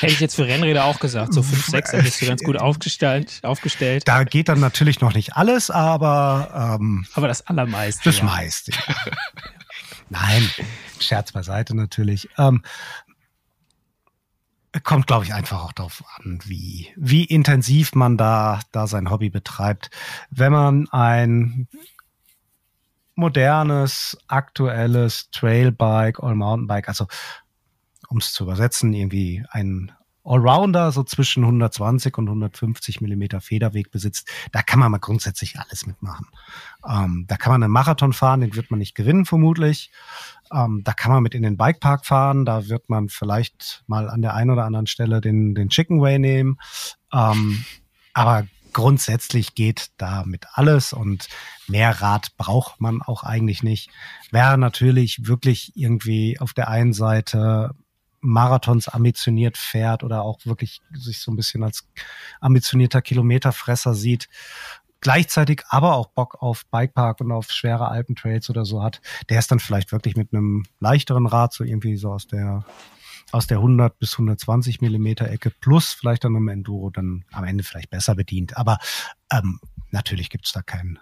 Hätte 0.00 0.12
ich 0.12 0.20
jetzt 0.20 0.36
für 0.36 0.46
Rennräder 0.46 0.84
auch 0.84 1.00
gesagt. 1.00 1.32
So 1.32 1.42
5, 1.42 1.66
6, 1.66 1.90
da 1.90 2.00
bist 2.00 2.20
du 2.20 2.26
ganz 2.26 2.42
gut 2.42 2.58
aufgestellt. 2.58 3.40
aufgestellt. 3.42 4.06
Da 4.06 4.24
geht 4.24 4.48
dann 4.48 4.60
natürlich 4.60 5.00
noch 5.00 5.14
nicht 5.14 5.36
alles, 5.36 5.70
aber. 5.70 6.78
Ähm, 6.80 7.06
aber 7.14 7.28
das 7.28 7.46
Allermeiste. 7.46 8.02
Das 8.04 8.18
ja. 8.18 8.24
meiste. 8.24 8.72
Ja. 8.72 8.78
Nein. 10.10 10.50
Scherz 11.00 11.32
beiseite 11.32 11.74
natürlich. 11.74 12.28
Ähm, 12.38 12.62
kommt, 14.82 15.06
glaube 15.06 15.24
ich, 15.24 15.34
einfach 15.34 15.64
auch 15.64 15.72
darauf 15.72 16.04
an, 16.16 16.40
wie, 16.44 16.88
wie 16.96 17.24
intensiv 17.24 17.94
man 17.94 18.16
da, 18.16 18.60
da 18.72 18.86
sein 18.86 19.10
Hobby 19.10 19.30
betreibt. 19.30 19.90
Wenn 20.30 20.52
man 20.52 20.88
ein 20.90 21.68
modernes, 23.14 24.16
aktuelles 24.28 25.30
Trailbike 25.30 26.20
oder 26.20 26.34
Mountainbike, 26.34 26.88
also 26.88 27.06
um 28.08 28.18
es 28.18 28.32
zu 28.32 28.44
übersetzen, 28.44 28.92
irgendwie 28.92 29.44
ein 29.50 29.92
Allrounder 30.28 30.92
so 30.92 31.02
zwischen 31.04 31.44
120 31.44 32.16
und 32.18 32.28
150 32.28 33.00
Millimeter 33.00 33.40
Federweg 33.40 33.90
besitzt, 33.90 34.28
da 34.52 34.62
kann 34.62 34.78
man 34.78 34.92
mal 34.92 34.98
grundsätzlich 34.98 35.58
alles 35.58 35.86
mitmachen. 35.86 36.26
Ähm, 36.86 37.24
da 37.26 37.36
kann 37.36 37.52
man 37.52 37.62
einen 37.62 37.72
Marathon 37.72 38.12
fahren, 38.12 38.42
den 38.42 38.54
wird 38.54 38.70
man 38.70 38.78
nicht 38.78 38.94
gewinnen 38.94 39.24
vermutlich. 39.24 39.90
Ähm, 40.52 40.82
da 40.84 40.92
kann 40.92 41.12
man 41.12 41.22
mit 41.22 41.34
in 41.34 41.42
den 41.42 41.56
Bikepark 41.56 42.04
fahren, 42.04 42.44
da 42.44 42.68
wird 42.68 42.90
man 42.90 43.08
vielleicht 43.08 43.84
mal 43.86 44.10
an 44.10 44.20
der 44.20 44.34
einen 44.34 44.50
oder 44.50 44.64
anderen 44.64 44.86
Stelle 44.86 45.20
den, 45.20 45.54
den 45.54 45.70
Chicken 45.70 46.00
Way 46.00 46.18
nehmen. 46.18 46.58
Ähm, 47.12 47.64
aber 48.12 48.46
grundsätzlich 48.74 49.54
geht 49.54 49.88
damit 49.96 50.46
alles 50.52 50.92
und 50.92 51.28
mehr 51.68 52.02
Rad 52.02 52.36
braucht 52.36 52.80
man 52.80 53.00
auch 53.00 53.22
eigentlich 53.22 53.62
nicht. 53.62 53.90
Wer 54.30 54.56
natürlich 54.58 55.26
wirklich 55.26 55.72
irgendwie 55.74 56.38
auf 56.38 56.52
der 56.52 56.68
einen 56.68 56.92
Seite 56.92 57.74
Marathons 58.20 58.88
ambitioniert 58.88 59.56
fährt 59.56 60.04
oder 60.04 60.22
auch 60.22 60.44
wirklich 60.44 60.80
sich 60.92 61.20
so 61.20 61.30
ein 61.30 61.36
bisschen 61.36 61.62
als 61.62 61.88
ambitionierter 62.40 63.02
Kilometerfresser 63.02 63.94
sieht, 63.94 64.28
gleichzeitig 65.00 65.62
aber 65.68 65.94
auch 65.94 66.08
Bock 66.08 66.42
auf 66.42 66.66
Bikepark 66.66 67.20
und 67.20 67.32
auf 67.32 67.50
schwere 67.50 67.88
Alpentrails 67.88 68.50
oder 68.50 68.64
so 68.64 68.82
hat, 68.82 69.00
der 69.28 69.38
ist 69.38 69.50
dann 69.50 69.60
vielleicht 69.60 69.92
wirklich 69.92 70.16
mit 70.16 70.32
einem 70.32 70.64
leichteren 70.80 71.26
Rad 71.26 71.52
so 71.52 71.64
irgendwie 71.64 71.96
so 71.96 72.12
aus 72.12 72.26
der 72.26 72.64
aus 73.30 73.46
der 73.46 73.58
100 73.58 73.98
bis 73.98 74.14
120 74.14 74.80
Millimeter 74.80 75.30
Ecke 75.30 75.50
plus 75.50 75.92
vielleicht 75.92 76.24
dann 76.24 76.34
einem 76.34 76.48
Enduro 76.48 76.88
dann 76.88 77.26
am 77.30 77.44
Ende 77.44 77.62
vielleicht 77.62 77.90
besser 77.90 78.14
bedient. 78.14 78.56
Aber 78.56 78.78
ähm, 79.30 79.60
natürlich 79.90 80.30
gibt's 80.30 80.52
da 80.52 80.62
keinen 80.62 80.98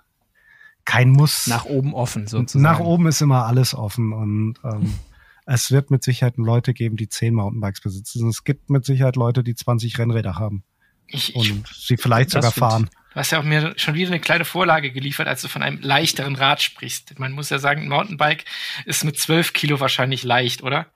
kein 0.84 1.10
Muss. 1.10 1.46
Nach 1.46 1.66
oben 1.66 1.94
offen 1.94 2.26
sozusagen. 2.26 2.62
Nach 2.62 2.80
oben 2.80 3.06
ist 3.06 3.20
immer 3.20 3.46
alles 3.46 3.74
offen 3.74 4.12
und 4.12 4.54
ähm, 4.64 4.94
es 5.46 5.70
wird 5.70 5.90
mit 5.90 6.02
Sicherheit 6.02 6.36
Leute 6.36 6.74
geben, 6.74 6.96
die 6.96 7.08
zehn 7.08 7.32
Mountainbikes 7.32 7.80
besitzen. 7.80 8.28
Es 8.28 8.44
gibt 8.44 8.68
mit 8.68 8.84
Sicherheit 8.84 9.16
Leute, 9.16 9.44
die 9.44 9.54
20 9.54 9.96
Rennräder 9.98 10.38
haben. 10.38 10.64
Ich, 11.06 11.34
und 11.36 11.64
ich, 11.70 11.86
sie 11.86 11.96
vielleicht 11.96 12.30
sogar 12.30 12.50
fahren. 12.50 12.90
Du 13.14 13.20
hast 13.20 13.30
ja 13.30 13.38
auch 13.38 13.44
mir 13.44 13.72
schon 13.76 13.94
wieder 13.94 14.08
eine 14.08 14.20
kleine 14.20 14.44
Vorlage 14.44 14.90
geliefert, 14.90 15.28
als 15.28 15.42
du 15.42 15.48
von 15.48 15.62
einem 15.62 15.80
leichteren 15.80 16.34
Rad 16.34 16.62
sprichst. 16.62 17.18
Man 17.18 17.32
muss 17.32 17.48
ja 17.48 17.60
sagen, 17.60 17.82
ein 17.82 17.88
Mountainbike 17.88 18.44
ist 18.84 19.04
mit 19.04 19.18
12 19.18 19.52
Kilo 19.52 19.78
wahrscheinlich 19.78 20.24
leicht, 20.24 20.64
oder? 20.64 20.86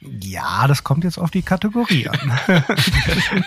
Ja, 0.00 0.66
das 0.66 0.82
kommt 0.82 1.04
jetzt 1.04 1.18
auf 1.18 1.30
die 1.30 1.42
Kategorie 1.42 2.08
an. 2.08 2.38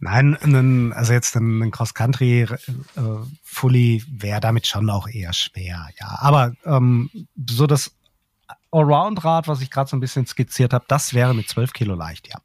Nein, 0.00 0.92
also 0.92 1.12
jetzt 1.12 1.36
ein 1.36 1.70
Cross-Country 1.70 2.42
äh, 2.42 2.48
Fully 3.44 4.04
wäre 4.08 4.40
damit 4.40 4.66
schon 4.66 4.90
auch 4.90 5.06
eher 5.06 5.32
schwer, 5.32 5.88
ja. 6.00 6.18
Aber 6.18 6.54
ähm, 6.64 7.08
so 7.36 7.68
das 7.68 7.92
Allround-Rad, 8.72 9.48
was 9.48 9.60
ich 9.60 9.70
gerade 9.70 9.88
so 9.88 9.96
ein 9.96 10.00
bisschen 10.00 10.26
skizziert 10.26 10.72
habe, 10.72 10.84
das 10.88 11.14
wäre 11.14 11.34
mit 11.34 11.48
12 11.48 11.72
Kilo 11.72 11.94
leicht, 11.94 12.28
ja. 12.28 12.40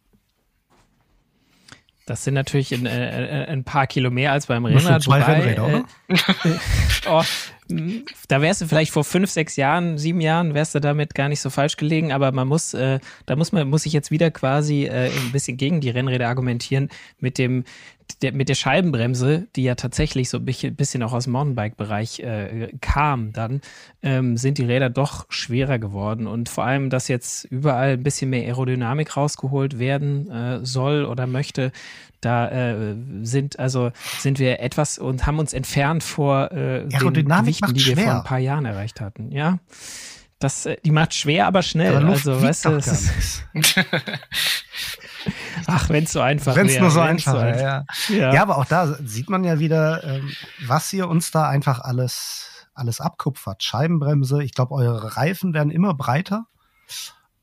Das 2.06 2.24
sind 2.24 2.36
natürlich 2.36 2.74
ein, 2.74 2.86
äh, 2.86 3.44
äh, 3.44 3.48
ein 3.48 3.66
paar 3.66 3.86
Kilo 3.86 4.10
mehr 4.10 4.32
als 4.32 4.46
beim 4.46 4.64
Rennrad. 4.64 5.04
Zwei 5.04 5.20
wobei, 5.20 5.34
Rennräder, 5.34 5.66
oder? 5.66 5.84
Äh, 6.08 6.60
oh, 7.10 7.24
da 8.28 8.42
wärst 8.42 8.62
du 8.62 8.68
vielleicht 8.68 8.92
vor 8.92 9.04
fünf, 9.04 9.30
sechs 9.30 9.56
Jahren, 9.56 9.98
sieben 9.98 10.22
Jahren, 10.22 10.54
wärst 10.54 10.76
du 10.76 10.80
damit 10.80 11.16
gar 11.16 11.30
nicht 11.30 11.42
so 11.42 11.50
falsch 11.50 11.78
gelegen, 11.78 12.12
aber 12.12 12.32
man 12.32 12.48
muss, 12.48 12.74
äh, 12.74 13.00
da 13.26 13.36
muss 13.36 13.52
man, 13.52 13.70
muss 13.70 13.86
ich 13.86 13.94
jetzt 13.94 14.12
wieder 14.12 14.32
quasi 14.32 14.86
äh, 14.86 15.10
ein 15.10 15.32
bisschen 15.32 15.58
gegen 15.58 15.82
die 15.82 15.90
Rennräder 15.90 16.28
argumentieren 16.28 16.90
mit 17.20 17.38
dem, 17.38 17.64
der, 18.22 18.32
mit 18.32 18.50
der 18.50 18.56
Scheibenbremse, 18.56 19.48
die 19.56 19.64
ja 19.64 19.76
tatsächlich 19.76 20.30
so 20.30 20.38
ein 20.38 20.46
bisschen 20.46 21.04
auch 21.04 21.14
aus 21.14 21.26
dem 21.26 21.34
Mountainbike-Bereich 21.34 22.20
äh, 22.22 22.70
kam, 22.82 23.34
dann 23.34 23.62
ähm, 24.02 24.38
sind 24.38 24.58
die 24.58 24.66
Räder 24.66 24.90
doch 24.90 25.26
schwerer 25.30 25.78
geworden. 25.78 26.28
Und 26.28 26.50
vor 26.50 26.64
allem, 26.64 26.90
dass 26.90 27.08
jetzt 27.08 27.46
überall 27.46 27.94
ein 27.94 28.04
bisschen 28.04 28.30
mehr 28.30 28.44
Aerodynamik 28.44 29.16
rausgeholt 29.18 29.80
werden 29.80 30.30
äh, 30.30 30.66
soll 30.66 31.06
oder 31.06 31.28
möchte, 31.28 31.72
da 32.22 32.50
äh, 32.50 32.96
sind 33.22 33.60
also 33.60 33.92
sind 34.20 34.40
wir 34.40 34.60
etwas 34.60 34.98
und 34.98 35.26
haben 35.26 35.40
uns 35.40 35.54
entfernt 35.54 36.04
vor 36.04 36.52
äh, 36.52 36.88
den 36.88 37.28
Gewichten, 37.28 37.74
die 37.74 37.86
wir 37.86 37.94
schwer. 37.94 38.04
vor 38.06 38.16
ein 38.16 38.24
paar 38.24 38.40
Jahren 38.40 38.66
erreicht 38.66 39.02
hatten. 39.02 39.32
Ja, 39.32 39.60
das 40.40 40.66
äh, 40.66 40.78
die 40.84 40.92
macht 40.92 41.14
schwer, 41.14 41.48
aber 41.48 41.62
schnell. 41.62 41.96
Aber 41.96 42.08
also 42.10 42.42
weißt 42.42 42.66
du, 42.66 42.72
ist 42.72 43.44
Ach, 45.68 45.90
wenn 45.90 46.06
es 46.06 46.12
so 46.12 46.22
einfach 46.22 46.56
wäre. 46.56 46.66
Wenn 46.66 46.74
es 46.74 46.80
nur 46.80 46.92
so 46.92 47.02
einfach 47.02 47.34
wäre, 47.34 47.62
ja. 47.62 47.86
ja. 48.10 48.34
ja. 48.34 48.42
aber 48.42 48.58
auch 48.58 48.66
da 48.66 48.96
sieht 49.04 49.30
man 49.30 49.44
ja 49.44 49.60
wieder, 49.60 50.04
ähm, 50.04 50.32
was 50.66 50.94
ihr 50.94 51.10
uns 51.10 51.32
da 51.32 51.50
einfach 51.50 51.80
alles, 51.80 52.68
alles 52.74 53.02
abkupfert. 53.02 53.64
Scheibenbremse, 53.64 54.44
ich 54.44 54.54
glaube, 54.54 54.74
eure 54.76 55.18
Reifen 55.18 55.54
werden 55.54 55.72
immer 55.72 55.94
breiter. 55.94 56.46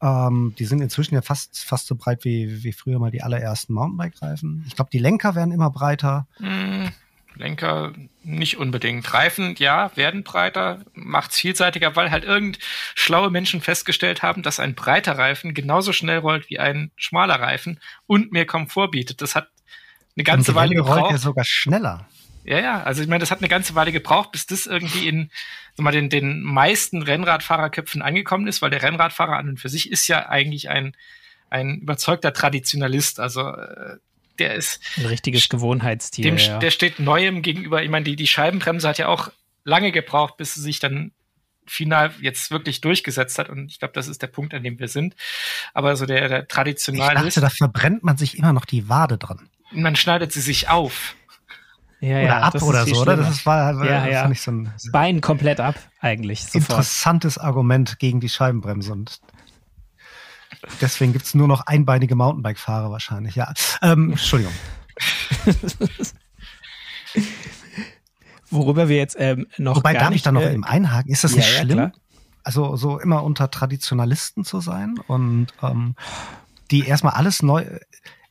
Ähm, 0.04 0.54
die 0.58 0.66
sind 0.66 0.82
inzwischen 0.82 1.14
ja 1.14 1.22
fast, 1.22 1.64
fast 1.64 1.86
so 1.86 1.94
breit 1.94 2.26
wie, 2.26 2.62
wie 2.62 2.74
früher 2.74 2.98
mal 2.98 3.10
die 3.10 3.22
allerersten 3.22 3.72
Mountainbike-Reifen. 3.72 4.62
Ich 4.66 4.76
glaube, 4.76 4.90
die 4.92 4.98
Lenker 4.98 5.34
werden 5.34 5.50
immer 5.50 5.70
breiter. 5.70 6.26
Mm, 6.38 6.88
Lenker 7.36 7.94
nicht 8.22 8.58
unbedingt. 8.58 9.14
Reifen, 9.14 9.54
ja, 9.56 9.90
werden 9.96 10.22
breiter, 10.22 10.84
macht's 10.92 11.38
vielseitiger, 11.38 11.96
weil 11.96 12.10
halt 12.10 12.24
irgend 12.24 12.58
schlaue 12.94 13.30
Menschen 13.30 13.62
festgestellt 13.62 14.22
haben, 14.22 14.42
dass 14.42 14.60
ein 14.60 14.74
breiter 14.74 15.16
Reifen 15.16 15.54
genauso 15.54 15.94
schnell 15.94 16.18
rollt 16.18 16.50
wie 16.50 16.58
ein 16.58 16.90
schmaler 16.96 17.40
Reifen 17.40 17.80
und 18.06 18.30
mehr 18.30 18.44
Komfort 18.44 18.88
bietet. 18.88 19.22
Das 19.22 19.34
hat 19.34 19.48
eine 20.16 20.24
ganze 20.24 20.54
Weile 20.54 20.74
gebraucht. 20.74 21.00
rollt 21.00 21.12
ja 21.12 21.18
sogar 21.18 21.46
schneller. 21.46 22.06
Ja, 22.44 22.60
ja, 22.60 22.82
also 22.82 23.02
ich 23.02 23.08
meine, 23.08 23.20
das 23.20 23.30
hat 23.30 23.38
eine 23.38 23.48
ganze 23.48 23.74
Weile 23.74 23.90
gebraucht, 23.90 24.32
bis 24.32 24.46
das 24.46 24.66
irgendwie 24.66 25.08
in 25.08 25.30
mal, 25.76 25.92
den, 25.92 26.10
den 26.10 26.42
meisten 26.42 27.02
Rennradfahrerköpfen 27.02 28.02
angekommen 28.02 28.46
ist, 28.46 28.62
weil 28.62 28.70
der 28.70 28.82
Rennradfahrer 28.82 29.36
an 29.36 29.48
und 29.48 29.60
für 29.60 29.68
sich 29.68 29.90
ist 29.90 30.06
ja 30.08 30.28
eigentlich 30.28 30.68
ein, 30.68 30.94
ein 31.50 31.80
überzeugter 31.80 32.32
Traditionalist. 32.32 33.18
Also 33.18 33.48
äh, 33.48 33.96
der 34.38 34.54
ist. 34.54 34.80
Ein 34.96 35.06
richtiges 35.06 35.48
Gewohnheitstier. 35.48 36.24
Dem, 36.24 36.36
ja. 36.36 36.58
Der 36.58 36.70
steht 36.70 36.98
Neuem 36.98 37.42
gegenüber. 37.42 37.82
Ich 37.82 37.90
meine, 37.90 38.04
die, 38.04 38.16
die 38.16 38.26
Scheibenbremse 38.26 38.88
hat 38.88 38.98
ja 38.98 39.08
auch 39.08 39.30
lange 39.64 39.92
gebraucht, 39.92 40.36
bis 40.36 40.54
sie 40.54 40.60
sich 40.60 40.78
dann 40.78 41.12
final 41.66 42.12
jetzt 42.20 42.50
wirklich 42.50 42.80
durchgesetzt 42.80 43.38
hat. 43.38 43.48
Und 43.48 43.70
ich 43.70 43.78
glaube, 43.78 43.94
das 43.94 44.08
ist 44.08 44.20
der 44.22 44.26
Punkt, 44.26 44.52
an 44.54 44.62
dem 44.62 44.78
wir 44.78 44.88
sind. 44.88 45.14
Aber 45.72 45.96
so 45.96 46.04
der, 46.04 46.28
der 46.28 46.48
traditionale. 46.48 47.18
Ich 47.18 47.34
dachte, 47.34 47.40
da 47.40 47.50
verbrennt 47.50 48.04
man 48.04 48.16
sich 48.16 48.36
immer 48.36 48.52
noch 48.52 48.64
die 48.64 48.88
Wade 48.88 49.16
dran. 49.16 49.48
Man 49.72 49.96
schneidet 49.96 50.32
sie 50.32 50.40
sich 50.40 50.68
auf. 50.68 51.16
Ja, 52.04 52.16
oder 52.18 52.26
ja, 52.26 52.40
ab 52.40 52.62
oder 52.62 52.86
so, 52.86 53.00
oder? 53.00 53.16
Das 53.16 53.46
war, 53.46 53.78
war 53.78 53.86
ja, 53.86 54.06
ja. 54.06 54.28
Nicht 54.28 54.42
so 54.42 54.50
ein 54.50 54.70
Bein 54.92 55.22
komplett 55.22 55.58
ab, 55.58 55.76
eigentlich. 56.00 56.42
Sofort. 56.44 56.62
Interessantes 56.62 57.38
Argument 57.38 57.98
gegen 57.98 58.20
die 58.20 58.28
Scheibenbremse. 58.28 58.92
Und 58.92 59.20
deswegen 60.82 61.14
gibt 61.14 61.24
es 61.24 61.34
nur 61.34 61.48
noch 61.48 61.66
einbeinige 61.66 62.14
Mountainbike-Fahrer 62.14 62.90
wahrscheinlich. 62.90 63.36
Ja, 63.36 63.54
ähm, 63.80 64.10
Entschuldigung. 64.10 64.52
Worüber 68.50 68.88
wir 68.88 68.96
jetzt 68.96 69.16
ähm, 69.18 69.46
noch. 69.56 69.76
Wobei, 69.76 69.94
gar 69.94 70.02
darf 70.02 70.10
nicht, 70.10 70.18
ich 70.18 70.22
da 70.24 70.32
noch 70.32 70.42
äh, 70.42 70.52
eben 70.52 70.64
einhaken? 70.64 71.10
Ist 71.10 71.24
das 71.24 71.34
nicht 71.34 71.48
schlimm? 71.48 71.90
Also 72.42 72.76
so 72.76 72.98
immer 73.00 73.22
unter 73.22 73.50
Traditionalisten 73.50 74.44
zu 74.44 74.60
sein 74.60 74.96
und 75.06 75.46
ähm, 75.62 75.94
die 76.70 76.86
erstmal 76.86 77.14
alles 77.14 77.42
neu 77.42 77.64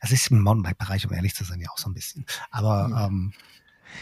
es 0.03 0.11
ist 0.11 0.31
im 0.31 0.41
Mountainbike-Bereich, 0.41 1.07
um 1.07 1.13
ehrlich 1.13 1.33
zu 1.33 1.45
sein, 1.45 1.61
ja 1.61 1.69
auch 1.71 1.77
so 1.77 1.89
ein 1.89 1.93
bisschen. 1.93 2.25
Aber 2.51 2.89
mhm. 2.89 2.97
ähm, 2.97 3.33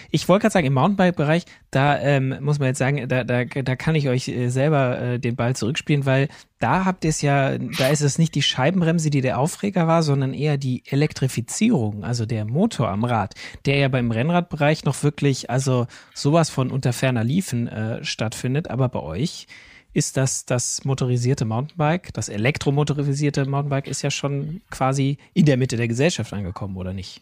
ich 0.10 0.28
wollte 0.28 0.44
gerade 0.44 0.54
sagen, 0.54 0.68
im 0.68 0.74
Mountainbike-Bereich, 0.74 1.46
da 1.72 2.00
ähm, 2.00 2.38
muss 2.42 2.60
man 2.60 2.70
jetzt 2.70 2.80
sagen, 2.80 3.08
da, 3.08 3.24
da, 3.24 3.46
da 3.46 3.76
kann 3.76 3.96
ich 3.96 4.10
euch 4.10 4.28
äh, 4.28 4.50
selber 4.50 5.00
äh, 5.00 5.20
den 5.20 5.36
Ball 5.36 5.56
zurückspielen, 5.56 6.06
weil 6.06 6.28
da 6.60 6.86
habt 6.86 7.04
ihr 7.04 7.10
es 7.10 7.22
ja, 7.22 7.58
da 7.58 7.88
ist 7.88 8.02
es 8.02 8.20
nicht 8.20 8.36
die 8.36 8.42
Scheibenbremse, 8.42 9.10
die 9.10 9.22
der 9.22 9.40
Aufreger 9.40 9.88
war, 9.88 10.04
sondern 10.04 10.34
eher 10.34 10.58
die 10.58 10.84
Elektrifizierung, 10.86 12.04
also 12.04 12.26
der 12.26 12.46
Motor 12.46 12.90
am 12.90 13.04
Rad, 13.04 13.36
der 13.66 13.78
ja 13.78 13.88
beim 13.88 14.12
Rennradbereich 14.12 14.86
noch 14.86 15.02
wirklich, 15.04 15.50
also 15.50 15.88
sowas 16.14 16.50
von 16.50 16.72
unter 16.72 16.94
ferner 16.94 17.24
Liefen 17.24 17.68
äh, 17.68 18.04
stattfindet, 18.04 18.70
aber 18.70 18.90
bei 18.90 19.00
euch 19.00 19.48
ist 19.94 20.18
das 20.18 20.46
das 20.46 20.86
motorisierte 20.86 21.46
Mountainbike, 21.46 22.14
das 22.14 22.30
elektromotorisierte 22.30 23.46
Mountainbike 23.46 23.88
ist 23.88 24.02
ja 24.02 24.12
schon 24.12 24.62
quasi 24.70 25.18
in 25.34 25.46
der 25.46 25.58
Mitte 25.58 25.78
der 25.78 25.88
Gesellschaft 25.88 26.32
angekommen, 26.34 26.78
oder 26.78 26.94
nicht? 26.94 27.22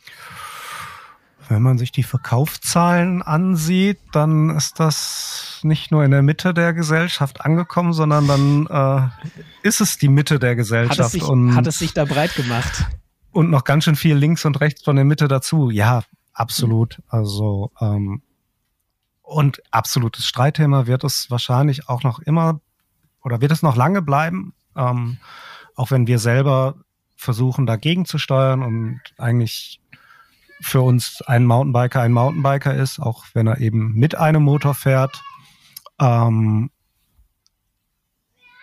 Wenn 1.50 1.64
man 1.64 1.80
sich 1.80 1.92
die 1.92 2.04
Verkaufszahlen 2.04 3.24
ansieht, 3.24 3.98
dann 4.12 4.52
ist 4.52 4.80
das 4.80 5.60
nicht 5.64 5.92
nur 5.92 6.06
in 6.06 6.12
der 6.12 6.22
Mitte 6.22 6.54
der 6.54 6.74
Gesellschaft 6.74 7.42
angekommen, 7.42 7.92
sondern 7.92 8.28
dann 8.28 8.68
äh, 8.68 9.68
ist 9.68 9.82
es 9.82 9.98
die 9.98 10.10
Mitte 10.10 10.38
der 10.38 10.56
Gesellschaft. 10.56 11.00
Hat 11.00 11.08
es, 11.08 11.12
sich, 11.12 11.24
und, 11.24 11.56
hat 11.56 11.66
es 11.66 11.80
sich 11.80 11.94
da 11.94 12.06
breit 12.06 12.36
gemacht? 12.36 12.86
Und 13.32 13.50
noch 13.50 13.64
ganz 13.64 13.86
schön 13.86 13.96
viel 13.96 14.16
links 14.16 14.46
und 14.46 14.62
rechts 14.62 14.84
von 14.84 14.96
der 14.96 15.06
Mitte 15.06 15.28
dazu. 15.28 15.72
Ja, 15.72 16.04
absolut. 16.34 17.02
Also 17.08 17.72
ähm, 17.82 18.22
und 19.24 19.62
absolutes 19.72 20.28
Streitthema 20.28 20.86
wird 20.86 21.04
es 21.04 21.32
wahrscheinlich 21.32 21.90
auch 21.90 22.04
noch 22.04 22.20
immer 22.20 22.62
oder 23.24 23.42
wird 23.42 23.52
es 23.52 23.64
noch 23.64 23.76
lange 23.76 24.04
bleiben, 24.04 24.54
ähm, 24.76 25.18
auch 25.76 25.90
wenn 25.90 26.06
wir 26.06 26.20
selber 26.20 26.76
versuchen, 27.16 27.66
dagegen 27.66 28.06
zu 28.06 28.18
steuern 28.18 28.62
und 28.62 29.02
eigentlich 29.18 29.79
für 30.62 30.82
uns 30.82 31.22
ein 31.26 31.46
Mountainbiker 31.46 32.02
ein 32.02 32.12
Mountainbiker 32.12 32.74
ist, 32.74 33.00
auch 33.00 33.26
wenn 33.34 33.48
er 33.48 33.60
eben 33.60 33.94
mit 33.94 34.16
einem 34.16 34.44
Motor 34.44 34.74
fährt. 34.74 35.22
Ähm, 36.00 36.70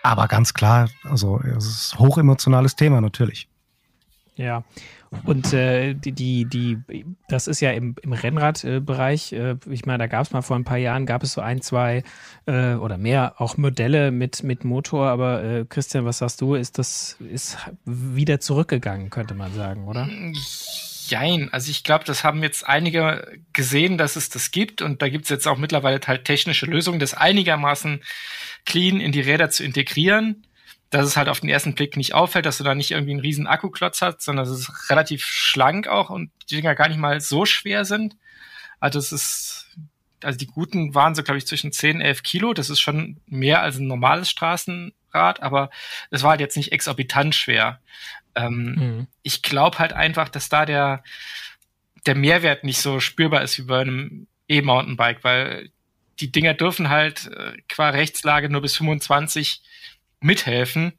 aber 0.03 0.29
ganz 0.29 0.55
klar, 0.55 0.89
also 1.05 1.41
es 1.41 1.67
ist 1.67 1.95
ein 1.95 1.99
hochemotionales 1.99 2.77
Thema 2.77 3.01
natürlich. 3.01 3.49
Ja. 4.37 4.65
Und 5.25 5.53
äh, 5.53 5.95
die, 5.95 6.13
die, 6.13 6.45
die, 6.45 7.07
das 7.29 7.47
ist 7.47 7.61
ja 7.61 7.71
im, 7.73 7.95
im 8.03 8.13
Rennradbereich, 8.13 9.33
äh, 9.33 9.57
ich 9.71 9.87
meine, 9.87 9.99
da 9.99 10.07
gab 10.07 10.27
es 10.27 10.33
mal 10.33 10.43
vor 10.43 10.57
ein 10.57 10.65
paar 10.65 10.77
Jahren, 10.77 11.07
gab 11.07 11.23
es 11.23 11.33
so 11.33 11.41
ein, 11.41 11.63
zwei 11.63 12.03
äh, 12.47 12.75
oder 12.75 12.99
mehr 12.99 13.41
auch 13.41 13.57
Modelle 13.57 14.11
mit, 14.11 14.43
mit 14.43 14.65
Motor, 14.65 15.09
aber 15.09 15.43
äh, 15.43 15.65
Christian, 15.65 16.05
was 16.05 16.19
sagst 16.19 16.41
du, 16.41 16.55
ist 16.55 16.79
das 16.79 17.17
ist 17.21 17.57
wieder 17.85 18.41
zurückgegangen, 18.41 19.11
könnte 19.11 19.35
man 19.35 19.53
sagen, 19.55 19.87
oder? 19.87 20.07
Jein, 21.09 21.53
also 21.53 21.71
ich 21.71 21.85
glaube, 21.85 22.05
das 22.05 22.25
haben 22.25 22.43
jetzt 22.43 22.67
einige 22.67 23.39
gesehen, 23.53 23.99
dass 23.99 24.17
es 24.17 24.29
das 24.29 24.51
gibt 24.51 24.83
und 24.83 25.03
da 25.03 25.09
gibt 25.09 25.25
es 25.25 25.31
jetzt 25.31 25.47
auch 25.47 25.59
mittlerweile 25.59 26.01
halt 26.07 26.25
technische 26.25 26.67
Lösungen, 26.67 26.99
das 26.99 27.15
einigermaßen 27.15 28.03
clean 28.65 29.01
in 29.01 29.13
die 29.13 29.21
Räder 29.21 29.51
zu 29.51 29.65
integrieren 29.65 30.47
dass 30.91 31.07
es 31.07 31.17
halt 31.17 31.29
auf 31.29 31.41
den 31.41 31.51
ersten 31.51 31.75
Blick 31.75 31.97
nicht 31.97 32.15
auffällt, 32.15 32.47
dass 32.47 32.59
du 32.59 32.65
da 32.65 32.75
nicht 32.75 32.93
irgendwie 32.93 33.13
einen 33.13 33.21
riesen 33.21 33.47
Akkuklotz 33.47 34.03
hast, 34.03 34.23
sondern 34.23 34.47
es 34.47 34.91
relativ 34.91 35.25
schlank 35.25 35.89
auch 35.89 36.11
und 36.11 36.31
die 36.49 36.57
Dinger 36.57 36.75
gar 36.75 36.89
nicht 36.89 36.99
mal 36.99 37.21
so 37.21 37.45
schwer 37.45 37.85
sind. 37.85 38.17
Also 38.79 38.99
es 38.99 39.11
ist, 39.11 39.77
also 40.23 40.39
die 40.39 40.47
guten 40.47 40.95
waren 40.95 41.15
so, 41.15 41.23
glaube 41.23 41.39
ich, 41.39 41.47
zwischen 41.47 41.73
10, 41.73 42.01
11 42.01 42.23
Kilo. 42.23 42.55
Das 42.55 42.71
ist 42.71 42.81
schon 42.81 43.21
mehr 43.27 43.63
als 43.63 43.79
ein 43.79 43.87
normales 43.87 44.31
Straßenrad, 44.31 45.43
aber 45.43 45.71
es 46.11 46.23
war 46.23 46.31
halt 46.31 46.41
jetzt 46.41 46.57
nicht 46.57 46.73
exorbitant 46.73 47.35
schwer. 47.35 47.81
Ähm, 48.37 48.75
mhm. 48.75 49.07
Ich 49.23 49.43
glaube 49.43 49.79
halt 49.79 49.93
einfach, 49.93 50.29
dass 50.29 50.49
da 50.49 50.65
der, 50.67 51.03
der 52.07 52.15
Mehrwert 52.15 52.63
nicht 52.63 52.81
so 52.81 53.01
spürbar 53.01 53.43
ist 53.43 53.59
wie 53.59 53.63
bei 53.63 53.81
einem 53.81 54.29
E-Mountainbike, 54.49 55.25
weil 55.25 55.71
die 56.21 56.31
Dinger 56.31 56.55
dürfen 56.55 56.89
halt 56.89 57.27
äh, 57.27 57.57
qua 57.69 57.91
Rechtslage 57.91 58.49
nur 58.49 58.63
bis 58.63 58.77
25 58.77 59.63
mithelfen. 60.21 60.93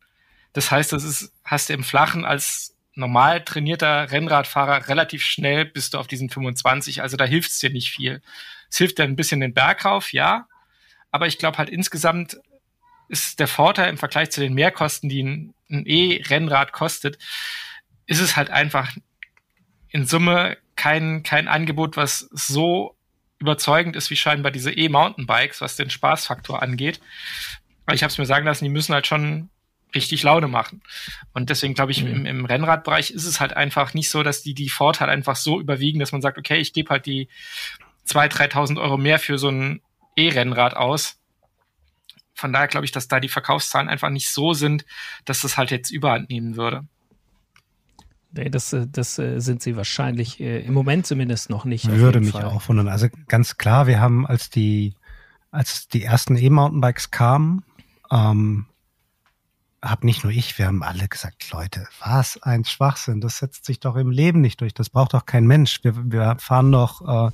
Das 0.53 0.71
heißt, 0.71 0.91
das 0.91 1.03
ist, 1.03 1.31
hast 1.43 1.69
du 1.69 1.73
im 1.73 1.83
Flachen 1.83 2.25
als 2.25 2.75
normal 2.95 3.43
trainierter 3.43 4.11
Rennradfahrer 4.11 4.87
relativ 4.87 5.23
schnell 5.23 5.65
bist 5.65 5.93
du 5.93 5.99
auf 5.99 6.07
diesen 6.07 6.29
25. 6.29 7.01
Also 7.01 7.15
da 7.15 7.25
hilft 7.25 7.51
es 7.51 7.59
dir 7.59 7.69
nicht 7.69 7.91
viel. 7.91 8.21
Es 8.69 8.77
hilft 8.77 8.97
dir 8.97 9.03
ein 9.03 9.15
bisschen 9.15 9.39
den 9.39 9.53
Berg 9.53 9.85
rauf, 9.85 10.13
ja. 10.13 10.47
Aber 11.11 11.27
ich 11.27 11.37
glaube 11.37 11.57
halt 11.57 11.69
insgesamt 11.69 12.37
ist 13.07 13.39
der 13.39 13.47
Vorteil 13.47 13.89
im 13.89 13.97
Vergleich 13.97 14.31
zu 14.31 14.41
den 14.41 14.53
Mehrkosten, 14.53 15.09
die 15.09 15.23
ein, 15.23 15.53
ein 15.69 15.85
E-Rennrad 15.85 16.71
kostet, 16.71 17.17
ist 18.05 18.21
es 18.21 18.35
halt 18.37 18.49
einfach 18.49 18.91
in 19.89 20.05
Summe 20.05 20.57
kein, 20.75 21.23
kein 21.23 21.47
Angebot, 21.47 21.97
was 21.97 22.29
so 22.31 22.95
überzeugend 23.39 23.95
ist 23.95 24.09
wie 24.09 24.15
scheinbar 24.15 24.51
diese 24.51 24.71
E-Mountainbikes, 24.71 25.61
was 25.61 25.75
den 25.75 25.89
Spaßfaktor 25.89 26.61
angeht. 26.61 26.99
Weil 27.85 27.95
ich 27.95 28.03
habe 28.03 28.11
es 28.11 28.17
mir 28.17 28.25
sagen 28.25 28.45
lassen, 28.45 28.65
die 28.65 28.69
müssen 28.69 28.93
halt 28.93 29.07
schon 29.07 29.49
richtig 29.95 30.23
Laune 30.23 30.47
machen. 30.47 30.81
Und 31.33 31.49
deswegen 31.49 31.73
glaube 31.73 31.91
ich, 31.91 32.03
mhm. 32.03 32.11
im, 32.11 32.25
im, 32.25 32.45
Rennradbereich 32.45 33.11
ist 33.11 33.25
es 33.25 33.39
halt 33.39 33.53
einfach 33.53 33.93
nicht 33.93 34.09
so, 34.09 34.23
dass 34.23 34.41
die 34.41 34.53
die 34.53 34.69
Vorteile 34.69 35.11
einfach 35.11 35.35
so 35.35 35.59
überwiegen, 35.59 35.99
dass 35.99 36.11
man 36.11 36.21
sagt, 36.21 36.37
okay, 36.37 36.57
ich 36.57 36.73
gebe 36.73 36.89
halt 36.89 37.05
die 37.05 37.29
2.000, 38.07 38.51
3.000 38.51 38.81
Euro 38.81 38.97
mehr 38.97 39.19
für 39.19 39.37
so 39.37 39.49
ein 39.49 39.81
E-Rennrad 40.15 40.75
aus. 40.75 41.19
Von 42.37 42.53
daher 42.53 42.67
glaube 42.67 42.85
ich, 42.85 42.91
dass 42.91 43.07
da 43.07 43.19
die 43.19 43.29
Verkaufszahlen 43.29 43.89
einfach 43.89 44.11
nicht 44.11 44.29
so 44.29 44.53
sind, 44.53 44.85
dass 45.25 45.41
das 45.41 45.57
halt 45.57 45.71
jetzt 45.71 45.89
überhand 45.89 46.29
nehmen 46.29 46.55
würde. 46.55 46.85
Nee, 48.31 48.49
das, 48.49 48.71
äh, 48.73 48.85
das 48.87 49.17
äh, 49.17 49.39
sind 49.39 49.63
sie 49.63 49.75
wahrscheinlich 49.75 50.39
äh, 50.39 50.59
im 50.59 50.73
Moment 50.73 51.07
zumindest 51.07 51.49
noch 51.49 51.65
nicht. 51.65 51.89
Würde 51.89 52.19
mich 52.19 52.31
Fall. 52.31 52.45
auch 52.45 52.67
wundern. 52.69 52.89
Also 52.89 53.07
ganz 53.27 53.57
klar, 53.57 53.87
wir 53.87 53.99
haben 53.99 54.27
als 54.27 54.51
die, 54.51 54.93
als 55.49 55.87
die 55.87 56.03
ersten 56.03 56.37
E-Mountainbikes 56.37 57.09
kamen, 57.09 57.63
ähm, 58.11 58.67
hab 59.81 60.03
nicht 60.03 60.23
nur 60.23 60.31
ich, 60.31 60.59
wir 60.59 60.67
haben 60.67 60.83
alle 60.83 61.07
gesagt, 61.07 61.51
Leute, 61.51 61.87
was 61.99 62.41
ein 62.43 62.65
Schwachsinn, 62.65 63.19
das 63.19 63.39
setzt 63.39 63.65
sich 63.65 63.79
doch 63.79 63.95
im 63.95 64.11
Leben 64.11 64.41
nicht 64.41 64.61
durch, 64.61 64.75
das 64.75 64.91
braucht 64.91 65.15
doch 65.15 65.25
kein 65.25 65.47
Mensch. 65.47 65.83
Wir, 65.83 65.93
wir 65.95 66.37
fahren 66.39 66.71
doch, 66.71 67.01
äh, 67.01 67.31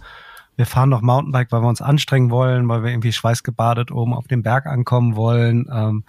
wir 0.55 0.65
fahren 0.65 0.91
doch 0.91 1.01
Mountainbike, 1.01 1.51
weil 1.51 1.61
wir 1.61 1.67
uns 1.67 1.81
anstrengen 1.81 2.29
wollen, 2.29 2.67
weil 2.67 2.83
wir 2.83 2.91
irgendwie 2.91 3.11
schweißgebadet 3.11 3.91
oben 3.91 4.13
auf 4.13 4.27
dem 4.27 4.43
Berg 4.43 4.65
ankommen 4.65 5.15
wollen. 5.15 5.67
Ähm, 5.71 6.03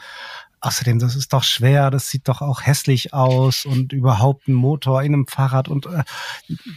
außerdem, 0.61 0.99
das 0.99 1.15
ist 1.15 1.33
doch 1.33 1.45
schwer, 1.45 1.91
das 1.91 2.09
sieht 2.09 2.29
doch 2.29 2.41
auch 2.41 2.63
hässlich 2.63 3.13
aus 3.13 3.67
und 3.67 3.93
überhaupt 3.93 4.49
ein 4.49 4.55
Motor 4.55 5.03
in 5.03 5.13
einem 5.13 5.27
Fahrrad 5.27 5.69
und 5.69 5.87
äh, 5.87 6.05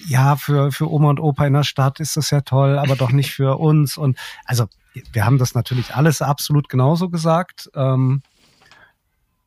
ja, 0.08 0.36
für, 0.36 0.72
für 0.72 0.92
Oma 0.92 1.10
und 1.10 1.20
Opa 1.20 1.46
in 1.46 1.54
der 1.54 1.64
Stadt 1.64 2.00
ist 2.00 2.18
das 2.18 2.30
ja 2.32 2.42
toll, 2.42 2.78
aber 2.78 2.96
doch 2.96 3.12
nicht 3.12 3.32
für 3.32 3.58
uns. 3.58 3.98
Und 3.98 4.18
also 4.46 4.68
wir 5.14 5.26
haben 5.26 5.38
das 5.38 5.54
natürlich 5.54 5.96
alles 5.96 6.22
absolut 6.22 6.70
genauso 6.70 7.10
gesagt. 7.10 7.70
Ähm, 7.76 8.22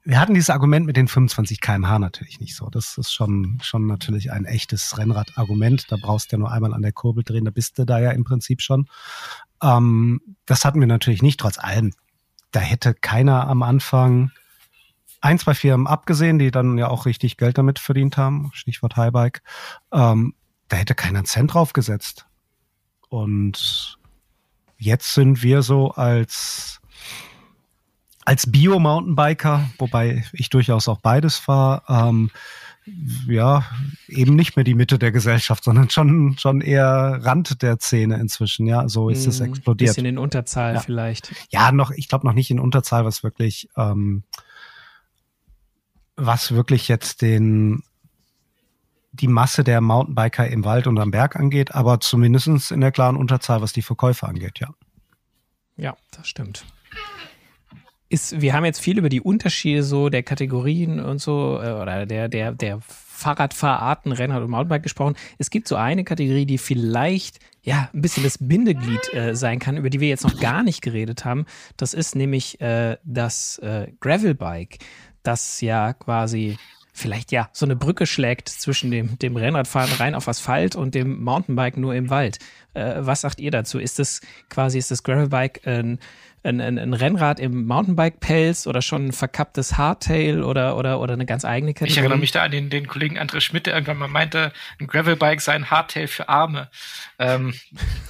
wir 0.03 0.19
hatten 0.19 0.35
dieses 0.35 0.51
Argument 0.51 0.87
mit 0.87 0.97
den 0.97 1.09
25 1.09 1.61
kmh 1.61 1.99
natürlich 1.99 2.41
nicht 2.41 2.57
so. 2.57 2.69
Das 2.71 2.97
ist 2.97 3.13
schon, 3.13 3.59
schon 3.63 3.87
natürlich 3.87 4.33
ein 4.33 4.47
echtes 4.47 4.97
Rennradargument. 4.97 5.91
Da 5.91 5.97
brauchst 6.01 6.33
du 6.33 6.37
ja 6.37 6.39
nur 6.39 6.51
einmal 6.51 6.73
an 6.73 6.83
der 6.83 6.93
Kurbel 6.93 7.23
drehen, 7.23 7.45
da 7.45 7.51
bist 7.51 7.79
du 7.79 7.85
da 7.85 7.99
ja 7.99 8.11
im 8.11 8.25
Prinzip 8.25 8.63
schon. 8.63 8.89
Ähm, 9.63 10.21
das 10.47 10.65
hatten 10.65 10.81
wir 10.81 10.87
natürlich 10.87 11.23
nicht, 11.23 11.39
trotz 11.41 11.59
allem. 11.59 11.93
Da 12.51 12.61
hätte 12.61 12.95
keiner 12.95 13.47
am 13.47 13.63
Anfang 13.63 14.31
ein, 15.21 15.39
zwei 15.39 15.55
Firmen 15.55 15.87
abgesehen, 15.87 16.39
die 16.39 16.51
dann 16.51 16.79
ja 16.79 16.89
auch 16.89 17.05
richtig 17.05 17.37
Geld 17.37 17.59
damit 17.59 17.79
verdient 17.79 18.17
haben, 18.17 18.51
Stichwort 18.55 18.97
Highbike, 18.97 19.43
ähm, 19.93 20.35
da 20.69 20.77
hätte 20.77 20.95
keiner 20.95 21.19
einen 21.19 21.27
Cent 21.27 21.53
draufgesetzt. 21.53 22.27
Und 23.09 23.99
jetzt 24.79 25.15
sind 25.15 25.43
wir 25.43 25.63
so 25.63 25.91
als 25.91 26.80
als 28.25 28.51
Bio-Mountainbiker, 28.51 29.71
wobei 29.79 30.25
ich 30.33 30.51
durchaus 30.51 30.89
auch 30.89 31.01
beides 31.01 31.37
fahre, 31.37 31.83
ähm, 31.89 32.31
ja, 33.29 33.65
eben 34.09 34.35
nicht 34.37 34.57
mehr 34.57 34.65
die 34.65 34.75
Mitte 34.75 34.99
der 34.99 35.13
Gesellschaft, 35.13 35.65
sondern 35.65 35.91
schon, 35.91 36.37
schon 36.39 36.61
eher 36.61 37.19
Rand 37.23 37.63
der 37.63 37.79
Szene 37.79 38.17
inzwischen, 38.17 38.67
ja, 38.67 38.89
so 38.89 39.09
ist 39.09 39.27
es 39.27 39.41
hm, 39.41 39.47
explodiert. 39.47 39.91
Bisschen 39.91 40.07
in 40.07 40.19
Unterzahl 40.19 40.75
ja. 40.75 40.81
vielleicht. 40.81 41.33
Ja, 41.51 41.73
noch, 41.73 41.91
ich 41.91 42.09
glaube 42.09 42.27
noch 42.27 42.35
nicht 42.35 42.51
in 42.51 42.59
Unterzahl, 42.59 43.05
was 43.05 43.23
wirklich, 43.23 43.69
ähm, 43.77 44.25
was 46.17 46.53
wirklich 46.53 46.89
jetzt 46.89 47.23
den, 47.23 47.83
die 49.13 49.29
Masse 49.29 49.65
der 49.65 49.81
Mountainbiker 49.81 50.47
im 50.49 50.65
Wald 50.65 50.87
und 50.87 50.99
am 50.99 51.11
Berg 51.11 51.37
angeht, 51.37 51.75
aber 51.75 52.01
zumindestens 52.01 52.71
in 52.71 52.81
der 52.81 52.93
klaren 52.93 53.17
Unterzahl, 53.17 53.63
was 53.63 53.73
die 53.73 53.83
Verkäufe 53.83 54.27
angeht, 54.27 54.59
ja. 54.59 54.69
Ja, 55.77 55.97
das 56.11 56.29
stimmt. 56.29 56.65
Ist, 58.11 58.41
wir 58.41 58.53
haben 58.53 58.65
jetzt 58.65 58.81
viel 58.81 58.99
über 58.99 59.09
die 59.09 59.21
Unterschiede 59.21 59.83
so 59.83 60.09
der 60.09 60.23
Kategorien 60.23 61.01
und 61.01 61.21
so 61.21 61.61
äh, 61.63 61.71
oder 61.73 62.07
der, 62.07 62.29
der, 62.29 62.53
der 62.53 62.81
Fahrradfahrarten, 62.81 64.13
Rennrad 64.13 64.43
und 64.43 64.51
Mountainbike 64.51 64.83
gesprochen. 64.83 65.15
Es 65.39 65.51
gibt 65.51 65.69
so 65.69 65.77
eine 65.77 66.05
Kategorie, 66.05 66.45
die 66.45 66.59
vielleicht 66.59 67.39
ja 67.63 67.89
ein 67.95 68.01
bisschen 68.03 68.25
das 68.25 68.39
Bindeglied 68.39 69.15
äh, 69.15 69.37
sein 69.37 69.59
kann, 69.59 69.77
über 69.77 69.91
die 69.91 70.01
wir 70.01 70.09
jetzt 70.09 70.25
noch 70.25 70.41
gar 70.41 70.63
nicht 70.63 70.83
geredet 70.83 71.25
haben. 71.25 71.47
Das 71.77 71.95
ist 71.95 72.17
nämlich 72.17 72.61
äh, 72.61 72.97
das 73.05 73.59
äh, 73.59 73.93
Gravelbike, 74.01 74.79
das 75.23 75.61
ja 75.61 75.93
quasi 75.93 76.59
vielleicht 77.01 77.33
ja 77.33 77.49
so 77.53 77.67
eine 77.67 77.77
Brücke 77.77 78.07
schlägt 78.07 78.49
zwischen 78.49 78.91
dem, 78.91 79.19
dem 79.19 79.37
Rennradfahren 79.37 79.93
rein 79.95 80.15
auf 80.15 80.29
Asphalt 80.29 80.77
und 80.77 80.95
dem 80.95 81.23
Mountainbike 81.23 81.77
nur 81.77 81.95
im 81.95 82.11
Wald. 82.11 82.39
Äh, 82.75 82.97
was 82.99 83.23
sagt 83.23 83.41
ihr 83.41 83.51
dazu? 83.51 83.79
Ist 83.79 83.99
das 83.99 84.21
quasi, 84.49 84.79
ist 84.79 84.91
das 84.91 85.03
Gravelbike 85.03 85.67
ein, 85.67 85.99
ein, 86.43 86.61
ein, 86.61 86.79
ein 86.79 86.95
Rennrad 86.95 87.41
im 87.41 87.67
Mountainbike-Pelz 87.67 88.67
oder 88.67 88.81
schon 88.83 89.07
ein 89.07 89.13
verkapptes 89.13 89.77
Hardtail 89.77 90.43
oder, 90.43 90.77
oder, 90.77 91.01
oder 91.01 91.15
eine 91.15 91.27
ganz 91.27 91.45
eigene 91.45 91.75
Kategorie? 91.75 91.93
Ich 91.93 91.99
erinnere 91.99 92.19
mich 92.19 92.33
da 92.33 92.45
an 92.45 92.51
den, 92.51 92.71
den 92.71 92.87
Kollegen 92.87 93.19
André 93.19 93.41
Schmidt, 93.41 93.67
der 93.67 93.75
irgendwann 93.75 93.99
mal 93.99 94.09
meinte, 94.09 94.53
ein 94.79 94.87
Gravelbike 94.87 95.41
sei 95.41 95.53
ein 95.53 95.71
Hardtail 95.71 96.07
für 96.07 96.29
Arme. 96.29 96.71
Ähm, 97.19 97.55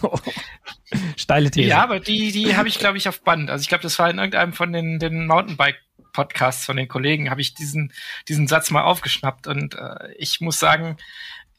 Steile 1.16 1.50
These. 1.50 1.68
Ja, 1.68 1.82
aber 1.82 2.00
die, 2.00 2.32
die 2.32 2.56
habe 2.56 2.68
ich, 2.68 2.78
glaube 2.78 2.98
ich, 2.98 3.08
auf 3.08 3.22
Band. 3.22 3.50
Also 3.50 3.62
ich 3.62 3.68
glaube, 3.68 3.82
das 3.82 3.98
war 3.98 4.10
in 4.10 4.18
irgendeinem 4.18 4.52
von 4.52 4.72
den, 4.72 4.98
den 4.98 5.26
Mountainbike 5.26 5.78
Podcasts 6.12 6.64
von 6.64 6.76
den 6.76 6.88
Kollegen 6.88 7.30
habe 7.30 7.40
ich 7.40 7.54
diesen, 7.54 7.92
diesen 8.28 8.46
Satz 8.46 8.70
mal 8.70 8.82
aufgeschnappt. 8.82 9.46
Und 9.46 9.74
äh, 9.74 10.12
ich 10.18 10.40
muss 10.40 10.58
sagen, 10.58 10.96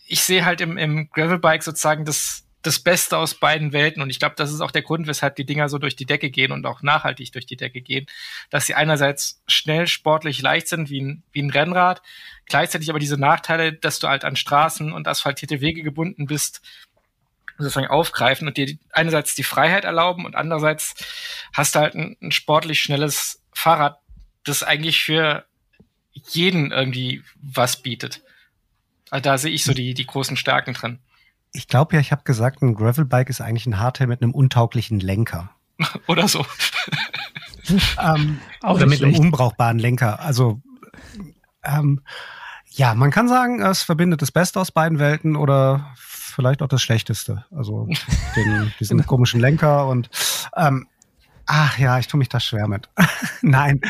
ich 0.07 0.21
sehe 0.23 0.45
halt 0.45 0.61
im, 0.61 0.77
im 0.77 1.09
Gravelbike 1.09 1.63
sozusagen 1.63 2.05
das, 2.05 2.45
das 2.61 2.79
Beste 2.79 3.17
aus 3.17 3.35
beiden 3.35 3.73
Welten. 3.73 4.01
Und 4.01 4.09
ich 4.09 4.19
glaube, 4.19 4.35
das 4.37 4.51
ist 4.51 4.61
auch 4.61 4.71
der 4.71 4.81
Grund, 4.81 5.07
weshalb 5.07 5.35
die 5.35 5.45
Dinger 5.45 5.69
so 5.69 5.77
durch 5.77 5.95
die 5.95 6.05
Decke 6.05 6.29
gehen 6.29 6.51
und 6.51 6.65
auch 6.65 6.81
nachhaltig 6.81 7.31
durch 7.31 7.45
die 7.45 7.55
Decke 7.55 7.81
gehen. 7.81 8.05
Dass 8.49 8.65
sie 8.65 8.75
einerseits 8.75 9.41
schnell, 9.47 9.87
sportlich, 9.87 10.41
leicht 10.41 10.67
sind 10.67 10.89
wie 10.89 11.01
ein, 11.01 11.23
wie 11.31 11.41
ein 11.41 11.49
Rennrad, 11.49 12.01
gleichzeitig 12.45 12.89
aber 12.89 12.99
diese 12.99 13.17
Nachteile, 13.17 13.73
dass 13.73 13.99
du 13.99 14.07
halt 14.07 14.25
an 14.25 14.35
Straßen 14.35 14.91
und 14.91 15.07
asphaltierte 15.07 15.61
Wege 15.61 15.83
gebunden 15.83 16.25
bist, 16.25 16.61
sozusagen 17.57 17.87
aufgreifen 17.87 18.47
und 18.47 18.57
dir 18.57 18.77
einerseits 18.91 19.35
die 19.35 19.43
Freiheit 19.43 19.85
erlauben 19.85 20.25
und 20.25 20.35
andererseits 20.35 20.95
hast 21.53 21.75
du 21.75 21.79
halt 21.79 21.95
ein, 21.95 22.17
ein 22.21 22.31
sportlich 22.31 22.81
schnelles 22.81 23.43
Fahrrad 23.53 24.00
das 24.43 24.63
eigentlich 24.63 25.03
für 25.03 25.45
jeden 26.13 26.71
irgendwie 26.71 27.23
was 27.41 27.81
bietet. 27.81 28.21
Also 29.09 29.23
da 29.23 29.37
sehe 29.37 29.51
ich 29.51 29.63
so 29.63 29.73
die, 29.73 29.93
die 29.93 30.05
großen 30.05 30.37
Stärken 30.37 30.73
drin. 30.73 30.99
Ich 31.53 31.67
glaube 31.67 31.95
ja, 31.95 31.99
ich 31.99 32.11
habe 32.11 32.23
gesagt, 32.23 32.61
ein 32.61 32.75
Gravelbike 32.75 33.29
ist 33.29 33.41
eigentlich 33.41 33.65
ein 33.65 33.79
Hardtail 33.79 34.07
mit 34.07 34.21
einem 34.21 34.33
untauglichen 34.33 34.99
Lenker. 34.99 35.51
Oder 36.07 36.27
so. 36.27 36.45
ähm, 38.01 38.39
oder 38.63 38.85
mit 38.85 38.99
schlecht. 38.99 39.15
einem 39.15 39.25
unbrauchbaren 39.25 39.79
Lenker. 39.79 40.19
Also 40.19 40.61
ähm, 41.63 42.01
ja, 42.69 42.95
man 42.95 43.11
kann 43.11 43.27
sagen, 43.27 43.61
es 43.61 43.83
verbindet 43.83 44.21
das 44.21 44.31
Beste 44.31 44.59
aus 44.59 44.71
beiden 44.71 44.99
Welten 44.99 45.35
oder 45.35 45.93
vielleicht 45.95 46.61
auch 46.61 46.67
das 46.67 46.81
Schlechteste. 46.81 47.45
Also 47.51 47.87
den, 48.35 48.73
diesen 48.79 49.05
komischen 49.05 49.39
Lenker 49.39 49.87
und 49.87 50.09
ähm, 50.55 50.87
ach 51.51 51.77
ja, 51.77 51.99
ich 51.99 52.07
tue 52.07 52.17
mich 52.17 52.29
da 52.29 52.39
schwer 52.39 52.67
mit. 52.67 52.89
Nein, 53.41 53.81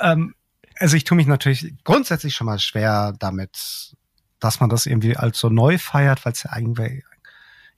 ähm, 0.00 0.34
also 0.78 0.96
ich 0.96 1.04
tue 1.04 1.16
mich 1.16 1.26
natürlich 1.26 1.74
grundsätzlich 1.84 2.34
schon 2.34 2.46
mal 2.46 2.58
schwer 2.58 3.12
damit, 3.18 3.94
dass 4.38 4.60
man 4.60 4.70
das 4.70 4.86
irgendwie 4.86 5.16
als 5.16 5.38
so 5.38 5.50
neu 5.50 5.76
feiert, 5.76 6.24
weil 6.24 6.32
es 6.32 6.42
ja 6.44 6.52
eigentlich 6.52 7.04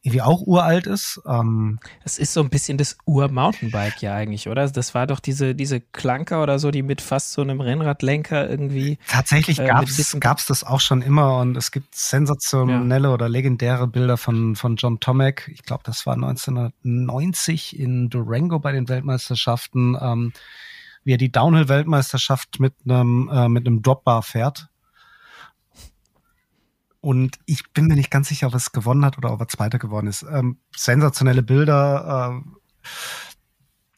irgendwie 0.03 0.23
auch 0.23 0.43
uralt 0.43 0.89
ist. 0.89 1.21
Ähm 1.27 1.79
das 2.03 2.19
ist 2.19 2.33
so 2.33 2.41
ein 2.41 2.51
bisschen 2.51 2.77
das 2.77 2.99
Ur-Mountainbike 3.07 4.03
ja 4.03 4.15
eigentlich, 4.15 4.49
oder? 4.49 4.69
Das 4.69 4.95
war 4.95 5.07
doch 5.07 5.21
diese, 5.21 5.55
diese 5.55 5.81
Klanker 5.81 6.43
oder 6.43 6.59
so, 6.59 6.73
die 6.73 6.83
mit 6.83 7.01
fast 7.01 7.33
so 7.33 7.43
einem 7.43 7.61
Rennradlenker 7.61 8.51
irgendwie. 8.51 8.99
Tatsächlich 9.07 9.61
äh, 9.61 9.67
gab 9.67 10.39
es 10.39 10.47
das 10.47 10.65
auch 10.65 10.81
schon 10.81 11.03
immer 11.03 11.39
und 11.39 11.57
es 11.57 11.71
gibt 11.71 11.95
sensationelle 11.95 13.09
ja. 13.09 13.15
oder 13.15 13.29
legendäre 13.29 13.87
Bilder 13.87 14.17
von, 14.17 14.57
von 14.57 14.75
John 14.75 14.99
Tomek. 14.99 15.49
Ich 15.55 15.63
glaube, 15.63 15.83
das 15.85 16.05
war 16.05 16.15
1990 16.15 17.79
in 17.79 18.11
Durango 18.11 18.59
bei 18.59 18.73
den 18.73 18.89
Weltmeisterschaften, 18.89 19.97
ähm, 20.01 20.33
wie 21.05 21.15
er 21.15 21.19
die 21.19 21.31
Downhill-Weltmeisterschaft 21.31 22.59
mit 22.59 22.75
einem, 22.85 23.31
äh, 23.33 23.49
mit 23.49 23.69
einem 23.69 23.83
Dropbar 23.83 24.23
fährt 24.23 24.69
und 27.03 27.41
ich 27.47 27.73
bin 27.73 27.89
mir 27.89 27.97
nicht 27.97 28.13
ganz 28.13 28.29
sicher, 28.29 28.47
ob 28.47 28.55
es 28.55 28.71
gewonnen 28.71 29.05
hat 29.05 29.19
oder 29.19 29.33
ob 29.33 29.41
er 29.41 29.49
Zweiter 29.49 29.81
geworden 29.81 30.07
ist. 30.07 30.23
Ähm, 30.23 30.59
sensationelle 30.75 31.43
Bilder. 31.43 32.31
Ähm, 32.33 32.57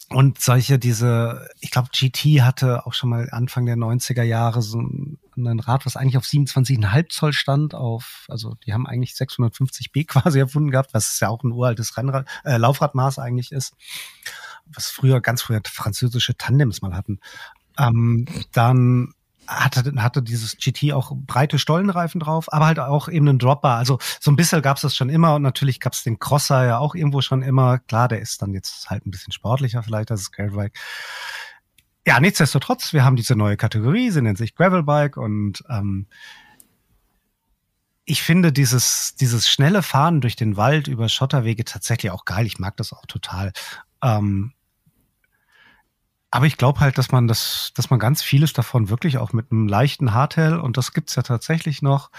und 0.08 0.40
solche, 0.40 0.78
diese, 0.78 1.46
ich 1.60 1.70
glaube, 1.70 1.90
GT 1.92 2.40
hatte 2.40 2.86
auch 2.86 2.94
schon 2.94 3.10
mal 3.10 3.28
Anfang 3.30 3.66
der 3.66 3.76
90er 3.76 4.22
Jahre 4.22 4.62
so 4.62 4.80
ein, 4.80 5.18
ein 5.36 5.60
Rad, 5.60 5.84
was 5.84 5.96
eigentlich 5.96 6.16
auf 6.16 6.24
27,5 6.24 7.08
Zoll 7.10 7.32
stand, 7.34 7.74
auf, 7.74 8.24
also 8.28 8.54
die 8.64 8.72
haben 8.72 8.86
eigentlich 8.86 9.12
650b 9.12 10.06
quasi 10.06 10.38
erfunden 10.40 10.70
gehabt, 10.70 10.94
was 10.94 11.20
ja 11.20 11.28
auch 11.28 11.42
ein 11.42 11.52
uraltes 11.52 11.98
Rennrad, 11.98 12.26
äh, 12.44 12.56
Laufradmaß 12.56 13.18
eigentlich 13.18 13.52
ist, 13.52 13.74
was 14.64 14.88
früher, 14.88 15.20
ganz 15.20 15.42
früher 15.42 15.60
französische 15.66 16.38
Tandems 16.38 16.80
mal 16.80 16.94
hatten. 16.94 17.20
Ähm, 17.78 18.24
dann 18.52 19.12
hatte, 19.46 19.92
hatte 19.96 20.22
dieses 20.22 20.56
GT 20.56 20.92
auch 20.92 21.12
breite 21.14 21.58
Stollenreifen 21.58 22.20
drauf, 22.20 22.52
aber 22.52 22.66
halt 22.66 22.78
auch 22.78 23.08
eben 23.08 23.28
einen 23.28 23.38
Dropper. 23.38 23.70
Also 23.70 23.98
so 24.20 24.30
ein 24.30 24.36
bisschen 24.36 24.62
gab's 24.62 24.82
das 24.82 24.96
schon 24.96 25.08
immer 25.08 25.34
und 25.34 25.42
natürlich 25.42 25.80
gab's 25.80 26.02
den 26.02 26.18
Crosser 26.18 26.64
ja 26.64 26.78
auch 26.78 26.94
irgendwo 26.94 27.20
schon 27.20 27.42
immer. 27.42 27.78
Klar, 27.78 28.08
der 28.08 28.20
ist 28.20 28.42
dann 28.42 28.52
jetzt 28.52 28.90
halt 28.90 29.06
ein 29.06 29.10
bisschen 29.10 29.32
sportlicher 29.32 29.82
vielleicht 29.82 30.10
als 30.10 30.22
das 30.22 30.32
Gravelbike. 30.32 30.78
Ja, 32.06 32.20
nichtsdestotrotz, 32.20 32.92
wir 32.92 33.04
haben 33.04 33.16
diese 33.16 33.34
neue 33.34 33.56
Kategorie, 33.56 34.10
sie 34.10 34.20
nennt 34.20 34.38
sich 34.38 34.54
Gravelbike 34.54 35.16
und 35.16 35.64
ähm, 35.70 36.06
ich 38.04 38.22
finde 38.22 38.52
dieses, 38.52 39.14
dieses 39.16 39.48
schnelle 39.48 39.82
Fahren 39.82 40.20
durch 40.20 40.36
den 40.36 40.56
Wald 40.56 40.88
über 40.88 41.08
Schotterwege 41.08 41.64
tatsächlich 41.64 42.12
auch 42.12 42.26
geil. 42.26 42.44
Ich 42.44 42.58
mag 42.58 42.76
das 42.76 42.92
auch 42.92 43.06
total. 43.06 43.52
Ähm, 44.02 44.52
aber 46.34 46.46
ich 46.46 46.56
glaube 46.56 46.80
halt, 46.80 46.98
dass 46.98 47.12
man 47.12 47.28
das, 47.28 47.70
dass 47.76 47.90
man 47.90 48.00
ganz 48.00 48.20
vieles 48.20 48.52
davon 48.52 48.88
wirklich 48.88 49.18
auch 49.18 49.32
mit 49.32 49.52
einem 49.52 49.68
leichten 49.68 50.14
Hardtail, 50.14 50.58
und 50.58 50.76
das 50.76 50.92
gibt's 50.92 51.14
ja 51.14 51.22
tatsächlich 51.22 51.80
noch, 51.80 52.10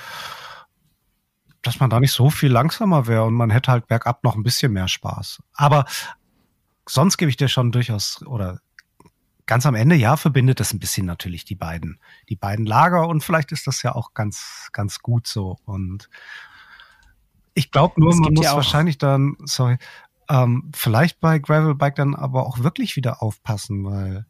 dass 1.61 1.81
man 1.81 1.89
da 1.89 1.99
nicht 1.99 2.13
so 2.13 2.29
viel 2.29 2.49
langsamer 2.49 3.07
wäre 3.07 3.25
und 3.25 3.33
man 3.33 3.49
hätte 3.49 3.73
halt 3.73 3.87
bergab 3.87 4.23
noch 4.23 4.35
ein 4.35 4.43
bisschen 4.43 4.71
mehr 4.71 4.87
Spaß. 4.87 5.43
Aber 5.51 5.83
sonst 6.87 7.17
gebe 7.17 7.29
ich 7.29 7.35
dir 7.35 7.49
schon 7.49 7.73
durchaus, 7.73 8.25
oder 8.25 8.61
ganz 9.47 9.65
am 9.65 9.75
Ende, 9.75 9.95
ja, 9.95 10.15
verbindet 10.15 10.61
es 10.61 10.71
ein 10.71 10.79
bisschen 10.79 11.05
natürlich 11.05 11.43
die 11.43 11.55
beiden, 11.55 11.99
die 12.29 12.37
beiden 12.37 12.65
Lager 12.65 13.09
und 13.09 13.21
vielleicht 13.21 13.51
ist 13.51 13.67
das 13.67 13.83
ja 13.83 13.95
auch 13.95 14.13
ganz, 14.13 14.69
ganz 14.71 14.99
gut 14.99 15.27
so. 15.27 15.57
Und 15.65 16.09
ich 17.53 17.69
glaube 17.69 17.99
nur, 17.99 18.15
man 18.15 18.33
muss 18.33 18.45
ja 18.45 18.55
wahrscheinlich 18.55 18.97
dann, 18.97 19.35
sorry, 19.43 19.77
ähm, 20.29 20.71
vielleicht 20.73 21.19
bei 21.19 21.39
Gravelbike 21.39 21.95
dann 21.95 22.15
aber 22.15 22.45
auch 22.45 22.59
wirklich 22.59 22.95
wieder 22.95 23.21
aufpassen, 23.21 23.85
weil 23.85 24.25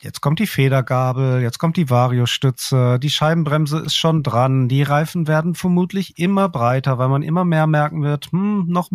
jetzt 0.00 0.20
kommt 0.20 0.38
die 0.38 0.46
Federgabel, 0.46 1.40
jetzt 1.40 1.58
kommt 1.58 1.76
die 1.76 1.90
Variostütze, 1.90 2.98
die 2.98 3.10
Scheibenbremse 3.10 3.78
ist 3.80 3.96
schon 3.96 4.22
dran, 4.22 4.68
die 4.68 4.82
Reifen 4.82 5.26
werden 5.26 5.54
vermutlich 5.54 6.18
immer 6.18 6.48
breiter, 6.48 6.98
weil 6.98 7.08
man 7.08 7.22
immer 7.22 7.44
mehr 7.44 7.66
merken 7.66 8.02
wird, 8.02 8.30
hm, 8.30 8.66
noch, 8.68 8.90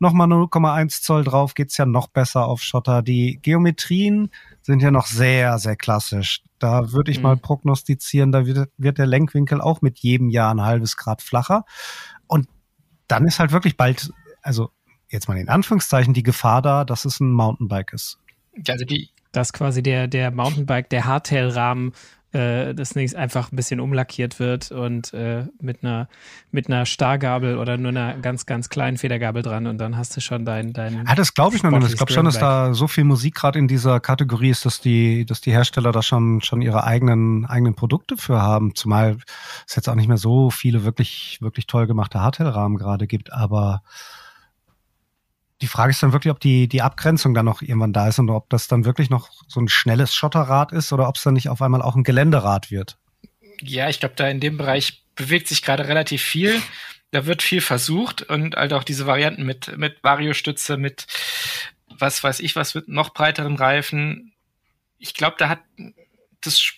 noch 0.00 0.12
mal 0.12 0.26
0,1 0.26 1.02
Zoll 1.02 1.24
drauf 1.24 1.54
geht's 1.54 1.76
ja 1.76 1.86
noch 1.86 2.08
besser 2.08 2.46
auf 2.46 2.62
Schotter. 2.62 3.02
Die 3.02 3.38
Geometrien 3.42 4.30
sind 4.62 4.82
ja 4.82 4.90
noch 4.90 5.06
sehr, 5.06 5.58
sehr 5.58 5.76
klassisch. 5.76 6.42
Da 6.58 6.92
würde 6.92 7.10
ich 7.10 7.18
mhm. 7.18 7.24
mal 7.24 7.36
prognostizieren, 7.36 8.32
da 8.32 8.46
wird, 8.46 8.70
wird 8.76 8.98
der 8.98 9.06
Lenkwinkel 9.06 9.60
auch 9.60 9.82
mit 9.82 9.98
jedem 10.00 10.28
Jahr 10.28 10.52
ein 10.52 10.62
halbes 10.62 10.96
Grad 10.96 11.22
flacher. 11.22 11.64
Und 12.26 12.48
dann 13.06 13.24
ist 13.24 13.38
halt 13.38 13.52
wirklich 13.52 13.76
bald 13.76 14.12
also 14.42 14.70
jetzt 15.08 15.28
mal 15.28 15.36
in 15.38 15.48
Anführungszeichen, 15.48 16.14
die 16.14 16.22
Gefahr 16.22 16.62
da, 16.62 16.84
dass 16.84 17.04
es 17.04 17.20
ein 17.20 17.32
Mountainbike 17.32 17.92
ist. 17.92 18.18
Also 18.68 18.84
die 18.84 19.10
dass 19.32 19.52
quasi 19.52 19.82
der, 19.82 20.08
der 20.08 20.30
Mountainbike, 20.30 20.88
der 20.88 21.04
Hardtail-Rahmen 21.04 21.92
äh, 22.32 22.74
das 22.74 22.94
nächste 22.94 23.18
einfach 23.18 23.52
ein 23.52 23.56
bisschen 23.56 23.80
umlackiert 23.80 24.38
wird 24.38 24.70
und 24.70 25.14
äh, 25.14 25.46
mit 25.60 25.82
einer 25.82 26.08
mit 26.50 26.66
einer 26.68 26.84
Stargabel 26.84 27.56
oder 27.56 27.78
nur 27.78 27.88
einer 27.88 28.18
ganz 28.18 28.44
ganz 28.44 28.68
kleinen 28.68 28.98
Federgabel 28.98 29.42
dran 29.42 29.66
und 29.66 29.78
dann 29.78 29.96
hast 29.96 30.14
du 30.14 30.20
schon 30.20 30.44
dein 30.44 30.74
dein. 30.74 31.06
Ja, 31.06 31.14
das 31.14 31.32
glaube 31.32 31.56
ich 31.56 31.62
noch 31.62 31.70
nicht. 31.70 31.88
Ich 31.88 31.96
glaube 31.96 32.12
schon, 32.12 32.26
dass 32.26 32.38
da 32.38 32.74
so 32.74 32.86
viel 32.86 33.04
Musik 33.04 33.34
gerade 33.34 33.58
in 33.58 33.66
dieser 33.66 33.98
Kategorie 34.00 34.50
ist, 34.50 34.66
dass 34.66 34.80
die 34.80 35.24
dass 35.24 35.40
die 35.40 35.52
Hersteller 35.52 35.90
da 35.90 36.02
schon 36.02 36.42
schon 36.42 36.60
ihre 36.60 36.84
eigenen 36.84 37.46
eigenen 37.46 37.74
Produkte 37.74 38.18
für 38.18 38.42
haben. 38.42 38.74
Zumal 38.74 39.16
es 39.66 39.74
jetzt 39.74 39.88
auch 39.88 39.94
nicht 39.94 40.08
mehr 40.08 40.18
so 40.18 40.50
viele 40.50 40.84
wirklich 40.84 41.38
wirklich 41.40 41.66
toll 41.66 41.86
gemachte 41.86 42.20
Hardtail-Rahmen 42.20 42.76
gerade 42.76 43.06
gibt, 43.06 43.32
aber 43.32 43.82
die 45.60 45.66
Frage 45.66 45.90
ist 45.90 46.02
dann 46.02 46.12
wirklich, 46.12 46.30
ob 46.30 46.40
die, 46.40 46.68
die 46.68 46.82
Abgrenzung 46.82 47.34
dann 47.34 47.44
noch 47.44 47.62
irgendwann 47.62 47.92
da 47.92 48.08
ist 48.08 48.18
und 48.18 48.30
ob 48.30 48.48
das 48.50 48.68
dann 48.68 48.84
wirklich 48.84 49.10
noch 49.10 49.30
so 49.48 49.60
ein 49.60 49.68
schnelles 49.68 50.14
Schotterrad 50.14 50.72
ist 50.72 50.92
oder 50.92 51.08
ob 51.08 51.16
es 51.16 51.22
dann 51.22 51.34
nicht 51.34 51.48
auf 51.48 51.62
einmal 51.62 51.82
auch 51.82 51.96
ein 51.96 52.04
Geländerad 52.04 52.70
wird. 52.70 52.96
Ja, 53.60 53.88
ich 53.88 53.98
glaube, 53.98 54.14
da 54.16 54.28
in 54.28 54.40
dem 54.40 54.56
Bereich 54.56 55.04
bewegt 55.16 55.48
sich 55.48 55.62
gerade 55.62 55.88
relativ 55.88 56.22
viel. 56.22 56.60
Da 57.10 57.26
wird 57.26 57.42
viel 57.42 57.60
versucht 57.60 58.22
und 58.22 58.54
halt 58.54 58.72
auch 58.72 58.84
diese 58.84 59.06
Varianten 59.06 59.44
mit, 59.44 59.76
mit 59.76 60.02
Variostütze, 60.04 60.76
mit 60.76 61.06
was 61.88 62.22
weiß 62.22 62.40
ich, 62.40 62.54
was 62.54 62.74
mit 62.74 62.86
noch 62.88 63.10
breiteren 63.10 63.56
Reifen. 63.56 64.32
Ich 64.98 65.14
glaube, 65.14 65.36
da 65.38 65.48
hat 65.48 65.60
das 66.42 66.74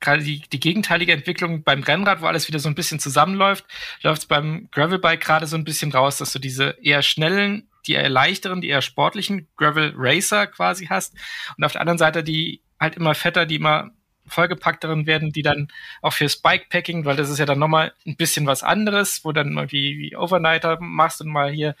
gerade 0.00 0.22
die, 0.22 0.42
die 0.52 0.60
gegenteilige 0.60 1.12
Entwicklung 1.12 1.64
beim 1.64 1.82
Rennrad, 1.82 2.20
wo 2.20 2.26
alles 2.26 2.46
wieder 2.46 2.60
so 2.60 2.68
ein 2.68 2.74
bisschen 2.74 3.00
zusammenläuft, 3.00 3.64
läuft 4.02 4.22
es 4.22 4.28
beim 4.28 4.68
Gravelbike 4.70 5.20
gerade 5.20 5.46
so 5.46 5.56
ein 5.56 5.64
bisschen 5.64 5.90
raus, 5.90 6.18
dass 6.18 6.32
du 6.32 6.38
diese 6.38 6.76
eher 6.82 7.02
schnellen 7.02 7.67
die 7.86 7.92
eher 7.92 8.08
leichteren, 8.08 8.60
die 8.60 8.68
eher 8.68 8.82
sportlichen 8.82 9.48
Gravel 9.56 9.94
Racer 9.96 10.46
quasi 10.46 10.86
hast. 10.86 11.14
Und 11.56 11.64
auf 11.64 11.72
der 11.72 11.80
anderen 11.80 11.98
Seite 11.98 12.22
die 12.22 12.60
halt 12.78 12.96
immer 12.96 13.14
fetter, 13.14 13.46
die 13.46 13.56
immer 13.56 13.90
vollgepackteren 14.28 15.06
werden, 15.06 15.32
die 15.32 15.42
dann 15.42 15.68
auch 16.02 16.12
fürs 16.12 16.36
Bikepacking, 16.36 17.04
weil 17.04 17.16
das 17.16 17.30
ist 17.30 17.38
ja 17.38 17.46
dann 17.46 17.58
nochmal 17.58 17.92
ein 18.06 18.16
bisschen 18.16 18.46
was 18.46 18.62
anderes, 18.62 19.24
wo 19.24 19.32
dann 19.32 19.56
irgendwie 19.56 19.98
wie 19.98 20.16
Overnighter 20.16 20.78
machst 20.80 21.20
und 21.20 21.28
mal 21.28 21.50
hier 21.50 21.74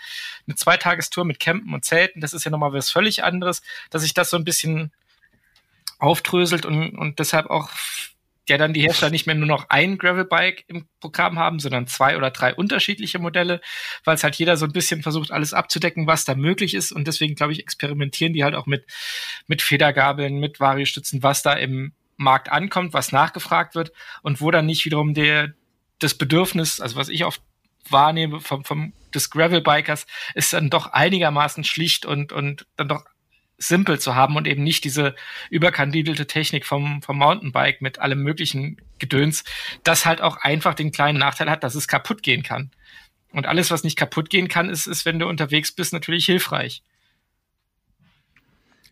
eine 0.46 0.56
Zweitagestour 0.56 1.24
mit 1.24 1.40
Campen 1.40 1.74
und 1.74 1.84
Zelten, 1.84 2.20
das 2.20 2.32
ist 2.32 2.44
ja 2.44 2.50
nochmal 2.50 2.72
was 2.72 2.90
völlig 2.90 3.22
anderes, 3.22 3.62
dass 3.90 4.02
sich 4.02 4.14
das 4.14 4.30
so 4.30 4.36
ein 4.36 4.44
bisschen 4.44 4.92
aufdröselt 5.98 6.64
und, 6.64 6.96
und 6.96 7.18
deshalb 7.18 7.50
auch 7.50 7.70
ja 8.48 8.58
dann 8.58 8.72
die 8.72 8.82
Hersteller 8.82 9.10
nicht 9.10 9.26
mehr 9.26 9.34
nur 9.34 9.46
noch 9.46 9.66
ein 9.68 9.98
Gravelbike 9.98 10.64
im 10.68 10.86
Programm 11.00 11.38
haben, 11.38 11.58
sondern 11.58 11.86
zwei 11.86 12.16
oder 12.16 12.30
drei 12.30 12.54
unterschiedliche 12.54 13.18
Modelle, 13.18 13.60
weil 14.04 14.14
es 14.14 14.24
halt 14.24 14.36
jeder 14.36 14.56
so 14.56 14.66
ein 14.66 14.72
bisschen 14.72 15.02
versucht, 15.02 15.30
alles 15.30 15.54
abzudecken, 15.54 16.06
was 16.06 16.24
da 16.24 16.34
möglich 16.34 16.74
ist. 16.74 16.92
Und 16.92 17.06
deswegen, 17.06 17.34
glaube 17.34 17.52
ich, 17.52 17.60
experimentieren 17.60 18.32
die 18.32 18.44
halt 18.44 18.54
auch 18.54 18.66
mit, 18.66 18.84
mit 19.46 19.62
Federgabeln, 19.62 20.38
mit 20.38 20.60
Variostützen, 20.60 21.22
was 21.22 21.42
da 21.42 21.52
im 21.52 21.92
Markt 22.16 22.50
ankommt, 22.50 22.92
was 22.92 23.12
nachgefragt 23.12 23.74
wird 23.74 23.92
und 24.22 24.40
wo 24.40 24.50
dann 24.50 24.66
nicht 24.66 24.84
wiederum 24.84 25.14
der, 25.14 25.54
das 25.98 26.14
Bedürfnis, 26.14 26.80
also 26.80 26.96
was 26.96 27.08
ich 27.08 27.24
oft 27.24 27.42
wahrnehme 27.88 28.40
vom, 28.40 28.64
vom 28.64 28.92
des 29.14 29.30
Gravelbikers, 29.30 30.06
ist 30.34 30.52
dann 30.52 30.70
doch 30.70 30.86
einigermaßen 30.86 31.64
schlicht 31.64 32.04
und, 32.04 32.32
und 32.32 32.66
dann 32.76 32.88
doch 32.88 33.04
simpel 33.58 33.98
zu 33.98 34.14
haben 34.14 34.36
und 34.36 34.46
eben 34.46 34.62
nicht 34.62 34.84
diese 34.84 35.14
überkandidelte 35.50 36.26
Technik 36.26 36.64
vom, 36.64 37.02
vom 37.02 37.18
Mountainbike 37.18 37.82
mit 37.82 37.98
allem 37.98 38.22
möglichen 38.22 38.80
Gedöns, 38.98 39.44
das 39.82 40.06
halt 40.06 40.22
auch 40.22 40.38
einfach 40.38 40.74
den 40.74 40.92
kleinen 40.92 41.18
Nachteil 41.18 41.50
hat, 41.50 41.64
dass 41.64 41.74
es 41.74 41.88
kaputt 41.88 42.22
gehen 42.22 42.42
kann. 42.42 42.70
Und 43.32 43.46
alles, 43.46 43.70
was 43.70 43.84
nicht 43.84 43.98
kaputt 43.98 44.30
gehen 44.30 44.48
kann, 44.48 44.70
ist, 44.70 44.86
ist, 44.86 45.04
wenn 45.04 45.18
du 45.18 45.26
unterwegs 45.26 45.72
bist, 45.72 45.92
natürlich 45.92 46.24
hilfreich. 46.24 46.82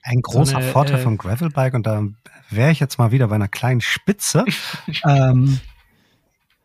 ein 0.02 0.20
großer 0.20 0.52
so 0.52 0.56
eine, 0.58 0.72
Vorteil 0.72 0.98
äh, 0.98 1.02
vom 1.02 1.16
Gravelbike, 1.16 1.74
und 1.74 1.86
da 1.86 2.04
wäre 2.50 2.70
ich 2.70 2.80
jetzt 2.80 2.98
mal 2.98 3.12
wieder 3.12 3.28
bei 3.28 3.36
einer 3.36 3.48
kleinen 3.48 3.80
Spitze. 3.80 4.44
ähm, 5.08 5.60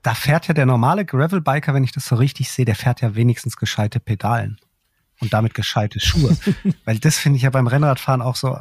da 0.02 0.16
fährt 0.16 0.48
ja 0.48 0.56
der 0.56 0.66
normale 0.66 1.06
Gravelbiker, 1.06 1.74
wenn 1.76 1.84
ich 1.84 1.92
das 1.92 2.06
so 2.06 2.16
richtig 2.16 2.50
sehe, 2.50 2.66
der 2.66 2.76
fährt 2.76 3.02
ja 3.02 3.16
wenigstens 3.16 3.56
gescheite 3.56 4.00
Pedalen 4.00 4.60
und 5.22 5.34
damit 5.34 5.54
gescheite 5.54 6.00
Schuhe. 6.00 6.38
Weil 6.86 7.00
das 7.00 7.18
finde 7.18 7.38
ich 7.38 7.44
ja 7.44 7.50
beim 7.50 7.68
Rennradfahren 7.68 8.22
auch 8.22 8.36
so. 8.36 8.58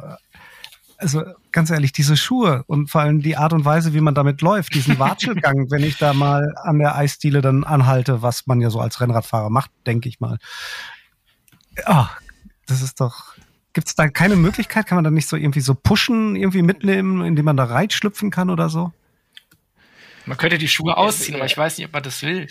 Also 0.97 1.23
ganz 1.51 1.71
ehrlich, 1.71 1.91
diese 1.91 2.15
Schuhe 2.15 2.63
und 2.67 2.91
vor 2.91 3.01
allem 3.01 3.23
die 3.23 3.35
Art 3.35 3.53
und 3.53 3.65
Weise, 3.65 3.95
wie 3.95 4.01
man 4.01 4.13
damit 4.13 4.41
läuft, 4.41 4.75
diesen 4.75 4.99
Watschelgang, 4.99 5.71
wenn 5.71 5.83
ich 5.83 5.97
da 5.97 6.13
mal 6.13 6.53
an 6.63 6.77
der 6.77 6.95
Eisdiele 6.95 7.41
dann 7.41 7.63
anhalte, 7.63 8.21
was 8.21 8.45
man 8.45 8.61
ja 8.61 8.69
so 8.69 8.79
als 8.79 9.01
Rennradfahrer 9.01 9.49
macht, 9.49 9.71
denke 9.87 10.07
ich 10.07 10.19
mal. 10.19 10.37
Oh, 11.87 12.05
das 12.67 12.81
ist 12.81 13.01
doch. 13.01 13.33
Gibt 13.73 13.87
es 13.87 13.95
da 13.95 14.09
keine 14.09 14.35
Möglichkeit? 14.35 14.85
Kann 14.85 14.97
man 14.97 15.03
da 15.03 15.11
nicht 15.11 15.27
so 15.27 15.37
irgendwie 15.37 15.61
so 15.61 15.73
pushen, 15.73 16.35
irgendwie 16.35 16.61
mitnehmen, 16.61 17.25
indem 17.25 17.45
man 17.45 17.57
da 17.57 17.63
reinschlüpfen 17.63 18.29
kann 18.29 18.49
oder 18.49 18.69
so? 18.69 18.91
Man 20.25 20.37
könnte 20.37 20.57
die 20.57 20.67
Schuhe 20.67 20.97
ausziehen, 20.97 21.35
aber 21.35 21.45
ich 21.45 21.57
weiß 21.57 21.77
nicht, 21.77 21.87
ob 21.87 21.93
man 21.93 22.03
das 22.03 22.21
will. 22.21 22.47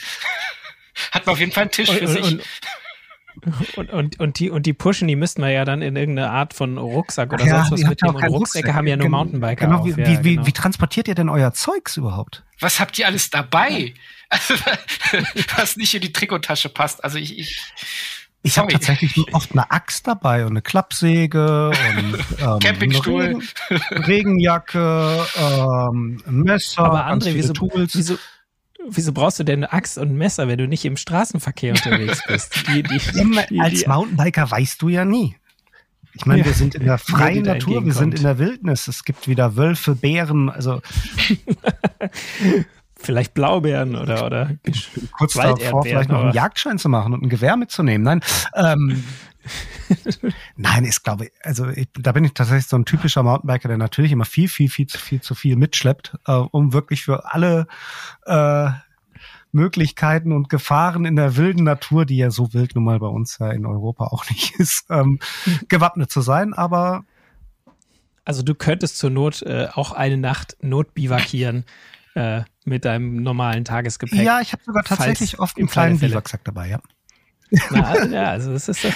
Hat 1.12 1.26
man 1.26 1.34
auf 1.34 1.40
jeden 1.40 1.52
Fall 1.52 1.62
einen 1.62 1.70
Tisch 1.70 1.90
für 1.90 2.00
und, 2.00 2.08
sich. 2.08 2.24
Und, 2.24 2.42
und, 3.76 3.91
und, 3.91 4.20
und, 4.20 4.39
die, 4.39 4.51
und 4.51 4.66
die 4.66 4.72
pushen, 4.72 5.09
die 5.09 5.16
müssten 5.16 5.43
wir 5.43 5.51
ja 5.51 5.64
dann 5.64 5.83
in 5.83 5.97
irgendeine 5.97 6.31
Art 6.31 6.55
von 6.55 6.78
Rucksack 6.78 7.33
oder 7.33 7.45
ja, 7.45 7.64
sonst 7.64 7.83
was 7.83 7.89
mitnehmen. 7.89 8.16
Und 8.16 8.24
Rucksäcke 8.24 8.39
Rucksack. 8.39 8.74
haben 8.74 8.87
ja 8.87 8.97
nur 8.97 9.09
Mountainbiker. 9.09 9.66
Genau, 9.66 9.85
wie, 9.85 9.91
ja, 9.91 10.22
wie, 10.22 10.35
genau. 10.35 10.47
wie, 10.47 10.53
transportiert 10.53 11.09
ihr 11.09 11.14
denn 11.14 11.28
euer 11.28 11.53
Zeugs 11.53 11.97
überhaupt? 11.97 12.45
Was 12.61 12.81
habt 12.81 12.99
ihr 12.99 13.07
alles 13.07 13.31
dabei? 13.31 13.95
Also, 14.28 14.55
was 15.57 15.76
nicht 15.76 15.95
in 15.95 16.03
die 16.03 16.12
Trikottasche 16.12 16.68
passt. 16.68 17.03
Also 17.03 17.18
ich, 17.18 17.39
ich 17.39 17.61
ich 18.43 18.57
habe 18.57 18.72
tatsächlich 18.72 19.14
oft 19.35 19.53
eine 19.53 19.70
Axt 19.70 20.07
dabei 20.07 20.45
und 20.45 20.53
eine 20.53 20.62
Klappsäge 20.62 21.68
und 21.68 22.18
ähm, 22.41 22.59
Campingstuhl, 22.61 23.24
Regen, 23.24 24.05
Regenjacke, 24.05 25.26
ähm, 25.37 26.22
ein 26.26 26.37
Messer, 26.43 26.85
Aber 26.85 27.07
André, 27.07 27.35
wieso, 27.35 27.53
Tools. 27.53 27.95
Wieso, 27.95 28.16
wieso 28.89 29.12
brauchst 29.12 29.39
du 29.39 29.45
denn 29.45 29.64
eine 29.64 29.72
Axt 29.72 29.99
und 29.99 30.11
ein 30.11 30.16
Messer, 30.16 30.49
wenn 30.49 30.59
du 30.59 30.68
nicht 30.68 30.85
im 30.85 30.97
Straßenverkehr 30.97 31.72
unterwegs 31.72 32.22
bist? 32.26 32.66
Die, 32.68 32.83
die, 32.83 32.99
die, 33.51 33.61
Als 33.61 33.87
Mountainbiker 33.87 34.51
weißt 34.51 34.81
du 34.83 34.89
ja 34.89 35.05
nie. 35.05 35.37
Ich 36.14 36.26
meine, 36.26 36.41
ja. 36.41 36.47
wir 36.47 36.55
sind 36.55 36.74
in 36.74 36.85
der 36.85 36.99
freien 36.99 37.45
Natur, 37.45 37.85
wir 37.85 37.93
sind 37.93 38.14
in 38.14 38.22
der 38.22 38.39
Wildnis. 38.39 38.89
Es 38.89 39.05
gibt 39.05 39.28
wieder 39.28 39.57
Wölfe, 39.57 39.95
Bären, 39.95 40.49
also 40.49 40.81
Vielleicht 43.03 43.33
Blaubeeren 43.33 43.97
oder, 43.97 44.26
oder 44.26 44.51
kurz 45.16 45.33
davor 45.33 45.83
vielleicht 45.83 46.11
noch 46.11 46.22
einen 46.22 46.35
Jagdschein 46.35 46.78
zu 46.78 46.91
machen 46.91 47.14
und 47.14 47.22
ein 47.22 47.31
Gewehr 47.31 47.57
mitzunehmen. 47.57 48.05
Nein, 48.05 48.20
ähm, 48.55 49.03
Nein, 50.57 50.84
ich 50.84 51.03
glaube, 51.03 51.30
also 51.43 51.68
ich, 51.68 51.88
da 51.95 52.12
bin 52.12 52.24
ich 52.24 52.34
tatsächlich 52.34 52.66
so 52.66 52.76
ein 52.76 52.84
typischer 52.84 53.22
Mountainbiker, 53.22 53.68
der 53.68 53.78
natürlich 53.78 54.12
immer 54.12 54.24
viel, 54.24 54.49
viel, 54.49 54.68
viel 54.68 54.86
zu 54.86 54.99
viel 54.99 55.20
zu 55.20 55.34
viel 55.34 55.57
mitschleppt, 55.57 56.16
äh, 56.26 56.32
um 56.32 56.72
wirklich 56.72 57.05
für 57.05 57.32
alle 57.32 57.66
äh, 58.26 58.70
Möglichkeiten 59.53 60.32
und 60.32 60.49
Gefahren 60.49 61.05
in 61.05 61.16
der 61.16 61.36
wilden 61.36 61.64
Natur, 61.64 62.07
die 62.07 62.16
ja 62.16 62.30
so 62.30 62.53
wild 62.53 62.74
nun 62.74 62.84
mal 62.84 62.99
bei 62.99 63.09
uns 63.09 63.38
ja 63.38 63.51
in 63.51 63.66
Europa 63.66 64.07
auch 64.07 64.28
nicht 64.30 64.55
ist, 64.59 64.86
ähm, 64.91 65.18
gewappnet 65.68 66.11
zu 66.11 66.20
sein. 66.20 66.55
Aber 66.55 67.05
also 68.24 68.43
du 68.43 68.55
könntest 68.55 68.99
zur 68.99 69.11
Not 69.11 69.43
äh, 69.43 69.68
auch 69.72 69.93
eine 69.93 70.16
Nacht 70.16 70.57
notbivakieren 70.61 71.64
äh, 72.14 72.43
mit 72.64 72.84
deinem 72.84 73.22
normalen 73.22 73.64
Tagesgepäck. 73.64 74.22
Ja, 74.22 74.41
ich 74.41 74.53
habe 74.53 74.62
sogar 74.62 74.84
tatsächlich 74.84 75.38
oft 75.38 75.57
einen 75.57 75.68
kleinen 75.68 75.99
Biwaksack 75.99 76.45
dabei, 76.45 76.68
ja. 76.68 76.80
Na, 77.70 78.05
ja, 78.07 78.24
also 78.30 78.53
das 78.53 78.68
ist 78.68 78.86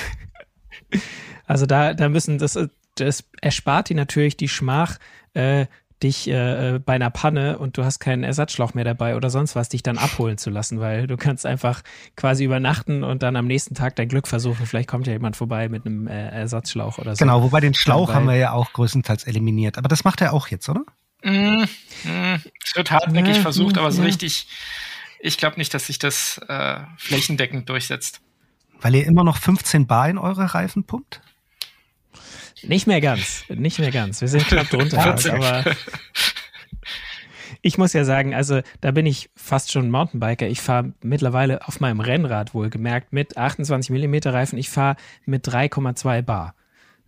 also 1.47 1.67
da, 1.67 1.95
da 1.95 2.09
müssen 2.09 2.39
das, 2.39 2.59
das 2.97 3.25
erspart 3.41 3.89
dir 3.89 3.97
natürlich 3.97 4.37
die 4.37 4.49
Schmach, 4.49 4.99
äh, 5.35 5.67
dich 6.03 6.29
äh, 6.29 6.81
bei 6.85 6.95
einer 6.95 7.11
Panne 7.11 7.59
und 7.59 7.79
du 7.79 7.85
hast 7.85 7.99
keinen 7.99 8.25
Ersatzschlauch 8.25 8.75
mehr 8.75 8.85
dabei 8.85 9.17
oder 9.17 9.31
sonst 9.31 9.57
was, 9.57 9.71
dich 9.71 9.83
dann 9.83 9.97
abholen 9.97 10.39
zu 10.39 10.51
lassen, 10.51 10.81
weil 10.81 11.07
du 11.07 11.17
kannst 11.17 11.47
einfach 11.47 11.83
quasi 12.17 12.45
übernachten 12.45 13.03
und 13.05 13.23
dann 13.23 13.37
am 13.37 13.47
nächsten 13.47 13.75
Tag 13.75 13.97
dein 13.97 14.09
Glück 14.09 14.29
versuchen. 14.29 14.67
Vielleicht 14.67 14.89
kommt 14.89 15.07
ja 15.07 15.15
jemand 15.15 15.37
vorbei 15.37 15.69
mit 15.69 15.87
einem 15.87 16.07
äh, 16.07 16.29
Ersatzschlauch 16.29 16.99
oder 16.99 17.17
so. 17.17 17.25
Genau, 17.25 17.43
wobei 17.43 17.61
den 17.61 17.75
Schlauch 17.75 18.13
haben 18.13 18.27
wir 18.27 18.37
ja 18.37 18.53
auch 18.53 18.73
größtenteils 18.73 19.25
eliminiert. 19.25 19.79
Aber 19.79 19.89
das 19.89 20.05
macht 20.05 20.21
er 20.21 20.35
auch 20.35 20.49
jetzt, 20.49 20.69
oder? 20.69 20.85
Mm, 21.23 21.65
mm, 22.05 22.43
es 22.63 22.77
wird 22.77 22.91
hartnäckig 22.91 23.37
ja, 23.37 23.43
versucht, 23.43 23.79
aber 23.79 23.91
so 23.91 24.03
ja. 24.03 24.07
richtig, 24.07 24.47
ich 25.21 25.39
glaube 25.39 25.57
nicht, 25.57 25.73
dass 25.73 25.87
sich 25.87 25.99
das 25.99 26.39
äh, 26.49 26.81
flächendeckend 26.99 27.69
durchsetzt. 27.69 28.21
Weil 28.85 28.97
ihr 28.97 29.07
immer 29.07 29.25
noch 29.25 29.39
15 29.39 29.87
Bar 29.87 30.11
in 30.11 30.19
eure 30.19 30.53
Reifen 30.53 30.85
pumpt? 30.85 31.23
Nicht 32.63 32.87
mehr 32.87 33.01
ganz, 33.01 33.45
nicht 33.49 33.79
mehr 33.79 33.91
ganz. 33.91 34.21
Wir 34.21 34.29
sind 34.29 34.47
knapp 34.47 34.69
drunter, 34.69 34.99
aber 35.33 35.65
ich 37.63 37.79
muss 37.79 37.95
ja 37.95 38.05
sagen, 38.05 38.35
also 38.35 38.61
da 38.83 38.91
bin 38.91 39.07
ich 39.07 39.31
fast 39.37 39.73
schon 39.73 39.91
Mountainbiker. 39.91 40.47
Ich 40.49 40.61
fahre 40.61 40.93
mittlerweile 41.01 41.67
auf 41.67 41.81
meinem 41.81 42.01
Rennrad 42.01 42.53
wohlgemerkt 42.53 43.15
mit 43.15 43.39
28 43.39 43.89
mm 43.89 44.17
Reifen. 44.29 44.59
Ich 44.59 44.69
fahre 44.69 44.97
mit 45.25 45.49
3,2 45.49 46.21
Bar 46.21 46.55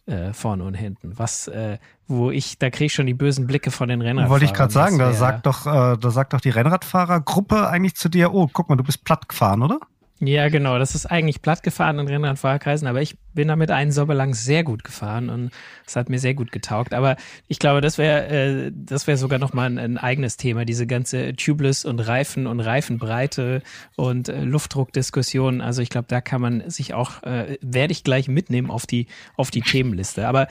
äh, 0.06 0.32
vorne 0.32 0.64
und 0.64 0.72
hinten. 0.72 1.18
Was, 1.18 1.46
äh, 1.48 1.76
wo 2.06 2.30
ich, 2.30 2.58
da 2.58 2.70
kriege 2.70 2.86
ich 2.86 2.94
schon 2.94 3.04
die 3.04 3.12
bösen 3.12 3.46
Blicke 3.46 3.70
von 3.70 3.90
den 3.90 4.00
Rennradfahrern. 4.00 4.30
Wollte 4.30 4.46
ich 4.46 4.54
gerade 4.54 4.72
sagen, 4.72 4.98
da 4.98 5.12
sagt 5.12 5.44
doch, 5.44 5.66
äh, 5.66 5.98
da 5.98 6.10
sagt 6.10 6.32
doch 6.32 6.40
die 6.40 6.48
Rennradfahrergruppe 6.48 7.68
eigentlich 7.68 7.96
zu 7.96 8.08
dir, 8.08 8.32
oh, 8.32 8.48
guck 8.50 8.70
mal, 8.70 8.76
du 8.76 8.84
bist 8.84 9.04
platt 9.04 9.28
gefahren, 9.28 9.62
oder? 9.62 9.78
Ja, 10.18 10.48
genau. 10.48 10.78
Das 10.78 10.94
ist 10.94 11.04
eigentlich 11.04 11.42
platt 11.42 11.62
gefahren 11.62 11.98
in 11.98 12.08
Rennradfahrerkreisen, 12.08 12.88
aber 12.88 13.02
ich 13.02 13.18
bin 13.34 13.48
damit 13.48 13.70
einen 13.70 13.92
Sommer 13.92 14.14
lang 14.14 14.32
sehr 14.32 14.64
gut 14.64 14.82
gefahren 14.82 15.28
und 15.28 15.50
es 15.86 15.94
hat 15.94 16.08
mir 16.08 16.18
sehr 16.18 16.32
gut 16.32 16.52
getaugt. 16.52 16.94
Aber 16.94 17.16
ich 17.48 17.58
glaube, 17.58 17.82
das 17.82 17.98
wäre 17.98 18.26
äh, 18.28 18.72
das 18.74 19.06
wäre 19.06 19.18
sogar 19.18 19.38
noch 19.38 19.52
mal 19.52 19.66
ein, 19.66 19.78
ein, 19.78 19.98
eigenes 19.98 20.38
Thema, 20.38 20.64
diese 20.64 20.86
ganze 20.86 21.36
Tubeless 21.36 21.84
und 21.84 22.00
Reifen 22.00 22.46
und 22.46 22.60
Reifenbreite 22.60 23.62
und 23.96 24.30
äh, 24.30 24.42
Luftdruckdiskussion. 24.42 25.60
Also 25.60 25.82
ich 25.82 25.90
glaube, 25.90 26.08
da 26.08 26.22
kann 26.22 26.40
man 26.40 26.70
sich 26.70 26.94
auch 26.94 27.22
äh, 27.22 27.58
werde 27.60 27.92
ich 27.92 28.02
gleich 28.02 28.26
mitnehmen 28.26 28.70
auf 28.70 28.86
die 28.86 29.08
auf 29.36 29.50
die 29.50 29.60
Themenliste. 29.60 30.26
Aber 30.26 30.48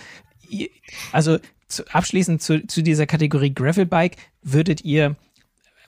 also 1.11 1.39
zu, 1.67 1.83
abschließend 1.87 2.39
zu, 2.39 2.67
zu 2.67 2.83
dieser 2.83 3.07
Kategorie 3.07 3.51
Gravelbike 3.51 4.17
würdet 4.43 4.85
ihr 4.85 5.15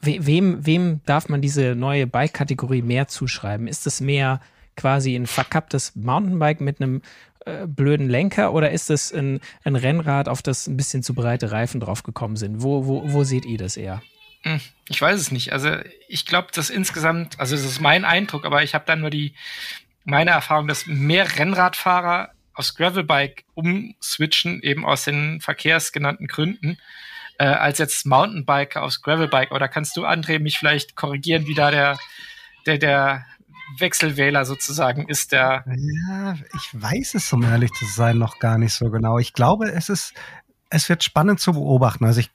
wem, 0.02 0.66
wem 0.66 1.02
darf 1.06 1.30
man 1.30 1.42
diese 1.42 1.76
neue 1.76 2.08
Bike-Kategorie 2.08 2.82
mehr 2.82 3.08
zuschreiben? 3.08 3.68
Ist 3.68 3.88
es 3.88 4.02
mehr 4.02 4.42
quasi 4.76 5.16
ein 5.16 5.28
verkapptes 5.28 5.96
Mountainbike 5.96 6.62
mit 6.62 6.82
einem 6.82 7.02
äh, 7.46 7.66
blöden 7.66 8.10
Lenker 8.10 8.54
oder 8.54 8.72
ist 8.72 8.90
es 8.90 9.12
ein, 9.12 9.40
ein, 9.64 9.76
Rennrad, 9.76 10.30
auf 10.30 10.42
das 10.42 10.68
ein 10.68 10.78
bisschen 10.78 11.04
zu 11.04 11.14
breite 11.14 11.52
Reifen 11.52 11.80
draufgekommen 11.80 12.38
sind? 12.38 12.62
Wo, 12.62 12.86
wo, 12.86 13.12
wo 13.12 13.24
seht 13.24 13.46
ihr 13.46 13.58
das 13.58 13.78
eher? 13.78 14.02
Hm, 14.44 14.62
ich 14.88 15.02
weiß 15.02 15.20
es 15.20 15.32
nicht. 15.32 15.52
Also 15.52 15.72
ich 16.08 16.26
glaube, 16.26 16.50
dass 16.54 16.70
insgesamt, 16.70 17.40
also 17.40 17.56
das 17.56 17.66
ist 17.66 17.82
mein 17.82 18.06
Eindruck, 18.06 18.46
aber 18.46 18.64
ich 18.64 18.74
habe 18.76 18.86
dann 18.86 19.02
nur 19.02 19.10
die 19.10 19.34
meine 20.06 20.32
Erfahrung, 20.32 20.68
dass 20.68 20.88
mehr 20.88 21.38
Rennradfahrer 21.38 22.32
aus 22.54 22.76
Gravelbike 22.76 23.44
umswitchen, 23.54 24.62
eben 24.64 24.86
aus 24.86 25.04
den 25.04 25.42
verkehrsgenannten 25.42 26.28
Gründen, 26.28 26.78
äh, 27.38 27.46
als 27.46 27.78
jetzt 27.78 28.06
Mountainbiker 28.06 28.84
aufs 28.84 29.02
Gravelbike. 29.02 29.52
Oder 29.52 29.68
kannst 29.68 29.98
du, 29.98 30.06
André, 30.06 30.40
mich 30.40 30.58
vielleicht 30.58 30.96
korrigieren, 30.96 31.48
wie 31.48 31.54
da 31.54 31.72
der, 31.72 31.98
der, 32.66 32.78
der 32.78 33.26
Wechselwähler 33.78 34.46
sozusagen 34.46 35.08
ist, 35.08 35.32
der. 35.32 35.66
Ja, 35.68 36.36
ich 36.56 36.70
weiß 36.74 37.16
es, 37.16 37.32
um 37.34 37.44
ehrlich 37.44 37.72
zu 37.74 37.86
sein, 37.86 38.18
noch 38.18 38.40
gar 38.40 38.58
nicht 38.58 38.74
so 38.74 38.90
genau. 38.90 39.20
Ich 39.20 39.34
glaube, 39.34 39.72
es 39.72 39.90
ist, 39.90 40.14
es 40.70 40.90
wird 40.90 41.04
spannend 41.04 41.40
zu 41.40 41.54
beobachten. 41.54 42.06
Also 42.06 42.20
ich, 42.20 42.32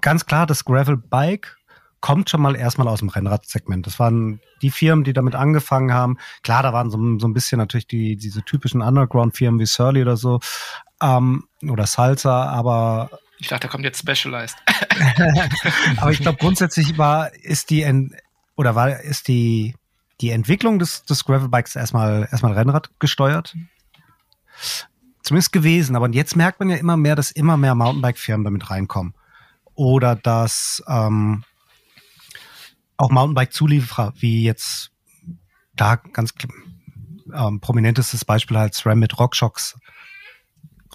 ganz 0.00 0.26
klar, 0.26 0.46
das 0.46 0.64
Gravelbike 0.64 1.56
kommt 2.00 2.28
schon 2.28 2.42
mal 2.42 2.54
erstmal 2.54 2.88
aus 2.88 2.98
dem 2.98 3.08
Rennradsegment. 3.08 3.86
Das 3.86 3.98
waren 3.98 4.40
die 4.60 4.70
Firmen, 4.70 5.04
die 5.04 5.14
damit 5.14 5.34
angefangen 5.34 5.94
haben. 5.94 6.18
Klar, 6.42 6.62
da 6.62 6.72
waren 6.72 6.90
so, 6.90 6.98
so 7.18 7.26
ein 7.26 7.32
bisschen 7.32 7.58
natürlich 7.58 7.86
die, 7.86 8.16
diese 8.16 8.42
typischen 8.42 8.82
Underground-Firmen 8.82 9.58
wie 9.58 9.66
Surly 9.66 10.02
oder 10.02 10.18
so, 10.18 10.40
ähm, 11.00 11.44
oder 11.62 11.86
Salsa, 11.86 12.44
aber 12.44 13.08
ich 13.44 13.50
dachte, 13.50 13.66
da 13.66 13.70
kommt 13.70 13.84
jetzt 13.84 14.00
Specialized. 14.00 14.56
Aber 15.98 16.10
ich 16.10 16.20
glaube, 16.20 16.38
grundsätzlich 16.38 16.96
war, 16.96 17.32
ist 17.34 17.68
die, 17.68 18.10
oder 18.56 18.74
war, 18.74 19.00
ist 19.00 19.28
die, 19.28 19.74
die 20.22 20.30
Entwicklung 20.30 20.78
des, 20.78 21.04
des 21.04 21.24
Gravelbikes 21.24 21.76
erstmal, 21.76 22.26
erstmal 22.30 22.54
Rennrad 22.54 22.88
gesteuert. 22.98 23.54
Zumindest 25.22 25.52
gewesen. 25.52 25.94
Aber 25.94 26.08
jetzt 26.10 26.36
merkt 26.36 26.58
man 26.58 26.70
ja 26.70 26.76
immer 26.76 26.96
mehr, 26.96 27.16
dass 27.16 27.30
immer 27.30 27.58
mehr 27.58 27.74
Mountainbike-Firmen 27.74 28.44
damit 28.44 28.70
reinkommen. 28.70 29.14
Oder 29.74 30.16
dass 30.16 30.82
ähm, 30.88 31.44
auch 32.96 33.10
Mountainbike-Zulieferer, 33.10 34.14
wie 34.16 34.44
jetzt 34.44 34.90
da 35.74 35.96
ganz 35.96 36.32
ähm, 37.34 37.60
prominentestes 37.60 38.24
Beispiel 38.24 38.56
halt 38.56 38.74
SRAM 38.74 39.00
mit 39.00 39.18
Rockshocks 39.18 39.76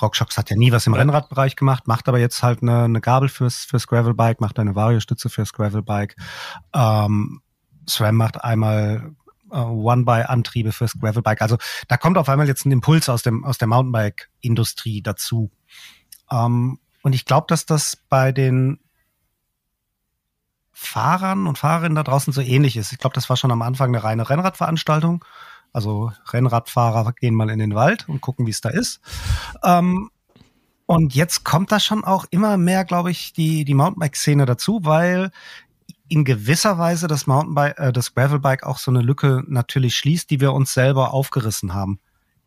RockShox 0.02 0.38
hat 0.38 0.50
ja 0.50 0.56
nie 0.56 0.72
was 0.72 0.88
im 0.88 0.93
ja. 0.93 1.00
Rennradbereich 1.00 1.56
gemacht, 1.56 1.88
macht 1.88 2.08
aber 2.08 2.20
jetzt 2.20 2.43
halt 2.43 2.62
eine, 2.62 2.84
eine 2.84 3.02
Gabel 3.02 3.30
fürs, 3.30 3.66
fürs 3.66 3.88
Gravelbike, 3.88 4.41
macht 4.41 4.60
eine 4.60 4.76
Vario-Stütze 4.76 5.30
fürs 5.30 5.54
Gravelbike. 5.54 6.16
Ähm, 6.74 7.41
SRAM 7.88 8.16
macht 8.16 8.43
einmal 8.43 9.16
äh, 9.52 9.58
One-by-Antriebe 9.58 10.72
fürs 10.72 10.93
Gravelbike. 11.00 11.41
Also 11.41 11.58
da 11.88 11.97
kommt 11.97 12.18
auf 12.18 12.30
einmal 12.30 12.47
jetzt 12.47 12.66
ein 12.66 12.72
Impuls 12.72 13.10
aus 13.10 13.24
dem 13.24 13.43
aus 13.43 13.58
der 13.58 13.68
Mountainbike-Industrie 13.68 15.02
dazu. 15.02 15.52
Ähm, 16.32 16.80
und 17.02 17.14
ich 17.14 17.26
glaube, 17.26 17.47
dass 17.47 17.66
das 17.66 17.97
bei 18.10 18.32
den 18.32 18.80
Fahrern 20.72 21.45
und 21.47 21.58
Fahrerinnen 21.58 21.95
da 21.95 22.04
draußen 22.04 22.32
so 22.32 22.41
ähnlich 22.41 22.78
ist. 22.78 22.93
Ich 22.93 23.00
glaube, 23.00 23.14
das 23.14 23.30
war 23.30 23.36
schon 23.36 23.52
am 23.52 23.62
Anfang 23.62 23.89
eine 23.89 24.04
reine 24.04 24.30
Rennradveranstaltung. 24.30 25.26
Also 25.74 26.11
Rennradfahrer 26.32 27.13
gehen 27.13 27.36
mal 27.36 27.49
in 27.49 27.59
den 27.59 27.76
Wald 27.76 28.07
und 28.09 28.22
gucken, 28.22 28.45
wie 28.45 28.51
es 28.51 28.61
da 28.61 28.70
ist. 28.70 29.01
Ähm, 29.63 30.09
und 30.86 31.13
jetzt 31.13 31.43
kommt 31.43 31.72
da 31.72 31.80
schon 31.80 32.03
auch 32.03 32.26
immer 32.32 32.57
mehr, 32.57 32.84
glaube 32.84 33.11
ich, 33.11 33.34
die, 33.34 33.63
die 33.63 33.76
Mountainbike-Szene 33.76 34.47
dazu, 34.47 34.80
weil 34.84 35.32
in 36.07 36.26
gewisser 36.26 36.78
Weise 36.80 37.07
das 37.07 37.28
Mountainbike, 37.28 37.78
äh, 37.78 37.93
das 37.93 38.15
Gravelbike 38.15 38.65
auch 38.65 38.80
so 38.80 38.89
eine 38.89 39.01
Lücke 39.01 39.43
natürlich 39.47 39.95
schließt, 39.95 40.30
die 40.30 40.41
wir 40.41 40.53
uns 40.53 40.74
selber 40.74 41.13
aufgerissen 41.13 41.74
haben. 41.74 41.99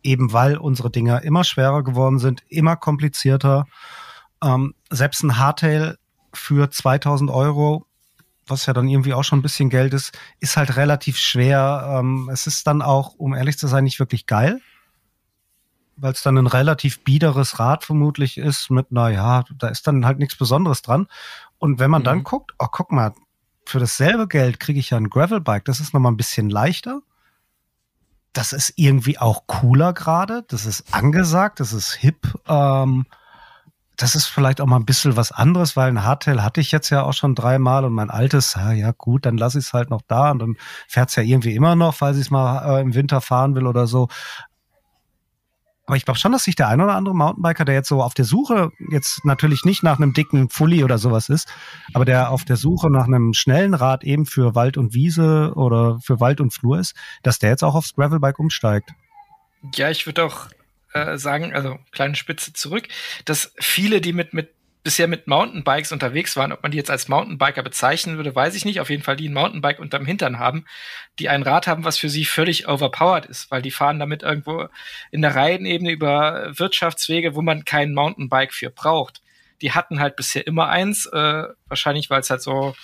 Eben 0.03 0.33
weil 0.33 0.57
unsere 0.57 0.91
Dinger 0.91 1.23
immer 1.23 1.45
schwerer 1.45 1.85
geworden 1.85 2.19
sind, 2.19 2.43
immer 2.49 2.75
komplizierter. 2.75 3.67
Ähm, 4.43 4.75
selbst 4.91 5.23
ein 5.23 5.39
Hardtail 5.39 5.97
für 6.35 6.69
2000 6.69 7.31
Euro, 7.31 7.87
was 8.53 8.67
ja 8.67 8.73
dann 8.73 8.89
irgendwie 8.89 9.15
auch 9.15 9.25
schon 9.25 9.41
ein 9.41 9.43
bisschen 9.43 9.71
Geld 9.71 9.95
ist, 9.95 10.17
ist 10.41 10.57
halt 10.57 10.77
relativ 10.77 11.19
schwer. 11.19 11.99
Ähm, 11.99 12.31
es 12.33 12.47
ist 12.47 12.67
dann 12.67 12.83
auch, 12.83 13.15
um 13.15 13.35
ehrlich 13.35 13.59
zu 13.59 13.67
sein, 13.67 13.85
nicht 13.85 13.99
wirklich 13.99 14.27
geil 14.27 14.61
weil 15.97 16.13
es 16.13 16.23
dann 16.23 16.37
ein 16.37 16.47
relativ 16.47 17.05
biederes 17.05 17.59
Rad 17.59 17.85
vermutlich 17.85 18.39
ist 18.39 18.71
mit, 18.71 18.87
na 18.91 19.11
ja, 19.11 19.45
da 19.57 19.69
ist 19.69 19.87
dann 19.87 20.05
halt 20.05 20.19
nichts 20.19 20.37
Besonderes 20.37 20.83
dran. 20.83 21.07
Und 21.59 21.79
wenn 21.79 21.91
man 21.91 22.03
mhm. 22.03 22.07
dann 22.07 22.25
guckt, 22.25 22.53
oh, 22.59 22.67
guck 22.71 22.91
mal, 22.93 23.15
für 23.65 23.79
dasselbe 23.79 24.27
Geld 24.27 24.59
kriege 24.59 24.81
ich 24.81 24.91
ja 24.91 24.97
ein 24.97 25.11
Gravelbike. 25.11 25.65
Das 25.65 25.81
ist 25.81 25.95
nochmal 25.95 26.13
ein 26.13 26.17
bisschen 26.17 26.51
leichter. 26.51 27.03
Das 28.33 28.53
ist 28.53 28.73
irgendwie 28.77 29.19
auch 29.19 29.47
cooler 29.47 29.93
gerade. 29.93 30.45
Das 30.49 30.67
ist 30.67 30.93
angesagt. 30.93 31.61
Das 31.61 31.73
ist 31.73 31.93
hip. 31.93 32.27
Ähm, 32.49 33.07
das 34.03 34.17
ist 34.17 34.27
vielleicht 34.27 34.61
auch 34.61 34.67
mal 34.67 34.79
ein 34.79 34.85
bisschen 34.85 35.17
was 35.17 35.31
anderes, 35.31 35.77
weil 35.77 35.89
ein 35.89 36.03
Hardtail 36.03 36.43
hatte 36.43 36.61
ich 36.61 36.73
jetzt 36.73 36.91
ja 36.91 37.05
auch 37.05 37.13
schon 37.13 37.37
dreimal 37.37 37.85
und 37.85 37.93
mein 37.93 38.11
altes, 38.11 38.55
ja, 38.55 38.73
ja 38.73 38.91
gut, 38.91 39.25
dann 39.25 39.37
lasse 39.37 39.61
ich 39.61 39.67
es 39.67 39.73
halt 39.73 39.91
noch 39.91 40.03
da 40.09 40.33
und 40.33 40.41
dann 40.41 40.57
fährt 40.89 41.11
es 41.11 41.15
ja 41.15 41.23
irgendwie 41.23 41.55
immer 41.55 41.77
noch, 41.77 41.95
falls 41.95 42.17
ich 42.17 42.25
es 42.25 42.31
mal 42.33 42.79
äh, 42.79 42.81
im 42.81 42.95
Winter 42.95 43.21
fahren 43.21 43.55
will 43.55 43.65
oder 43.65 43.87
so. 43.87 44.09
Aber 45.87 45.97
ich 45.97 46.05
glaube 46.05 46.19
schon, 46.19 46.33
dass 46.33 46.43
sich 46.43 46.57
der 46.57 46.67
ein 46.67 46.81
oder 46.81 46.97
andere 46.97 47.15
Mountainbiker, 47.15 47.65
der 47.65 47.77
jetzt 47.77 47.89
so 47.89 48.03
auf 48.03 48.15
der 48.15 48.25
Suche, 48.25 48.73
jetzt 48.91 49.25
natürlich 49.25 49.65
nicht 49.65 49.85
nach 49.85 49.99
einem 49.99 50.15
dicken 50.15 50.49
Fully 50.49 50.83
oder 50.83 50.99
sowas 50.99 51.29
ist, 51.29 51.47
aber 51.95 52.05
der 52.05 52.31
auf 52.31 52.45
der 52.45 52.57
Suche 52.57 52.91
nach 52.91 53.07
einem 53.07 53.35
schnellen 53.35 53.75
Rad 53.75 54.03
eben 54.03 54.27
für 54.27 54.57
Wald 54.57 54.77
und 54.77 54.95
Wiese 54.95 55.53
oder 55.55 56.01
für 56.01 56.19
Wald 56.19 56.41
und 56.41 56.53
Flur 56.53 56.81
ist, 56.81 56.97
dass 57.23 57.39
der 57.39 57.51
jetzt 57.51 57.63
auch 57.63 57.77
aufs 57.77 57.95
Gravelbike 57.95 58.41
umsteigt. 58.41 58.91
Ja, 59.77 59.91
ich 59.91 60.07
würde 60.07 60.25
auch 60.25 60.49
äh, 60.93 61.17
sagen, 61.17 61.55
also 61.55 61.79
kleine 61.91 62.15
Spitze 62.15 62.53
zurück, 62.53 62.89
dass 63.25 63.55
viele, 63.59 64.01
die 64.01 64.13
mit, 64.13 64.33
mit 64.35 64.55
bisher 64.83 65.07
mit 65.07 65.27
Mountainbikes 65.27 65.93
unterwegs 65.93 66.37
waren. 66.37 66.53
Ob 66.53 66.63
man 66.63 66.73
die 66.73 66.79
jetzt 66.79 66.91
als 66.91 67.09
Mountainbiker 67.09 67.63
bezeichnen 67.63 68.17
würde, 68.17 68.35
weiß 68.35 68.55
ich 68.55 68.65
nicht. 68.65 68.81
Auf 68.81 68.91
jeden 68.91 69.03
Fall 69.03 69.17
die 69.17 69.29
ein 69.29 69.35
Mountainbike 69.35 69.79
unterm 69.79 70.07
Hintern 70.07 70.39
haben, 70.39 70.65
die 71.19 71.29
ein 71.29 71.43
Rad 71.43 71.67
haben, 71.67 71.85
was 71.85 71.99
für 71.99 72.09
sie 72.09 72.25
völlig 72.25 72.69
overpowered 72.69 73.27
ist, 73.27 73.51
weil 73.51 73.63
die 73.63 73.71
fahren 73.71 73.99
damit 73.99 74.23
irgendwo 74.23 74.67
in 75.11 75.23
der 75.23 75.35
Reihenebene 75.35 75.91
über 75.91 76.51
Wirtschaftswege, 76.59 77.35
wo 77.35 77.43
man 77.43 77.65
kein 77.65 77.95
Mountainbike 77.95 78.53
für 78.53 78.71
braucht. 78.71 79.23
Die 79.61 79.73
hatten 79.73 80.01
halt 80.01 80.17
bisher 80.17 80.47
immer 80.47 80.69
eins, 80.69 81.07
äh, 81.07 81.45
wahrscheinlich 81.69 82.11
weil 82.11 82.21
es 82.21 82.31
halt 82.31 82.43
so 82.43 82.75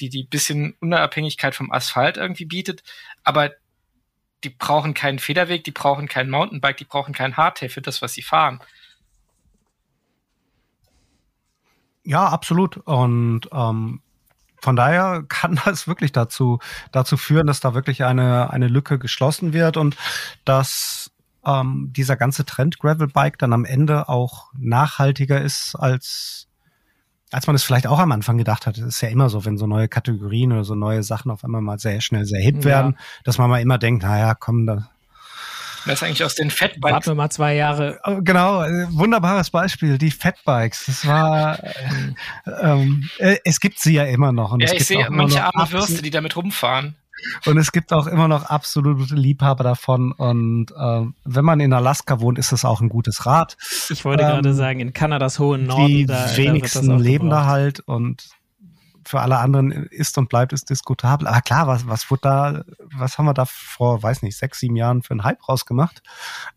die 0.00 0.10
die 0.10 0.24
bisschen 0.24 0.76
Unabhängigkeit 0.80 1.54
vom 1.54 1.72
Asphalt 1.72 2.18
irgendwie 2.18 2.44
bietet, 2.44 2.82
aber 3.24 3.52
die 4.44 4.50
brauchen 4.50 4.94
keinen 4.94 5.18
Federweg, 5.18 5.64
die 5.64 5.72
brauchen 5.72 6.08
kein 6.08 6.30
Mountainbike, 6.30 6.76
die 6.76 6.84
brauchen 6.84 7.14
kein 7.14 7.36
Hardtail 7.36 7.68
für 7.68 7.82
das, 7.82 8.02
was 8.02 8.12
sie 8.12 8.22
fahren. 8.22 8.60
Ja, 12.04 12.26
absolut. 12.28 12.78
Und 12.78 13.48
ähm, 13.52 14.00
von 14.60 14.76
daher 14.76 15.24
kann 15.28 15.60
das 15.64 15.86
wirklich 15.88 16.12
dazu, 16.12 16.58
dazu 16.92 17.16
führen, 17.16 17.46
dass 17.46 17.60
da 17.60 17.74
wirklich 17.74 18.04
eine, 18.04 18.50
eine 18.50 18.68
Lücke 18.68 18.98
geschlossen 18.98 19.52
wird 19.52 19.76
und 19.76 19.96
dass 20.44 21.10
ähm, 21.44 21.92
dieser 21.94 22.16
ganze 22.16 22.44
Trend 22.44 22.78
Gravelbike 22.78 23.38
dann 23.38 23.52
am 23.52 23.64
Ende 23.64 24.08
auch 24.08 24.50
nachhaltiger 24.56 25.40
ist 25.40 25.74
als 25.76 26.47
als 27.30 27.46
man 27.46 27.56
es 27.56 27.62
vielleicht 27.62 27.86
auch 27.86 27.98
am 27.98 28.12
Anfang 28.12 28.38
gedacht 28.38 28.66
hat. 28.66 28.78
Es 28.78 28.84
ist 28.84 29.00
ja 29.00 29.08
immer 29.08 29.28
so, 29.28 29.44
wenn 29.44 29.58
so 29.58 29.66
neue 29.66 29.88
Kategorien 29.88 30.52
oder 30.52 30.64
so 30.64 30.74
neue 30.74 31.02
Sachen 31.02 31.30
auf 31.30 31.44
einmal 31.44 31.60
mal 31.60 31.78
sehr 31.78 32.00
schnell 32.00 32.24
sehr 32.24 32.40
hip 32.40 32.64
werden, 32.64 32.92
ja. 32.92 33.04
dass 33.24 33.38
man 33.38 33.50
mal 33.50 33.60
immer 33.60 33.78
denkt, 33.78 34.02
naja, 34.02 34.34
komm, 34.34 34.66
da, 34.66 34.88
das 35.88 35.94
ist 35.94 36.02
eigentlich 36.02 36.24
aus 36.24 36.34
den 36.34 36.50
Fatbikes. 36.50 36.92
Warten 36.92 37.06
wir 37.06 37.14
mal 37.14 37.30
zwei 37.30 37.54
Jahre. 37.54 37.98
Oh, 38.04 38.18
genau, 38.20 38.62
äh, 38.62 38.86
wunderbares 38.90 39.50
Beispiel, 39.50 39.96
die 39.96 40.10
Fatbikes. 40.10 40.84
Das 40.86 41.06
war, 41.06 41.62
äh, 41.64 41.72
ähm, 42.60 43.08
äh, 43.18 43.36
es 43.44 43.58
gibt 43.60 43.78
sie 43.78 43.94
ja 43.94 44.04
immer 44.04 44.32
noch. 44.32 44.52
Und 44.52 44.60
ja, 44.60 44.72
ich 44.72 44.86
sehe 44.86 45.08
manche 45.10 45.42
arme 45.42 45.70
Würste, 45.72 46.02
die 46.02 46.10
damit 46.10 46.36
rumfahren. 46.36 46.96
Und 47.46 47.58
es 47.58 47.72
gibt 47.72 47.92
auch 47.92 48.06
immer 48.06 48.28
noch 48.28 48.44
absolute 48.44 49.14
Liebhaber 49.14 49.64
davon. 49.64 50.12
Und 50.12 50.66
ähm, 50.78 51.14
wenn 51.24 51.44
man 51.44 51.60
in 51.60 51.72
Alaska 51.72 52.20
wohnt, 52.20 52.38
ist 52.38 52.52
das 52.52 52.64
auch 52.64 52.80
ein 52.80 52.88
gutes 52.88 53.26
Rad. 53.26 53.56
Ich 53.90 54.04
wollte 54.04 54.22
ähm, 54.22 54.28
gerade 54.30 54.54
sagen, 54.54 54.80
in 54.80 54.92
Kanadas 54.92 55.38
hohen 55.38 55.66
Norden. 55.66 55.86
Die 55.86 56.06
da, 56.06 56.36
wenigsten 56.36 56.88
da 56.88 56.96
leben 56.96 57.30
da 57.30 57.46
halt 57.46 57.80
und 57.80 58.28
für 59.08 59.20
alle 59.20 59.38
anderen 59.38 59.72
ist 59.72 60.18
und 60.18 60.28
bleibt 60.28 60.52
es 60.52 60.64
diskutabel. 60.66 61.26
Aber 61.26 61.40
klar, 61.40 61.66
was, 61.66 61.88
was 61.88 62.10
wurde 62.10 62.20
da, 62.22 62.64
was 62.94 63.16
haben 63.16 63.24
wir 63.24 63.34
da 63.34 63.46
vor, 63.46 64.02
weiß 64.02 64.22
nicht, 64.22 64.36
sechs, 64.36 64.58
sieben 64.60 64.76
Jahren 64.76 65.02
für 65.02 65.12
einen 65.12 65.24
Hype 65.24 65.48
rausgemacht? 65.48 66.02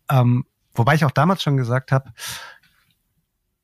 Ähm, 0.10 0.46
wobei 0.74 0.96
ich 0.96 1.06
auch 1.06 1.12
damals 1.12 1.44
schon 1.44 1.56
gesagt 1.56 1.94
habe, 1.94 2.12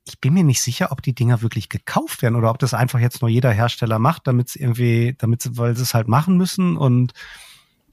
ich 0.08 0.20
bin 0.20 0.34
mir 0.34 0.44
nicht 0.44 0.62
sicher, 0.62 0.92
ob 0.92 1.02
die 1.02 1.14
Dinger 1.14 1.42
wirklich 1.42 1.70
gekauft 1.70 2.22
werden 2.22 2.36
oder 2.36 2.50
ob 2.50 2.60
das 2.60 2.74
einfach 2.74 3.00
jetzt 3.00 3.22
nur 3.22 3.30
jeder 3.30 3.52
Hersteller 3.52 4.00
macht, 4.00 4.28
damit 4.28 4.50
es 4.50 4.56
irgendwie, 4.56 5.16
damit 5.18 5.58
weil 5.58 5.76
sie 5.76 5.84
es 5.84 5.94
halt 5.94 6.08
machen 6.08 6.38
müssen 6.38 6.78
und 6.78 7.14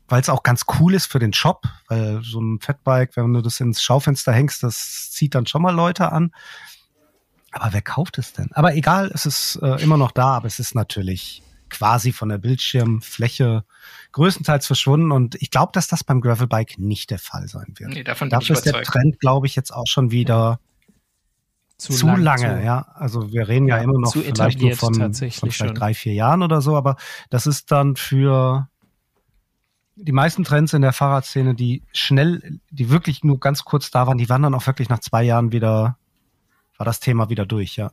weil 0.08 0.20
es 0.20 0.28
auch 0.28 0.42
ganz 0.42 0.62
cool 0.78 0.94
ist 0.94 1.06
für 1.06 1.18
den 1.18 1.32
Shop, 1.32 1.64
weil 1.88 2.22
so 2.22 2.40
ein 2.40 2.60
Fatbike, 2.60 3.16
wenn 3.16 3.32
du 3.32 3.40
das 3.40 3.60
ins 3.60 3.82
Schaufenster 3.82 4.32
hängst, 4.32 4.62
das 4.62 5.10
zieht 5.10 5.34
dann 5.34 5.46
schon 5.46 5.62
mal 5.62 5.74
Leute 5.74 6.12
an. 6.12 6.32
Aber 7.50 7.72
wer 7.72 7.82
kauft 7.82 8.18
es 8.18 8.32
denn? 8.32 8.50
Aber 8.52 8.74
egal, 8.74 9.10
es 9.14 9.26
ist 9.26 9.56
äh, 9.62 9.82
immer 9.82 9.96
noch 9.96 10.10
da, 10.10 10.36
aber 10.36 10.46
es 10.46 10.58
ist 10.58 10.74
natürlich 10.74 11.42
quasi 11.70 12.12
von 12.12 12.28
der 12.28 12.38
Bildschirmfläche 12.38 13.64
größtenteils 14.12 14.66
verschwunden. 14.66 15.10
Und 15.10 15.36
ich 15.40 15.50
glaube, 15.50 15.72
dass 15.72 15.88
das 15.88 16.04
beim 16.04 16.20
Gravelbike 16.20 16.78
nicht 16.78 17.10
der 17.10 17.18
Fall 17.18 17.48
sein 17.48 17.74
wird. 17.78 17.90
Nee, 17.90 18.04
davon 18.04 18.28
Dafür 18.28 18.56
ist 18.56 18.66
der 18.66 18.82
Trend, 18.82 19.20
glaube 19.20 19.46
ich, 19.46 19.56
jetzt 19.56 19.72
auch 19.72 19.86
schon 19.86 20.10
wieder 20.10 20.60
zu, 21.76 21.92
zu 21.92 22.06
lang, 22.06 22.22
lange. 22.22 22.60
Zu, 22.60 22.64
ja, 22.64 22.86
also 22.94 23.32
wir 23.32 23.48
reden 23.48 23.66
ja, 23.68 23.76
ja 23.76 23.82
immer 23.82 23.98
noch 23.98 24.12
vielleicht 24.12 24.60
nur 24.60 24.72
von, 24.76 24.94
von 24.94 25.14
vielleicht 25.14 25.54
schon. 25.54 25.74
drei, 25.74 25.94
vier 25.94 26.14
Jahren 26.14 26.42
oder 26.42 26.60
so, 26.60 26.76
aber 26.76 26.96
das 27.30 27.46
ist 27.46 27.70
dann 27.72 27.96
für 27.96 28.68
die 29.96 30.12
meisten 30.12 30.44
Trends 30.44 30.72
in 30.72 30.82
der 30.82 30.92
Fahrradszene, 30.92 31.54
die 31.54 31.82
schnell, 31.92 32.60
die 32.70 32.90
wirklich 32.90 33.22
nur 33.22 33.38
ganz 33.38 33.64
kurz 33.64 33.90
da 33.90 34.06
waren, 34.06 34.18
die 34.18 34.28
waren 34.28 34.42
dann 34.42 34.54
auch 34.54 34.66
wirklich 34.66 34.88
nach 34.88 34.98
zwei 35.00 35.22
Jahren 35.22 35.52
wieder 35.52 35.98
war 36.76 36.84
das 36.84 37.00
Thema 37.00 37.30
wieder 37.30 37.46
durch, 37.46 37.76
ja. 37.76 37.90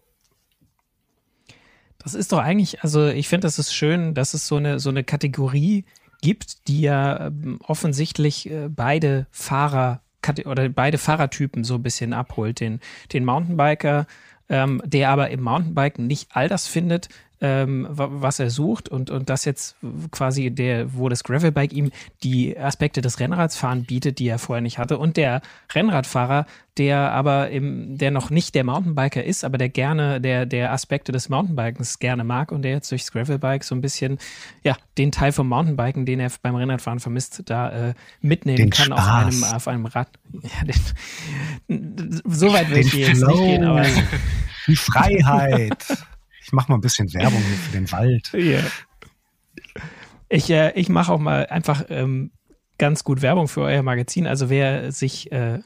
Das 1.99 2.15
ist 2.15 2.31
doch 2.31 2.39
eigentlich, 2.39 2.81
also 2.83 3.07
ich 3.07 3.27
finde, 3.27 3.45
das 3.45 3.59
ist 3.59 3.75
schön, 3.75 4.15
dass 4.15 4.33
es 4.33 4.47
so 4.47 4.55
eine, 4.55 4.79
so 4.79 4.89
eine 4.89 5.03
Kategorie 5.03 5.85
gibt, 6.21 6.67
die 6.67 6.81
ja 6.81 7.27
ähm, 7.27 7.59
offensichtlich 7.61 8.49
äh, 8.49 8.69
beide 8.69 9.27
Fahrer 9.29 10.01
oder 10.45 10.69
beide 10.69 10.97
Fahrertypen 10.97 11.63
so 11.63 11.75
ein 11.75 11.83
bisschen 11.83 12.13
abholt. 12.13 12.59
Den, 12.59 12.79
den 13.13 13.25
Mountainbiker, 13.25 14.07
ähm, 14.49 14.81
der 14.85 15.09
aber 15.09 15.29
im 15.29 15.41
Mountainbiken 15.41 16.07
nicht 16.07 16.29
all 16.33 16.47
das 16.47 16.67
findet, 16.67 17.09
ähm, 17.41 17.87
was 17.89 18.39
er 18.39 18.51
sucht 18.51 18.87
und, 18.87 19.09
und 19.09 19.29
das 19.29 19.45
jetzt 19.45 19.75
quasi 20.11 20.51
der, 20.51 20.93
wo 20.93 21.09
das 21.09 21.23
Gravelbike 21.23 21.73
ihm 21.73 21.91
die 22.23 22.57
Aspekte 22.57 23.01
des 23.01 23.19
Rennradsfahren 23.19 23.85
bietet, 23.85 24.19
die 24.19 24.27
er 24.27 24.37
vorher 24.37 24.61
nicht 24.61 24.77
hatte. 24.77 24.99
Und 24.99 25.17
der 25.17 25.41
Rennradfahrer, 25.73 26.45
der 26.77 27.11
aber 27.11 27.49
im, 27.49 27.97
der 27.97 28.11
noch 28.11 28.29
nicht 28.29 28.53
der 28.53 28.63
Mountainbiker 28.63 29.23
ist, 29.23 29.43
aber 29.43 29.57
der 29.57 29.69
gerne, 29.69 30.21
der, 30.21 30.45
der 30.45 30.71
Aspekte 30.71 31.11
des 31.11 31.29
Mountainbikens 31.29 31.99
gerne 31.99 32.23
mag 32.23 32.51
und 32.51 32.61
der 32.61 32.71
jetzt 32.71 32.91
durchs 32.91 33.11
Gravelbike 33.11 33.63
so 33.63 33.73
ein 33.73 33.81
bisschen, 33.81 34.19
ja, 34.63 34.77
den 34.97 35.11
Teil 35.11 35.31
vom 35.31 35.49
Mountainbiken, 35.49 36.05
den 36.05 36.19
er 36.19 36.31
beim 36.41 36.55
Rennradfahren 36.55 36.99
vermisst, 36.99 37.43
da 37.45 37.89
äh, 37.89 37.93
mitnehmen 38.21 38.57
den 38.57 38.69
kann 38.69 38.93
auf 38.93 39.07
einem, 39.07 39.43
auf 39.43 39.67
einem 39.67 39.85
Rad. 39.87 40.07
Ja, 40.41 40.65
den, 41.67 42.21
so 42.25 42.53
weit 42.53 42.69
will 42.69 42.79
ich 42.79 42.93
jetzt 42.93 43.21
nicht 43.21 43.37
gehen, 43.37 43.63
aber. 43.63 43.85
Die 44.67 44.75
Freiheit. 44.75 45.85
Ich 46.43 46.51
mache 46.51 46.71
mal 46.71 46.77
ein 46.77 46.81
bisschen 46.81 47.13
Werbung 47.13 47.41
hier 47.41 47.57
für 47.57 47.71
den 47.71 47.91
Wald. 47.91 48.31
Yeah. 48.33 48.63
Ich, 50.29 50.49
äh, 50.49 50.71
ich 50.79 50.87
mache 50.87 51.11
auch 51.11 51.19
mal 51.19 51.45
einfach 51.47 51.85
ähm, 51.89 52.31
ganz 52.77 53.03
gut 53.03 53.21
Werbung 53.21 53.47
für 53.47 53.61
euer 53.61 53.83
Magazin. 53.83 54.25
Also 54.25 54.49
wer 54.49 54.91
sich 54.91 55.31
äh, 55.31 55.59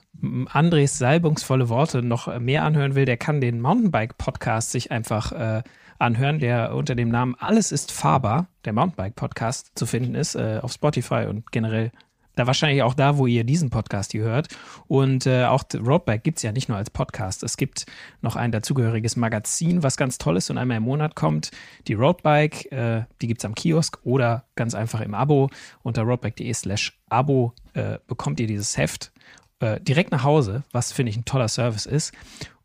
Andres 0.48 0.98
salbungsvolle 0.98 1.70
Worte 1.70 2.02
noch 2.02 2.40
mehr 2.40 2.64
anhören 2.64 2.96
will, 2.96 3.06
der 3.06 3.18
kann 3.18 3.40
den 3.42 3.62
Mountainbike-Podcast 3.62 4.72
sich 4.72 4.92
einfach 4.92 5.32
äh, 5.32 5.64
anhören, 6.00 6.40
der 6.40 6.76
unter 6.76 6.96
dem 6.96 7.10
Namen 7.10 7.36
Alles 7.36 7.72
ist 7.72 7.92
fahrbar, 7.92 8.48
der 8.66 8.74
Mountainbike-Podcast, 8.74 9.72
zu 9.76 9.86
finden 9.86 10.16
ist, 10.16 10.36
äh, 10.36 10.60
auf 10.62 10.74
Spotify 10.74 11.28
und 11.30 11.52
generell 11.52 11.92
da 12.36 12.48
wahrscheinlich 12.48 12.84
auch 12.84 12.94
da, 12.94 13.18
wo 13.18 13.28
ihr 13.28 13.44
diesen 13.44 13.70
Podcast 13.70 14.12
hier 14.12 14.24
hört. 14.24 14.48
Und 14.88 15.26
äh, 15.26 15.46
auch 15.46 15.64
Roadbike 15.74 16.24
gibt 16.24 16.38
es 16.38 16.44
ja 16.44 16.52
nicht 16.52 16.70
nur 16.70 16.78
als 16.78 16.90
Podcast. 16.90 17.44
Es 17.44 17.58
gibt 17.58 17.86
noch 18.22 18.36
ein 18.36 18.52
dazugehöriges 18.52 19.16
Magazin, 19.16 19.84
was 19.84 19.98
ganz 19.98 20.18
toll 20.18 20.38
ist 20.38 20.50
und 20.50 20.58
einmal 20.58 20.78
im 20.78 20.84
Monat 20.84 21.16
kommt. 21.16 21.52
Die 21.88 21.94
Roadbike, 21.94 22.72
äh, 22.72 23.04
die 23.22 23.28
gibt 23.28 23.42
es 23.42 23.46
am 23.46 23.56
Kiosk 23.56 24.00
oder 24.04 24.46
ganz 24.56 24.76
einfach 24.76 25.02
im 25.02 25.14
Abo. 25.14 25.50
Unter 25.84 26.04
roadbike.de 26.04 26.54
slash 26.54 27.00
Abo 27.10 27.54
äh, 27.74 27.98
bekommt 28.08 28.40
ihr 28.40 28.48
dieses 28.48 28.78
Heft 28.78 29.12
äh, 29.60 29.80
direkt 29.82 30.12
nach 30.12 30.24
Hause, 30.24 30.64
was 30.72 30.92
finde 30.92 31.12
ich 31.12 31.18
ein 31.18 31.26
toller 31.26 31.48
Service 31.48 31.86
ist. 31.86 32.14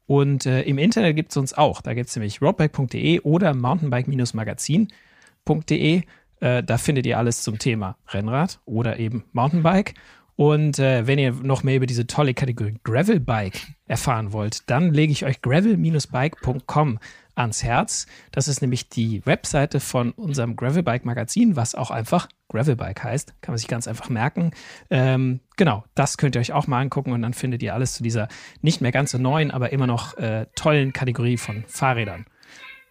Und 0.06 0.46
äh, 0.46 0.62
im 0.62 0.78
Internet 0.78 1.14
gibt 1.14 1.30
es 1.30 1.36
uns 1.36 1.52
auch. 1.54 1.82
Da 1.82 1.94
gibt 1.94 2.08
es 2.08 2.16
nämlich 2.16 2.42
roadbike.de 2.42 3.20
oder 3.20 3.54
mountainbike-magazin.de. 3.54 6.02
Äh, 6.40 6.62
da 6.62 6.78
findet 6.78 7.06
ihr 7.06 7.18
alles 7.18 7.42
zum 7.42 7.58
Thema 7.58 7.96
Rennrad 8.08 8.60
oder 8.64 8.98
eben 8.98 9.24
Mountainbike. 9.32 9.94
Und 10.36 10.78
äh, 10.78 11.06
wenn 11.06 11.18
ihr 11.18 11.32
noch 11.32 11.62
mehr 11.62 11.76
über 11.76 11.84
diese 11.84 12.06
tolle 12.06 12.32
Kategorie 12.32 12.78
Gravelbike 12.82 13.60
erfahren 13.86 14.32
wollt, 14.32 14.70
dann 14.70 14.94
lege 14.94 15.12
ich 15.12 15.26
euch 15.26 15.42
gravel-bike.com 15.42 16.98
ans 17.34 17.62
Herz. 17.62 18.06
Das 18.32 18.48
ist 18.48 18.62
nämlich 18.62 18.88
die 18.88 19.24
Webseite 19.26 19.80
von 19.80 20.12
unserem 20.12 20.56
Gravelbike-Magazin, 20.56 21.56
was 21.56 21.74
auch 21.74 21.90
einfach 21.90 22.26
Gravelbike 22.48 23.04
heißt. 23.04 23.34
Kann 23.42 23.52
man 23.52 23.58
sich 23.58 23.68
ganz 23.68 23.86
einfach 23.86 24.08
merken. 24.08 24.52
Ähm, 24.88 25.40
genau, 25.56 25.84
das 25.94 26.16
könnt 26.16 26.36
ihr 26.36 26.40
euch 26.40 26.52
auch 26.52 26.66
mal 26.66 26.80
angucken 26.80 27.12
und 27.12 27.22
dann 27.22 27.34
findet 27.34 27.62
ihr 27.62 27.74
alles 27.74 27.94
zu 27.94 28.02
dieser 28.02 28.28
nicht 28.62 28.80
mehr 28.80 28.92
ganz 28.92 29.10
so 29.10 29.18
neuen, 29.18 29.50
aber 29.50 29.72
immer 29.72 29.86
noch 29.86 30.16
äh, 30.16 30.46
tollen 30.54 30.92
Kategorie 30.92 31.36
von 31.36 31.64
Fahrrädern. 31.66 32.26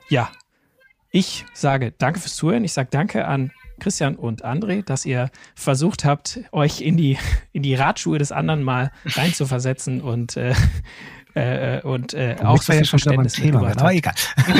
Ja, 0.09 0.29
ich 1.11 1.45
sage 1.53 1.93
danke 1.97 2.19
fürs 2.19 2.35
Zuhören. 2.35 2.63
Ich 2.63 2.73
sage 2.73 2.89
danke 2.91 3.25
an 3.25 3.51
Christian 3.79 4.15
und 4.15 4.45
André, 4.45 4.83
dass 4.83 5.05
ihr 5.05 5.31
versucht 5.55 6.05
habt, 6.05 6.41
euch 6.51 6.81
in 6.81 6.97
die, 6.97 7.17
in 7.51 7.63
die 7.63 7.75
Radschuhe 7.75 8.19
des 8.19 8.31
anderen 8.31 8.63
mal 8.63 8.91
reinzuversetzen 9.05 10.01
und, 10.01 10.37
äh, 10.37 10.53
äh, 11.33 11.81
und 11.81 12.13
äh, 12.13 12.35
auch 12.43 12.61
so 12.61 12.73
ja 12.73 12.83
schon 12.83 12.99
Verständnis 12.99 13.33
Thema, 13.33 13.71
aber 13.71 13.93
egal. 13.93 14.13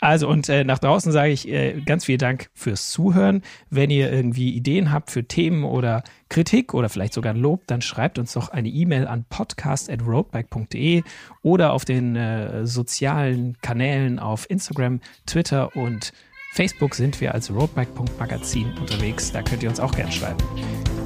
Also 0.00 0.28
und 0.28 0.48
äh, 0.48 0.64
nach 0.64 0.78
draußen 0.78 1.10
sage 1.10 1.32
ich 1.32 1.48
äh, 1.48 1.80
ganz 1.84 2.04
vielen 2.04 2.18
Dank 2.18 2.50
fürs 2.54 2.90
Zuhören. 2.90 3.42
Wenn 3.68 3.90
ihr 3.90 4.12
irgendwie 4.12 4.50
Ideen 4.50 4.92
habt 4.92 5.10
für 5.10 5.24
Themen 5.24 5.64
oder 5.64 6.04
Kritik 6.28 6.74
oder 6.74 6.88
vielleicht 6.88 7.14
sogar 7.14 7.34
ein 7.34 7.40
Lob, 7.40 7.62
dann 7.66 7.82
schreibt 7.82 8.18
uns 8.18 8.34
doch 8.34 8.50
eine 8.50 8.68
E-Mail 8.68 9.06
an 9.06 9.24
podcast@roadbike.de 9.28 11.02
oder 11.42 11.72
auf 11.72 11.84
den 11.84 12.16
äh, 12.16 12.66
sozialen 12.66 13.56
Kanälen 13.60 14.18
auf 14.18 14.48
Instagram, 14.48 15.00
Twitter 15.26 15.74
und 15.74 16.12
Facebook 16.52 16.94
sind 16.94 17.20
wir 17.20 17.34
als 17.34 17.52
roadbike.magazin 17.52 18.72
unterwegs. 18.78 19.32
Da 19.32 19.42
könnt 19.42 19.62
ihr 19.62 19.68
uns 19.68 19.80
auch 19.80 19.92
gerne 19.92 20.12
schreiben. 20.12 20.38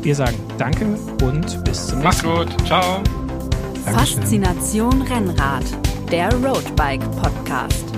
Wir 0.03 0.15
sagen 0.15 0.37
Danke 0.59 0.85
und 1.25 1.65
bis 1.65 1.89
zum 1.89 1.99
nächsten 1.99 1.99
Mal. 1.99 2.05
Macht's 2.05 2.23
gut. 2.23 2.67
Ciao. 2.67 3.03
Dankeschön. 3.85 4.23
Faszination 4.23 5.03
Rennrad, 5.03 5.65
der 6.11 6.33
Roadbike 6.35 7.03
Podcast. 7.21 7.92